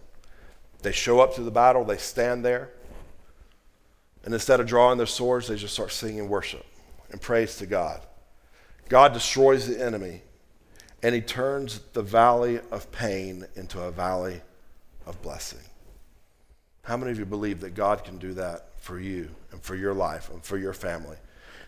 They 0.80 0.92
show 0.92 1.20
up 1.20 1.34
to 1.34 1.42
the 1.42 1.50
battle, 1.50 1.84
they 1.84 1.98
stand 1.98 2.42
there. 2.42 2.70
And 4.24 4.32
instead 4.34 4.58
of 4.58 4.66
drawing 4.66 4.96
their 4.98 5.06
swords, 5.06 5.48
they 5.48 5.56
just 5.56 5.74
start 5.74 5.92
singing 5.92 6.28
worship 6.28 6.64
and 7.10 7.20
praise 7.20 7.56
to 7.56 7.66
God. 7.66 8.00
God 8.88 9.12
destroys 9.12 9.66
the 9.66 9.82
enemy. 9.82 10.22
and 11.04 11.14
he 11.14 11.20
turns 11.20 11.80
the 11.92 12.02
valley 12.02 12.60
of 12.70 12.90
pain 12.90 13.46
into 13.56 13.78
a 13.78 13.90
valley 13.90 14.40
of 15.04 15.20
blessing. 15.20 15.60
How 16.82 16.96
many 16.96 17.12
of 17.12 17.18
you 17.18 17.26
believe 17.26 17.60
that 17.60 17.74
God 17.74 18.04
can 18.04 18.16
do 18.16 18.32
that 18.34 18.70
for 18.80 18.98
you 18.98 19.28
and 19.52 19.60
for 19.60 19.74
your 19.74 19.92
life 19.92 20.30
and 20.30 20.42
for 20.42 20.56
your 20.56 20.72
family? 20.72 21.18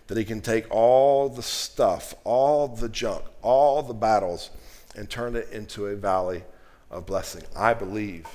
That 0.06 0.16
he 0.16 0.24
can 0.24 0.40
take 0.40 0.66
all 0.70 1.28
the 1.28 1.42
stuff, 1.42 2.14
all 2.24 2.66
the 2.66 2.88
junk, 2.88 3.24
all 3.42 3.82
the 3.82 3.92
battles, 3.92 4.48
and 4.94 5.10
turn 5.10 5.36
it 5.36 5.50
into 5.52 5.88
a 5.88 5.96
valley 5.96 6.42
of 6.90 7.04
blessing. 7.04 7.42
I 7.54 7.74
believe 7.74 8.26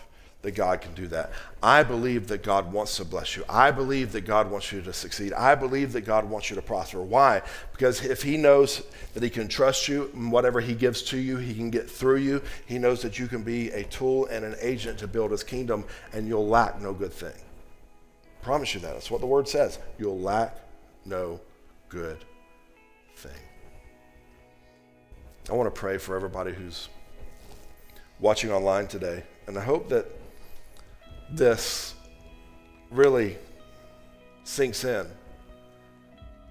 that 0.41 0.51
God 0.51 0.81
can 0.81 0.93
do 0.93 1.07
that. 1.07 1.31
I 1.61 1.83
believe 1.83 2.27
that 2.29 2.41
God 2.41 2.73
wants 2.73 2.97
to 2.97 3.05
bless 3.05 3.35
you. 3.35 3.43
I 3.47 3.69
believe 3.69 4.11
that 4.13 4.21
God 4.21 4.49
wants 4.49 4.71
you 4.71 4.81
to 4.81 4.93
succeed. 4.93 5.33
I 5.33 5.53
believe 5.53 5.93
that 5.93 6.01
God 6.01 6.27
wants 6.27 6.49
you 6.49 6.55
to 6.55 6.61
prosper. 6.61 7.01
Why? 7.01 7.43
Because 7.71 8.03
if 8.03 8.23
He 8.23 8.37
knows 8.37 8.81
that 9.13 9.21
He 9.21 9.29
can 9.29 9.47
trust 9.47 9.87
you 9.87 10.09
and 10.13 10.31
whatever 10.31 10.59
He 10.59 10.73
gives 10.73 11.03
to 11.03 11.17
you, 11.17 11.37
He 11.37 11.53
can 11.53 11.69
get 11.69 11.89
through 11.89 12.17
you. 12.17 12.41
He 12.65 12.79
knows 12.79 13.03
that 13.03 13.19
you 13.19 13.27
can 13.27 13.43
be 13.43 13.69
a 13.69 13.83
tool 13.83 14.25
and 14.27 14.43
an 14.43 14.55
agent 14.61 14.97
to 14.99 15.07
build 15.07 15.31
His 15.31 15.43
kingdom 15.43 15.85
and 16.11 16.27
you'll 16.27 16.47
lack 16.47 16.81
no 16.81 16.93
good 16.93 17.13
thing. 17.13 17.29
I 17.29 18.43
promise 18.43 18.73
you 18.73 18.79
that. 18.79 18.93
That's 18.93 19.11
what 19.11 19.21
the 19.21 19.27
Word 19.27 19.47
says. 19.47 19.77
You'll 19.99 20.19
lack 20.19 20.57
no 21.05 21.39
good 21.89 22.17
thing. 23.15 23.31
I 25.49 25.53
want 25.53 25.73
to 25.73 25.79
pray 25.79 25.99
for 25.99 26.15
everybody 26.15 26.51
who's 26.51 26.89
watching 28.19 28.51
online 28.51 28.87
today. 28.87 29.23
And 29.47 29.57
I 29.57 29.63
hope 29.63 29.89
that 29.89 30.05
this 31.32 31.95
really 32.89 33.38
sinks 34.43 34.84
in. 34.84 35.07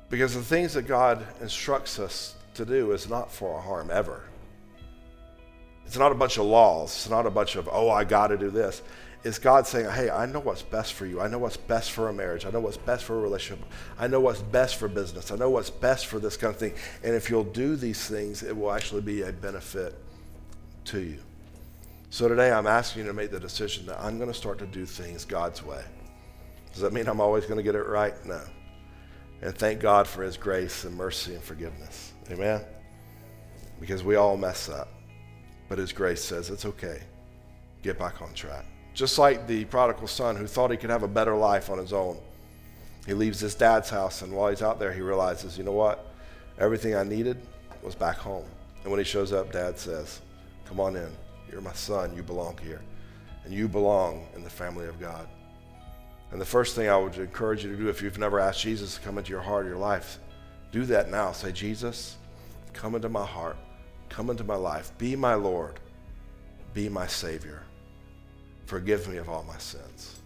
Because 0.09 0.35
the 0.35 0.43
things 0.43 0.74
that 0.74 0.83
God 0.83 1.24
instructs 1.41 1.99
us 1.99 2.35
to 2.55 2.64
do 2.64 2.93
is 2.93 3.09
not 3.09 3.31
for 3.33 3.55
our 3.55 3.61
harm 3.61 3.91
ever. 3.93 4.24
It's 5.87 5.97
not 5.97 6.12
a 6.12 6.14
bunch 6.14 6.39
of 6.39 6.47
laws. 6.47 6.91
It's 6.91 7.11
not 7.11 7.26
a 7.26 7.31
bunch 7.31 7.57
of, 7.57 7.68
oh, 7.70 7.91
I 7.91 8.05
got 8.05 8.28
to 8.28 8.39
do 8.39 8.51
this. 8.51 8.83
It's 9.22 9.39
God 9.39 9.66
saying, 9.66 9.91
hey, 9.91 10.09
I 10.09 10.24
know 10.24 10.41
what's 10.41 10.62
best 10.62 10.95
for 10.95 11.05
you. 11.05 11.20
I 11.20 11.28
know 11.28 11.39
what's 11.39 11.57
best 11.57 11.91
for 11.91 12.09
a 12.09 12.12
marriage. 12.12 12.47
I 12.47 12.51
know 12.51 12.61
what's 12.61 12.78
best 12.78 13.05
for 13.05 13.18
a 13.18 13.20
relationship. 13.20 13.64
I 13.99 14.07
know 14.07 14.20
what's 14.20 14.41
best 14.41 14.76
for 14.76 14.89
business. 14.89 15.31
I 15.31 15.37
know 15.37 15.51
what's 15.51 15.68
best 15.68 16.07
for 16.07 16.18
this 16.18 16.37
kind 16.37 16.55
of 16.55 16.59
thing. 16.59 16.74
And 17.05 17.14
if 17.14 17.28
you'll 17.28 17.45
do 17.45 17.76
these 17.76 18.05
things, 18.07 18.43
it 18.43 18.57
will 18.57 18.72
actually 18.72 19.03
be 19.03 19.22
a 19.22 19.33
benefit 19.33 19.95
to 20.87 21.01
you. 21.01 21.18
So 22.13 22.27
today 22.27 22.51
I'm 22.51 22.67
asking 22.67 23.03
you 23.03 23.09
to 23.09 23.15
make 23.15 23.31
the 23.31 23.39
decision 23.39 23.87
that 23.87 24.01
I'm 24.01 24.19
going 24.19 24.31
to 24.31 24.37
start 24.37 24.59
to 24.59 24.67
do 24.67 24.85
things 24.85 25.25
God's 25.25 25.63
way. 25.63 25.85
Does 26.73 26.83
that 26.83 26.93
mean 26.93 27.07
I'm 27.09 27.21
always 27.21 27.47
going 27.47 27.59
to 27.59 27.63
get 27.63 27.77
it 27.77 27.87
right? 27.87 28.15
No. 28.27 28.43
And 29.43 29.57
thank 29.57 29.81
God 29.81 30.09
for 30.09 30.25
his 30.25 30.37
grace 30.37 30.83
and 30.85 30.97
mercy 30.97 31.35
and 31.35 31.43
forgiveness. 31.43 32.13
Amen? 32.29 32.63
Because 33.79 34.03
we 34.03 34.17
all 34.17 34.37
mess 34.37 34.69
up. 34.69 34.89
But 35.69 35.79
his 35.79 35.93
grace 35.93 36.23
says 36.23 36.51
it's 36.51 36.65
okay. 36.65 37.01
Get 37.83 37.97
back 37.97 38.21
on 38.21 38.35
track. 38.35 38.65
Just 38.93 39.17
like 39.17 39.47
the 39.47 39.65
prodigal 39.67 40.09
son 40.09 40.35
who 40.35 40.49
thought 40.49 40.73
he 40.73 40.77
could 40.77 40.91
have 40.91 41.05
a 41.05 41.09
better 41.09 41.37
life 41.37 41.71
on 41.71 41.79
his 41.79 41.93
own. 41.93 42.19
He 43.07 43.15
leaves 43.15 43.39
his 43.39 43.55
dad's 43.55 43.89
house, 43.89 44.23
and 44.23 44.33
while 44.33 44.51
he's 44.51 44.63
out 44.63 44.81
there, 44.81 44.93
he 44.93 45.01
realizes, 45.01 45.57
you 45.57 45.63
know 45.63 45.73
what? 45.73 46.13
Everything 46.59 46.97
I 46.97 47.05
needed 47.05 47.41
was 47.83 47.95
back 47.95 48.17
home. 48.17 48.45
And 48.83 48.91
when 48.91 48.99
he 48.99 49.05
shows 49.05 49.33
up, 49.33 49.53
dad 49.53 49.79
says, 49.79 50.21
Come 50.67 50.81
on 50.81 50.97
in. 50.97 51.11
You're 51.51 51.61
my 51.61 51.73
son. 51.73 52.15
You 52.15 52.23
belong 52.23 52.59
here. 52.63 52.83
And 53.45 53.53
you 53.53 53.69
belong 53.69 54.27
in 54.35 54.45
the 54.45 54.51
family 54.51 54.87
of 54.87 55.01
God. 55.01 55.29
And 56.31 56.41
the 56.41 56.47
first 56.47 56.77
thing 56.77 56.89
I 56.89 56.97
would 56.97 57.17
encourage 57.17 57.65
you 57.65 57.71
to 57.71 57.77
do 57.77 57.89
if 57.89 58.03
you've 58.03 58.19
never 58.19 58.39
asked 58.39 58.61
Jesus 58.61 58.95
to 58.95 59.01
come 59.01 59.19
into 59.19 59.31
your 59.31 59.41
heart 59.41 59.67
or 59.67 59.71
your 59.71 59.79
life, 59.79 60.19
do 60.71 60.85
that 60.87 61.11
now. 61.11 61.33
Say, 61.33 61.51
Jesus, 61.51 62.17
come 62.73 62.95
into 62.95 63.09
my 63.09 63.27
heart. 63.27 63.57
Come 64.09 64.31
into 64.31 64.45
my 64.45 64.55
life. 64.55 64.93
Be 64.99 65.17
my 65.17 65.35
Lord. 65.35 65.81
Be 66.73 66.89
my 66.89 67.07
Savior. 67.07 67.63
Forgive 68.67 69.09
me 69.09 69.17
of 69.17 69.29
all 69.29 69.43
my 69.43 69.59
sins. 69.59 70.21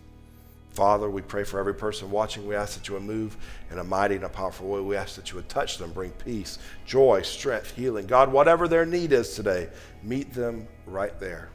Father, 0.74 1.08
we 1.08 1.22
pray 1.22 1.44
for 1.44 1.60
every 1.60 1.74
person 1.74 2.10
watching. 2.10 2.46
We 2.46 2.56
ask 2.56 2.76
that 2.76 2.88
you 2.88 2.94
would 2.94 3.04
move 3.04 3.36
in 3.70 3.78
a 3.78 3.84
mighty 3.84 4.16
and 4.16 4.24
a 4.24 4.28
powerful 4.28 4.68
way. 4.68 4.80
We 4.80 4.96
ask 4.96 5.14
that 5.14 5.30
you 5.30 5.36
would 5.36 5.48
touch 5.48 5.78
them, 5.78 5.92
bring 5.92 6.10
peace, 6.10 6.58
joy, 6.84 7.22
strength, 7.22 7.70
healing. 7.76 8.06
God, 8.06 8.32
whatever 8.32 8.66
their 8.66 8.84
need 8.84 9.12
is 9.12 9.34
today, 9.34 9.68
meet 10.02 10.34
them 10.34 10.66
right 10.86 11.18
there. 11.20 11.50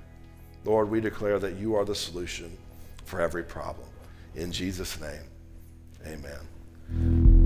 Lord, 0.66 0.90
we 0.90 1.00
declare 1.02 1.40
that 1.40 1.56
you 1.56 1.76
are 1.76 1.86
the 1.86 1.96
solution 1.96 2.58
for 3.06 3.22
every 3.22 3.44
problem. 3.44 3.88
In 4.36 4.52
Jesus' 4.52 5.00
name, 5.00 5.24
amen. 6.06 7.39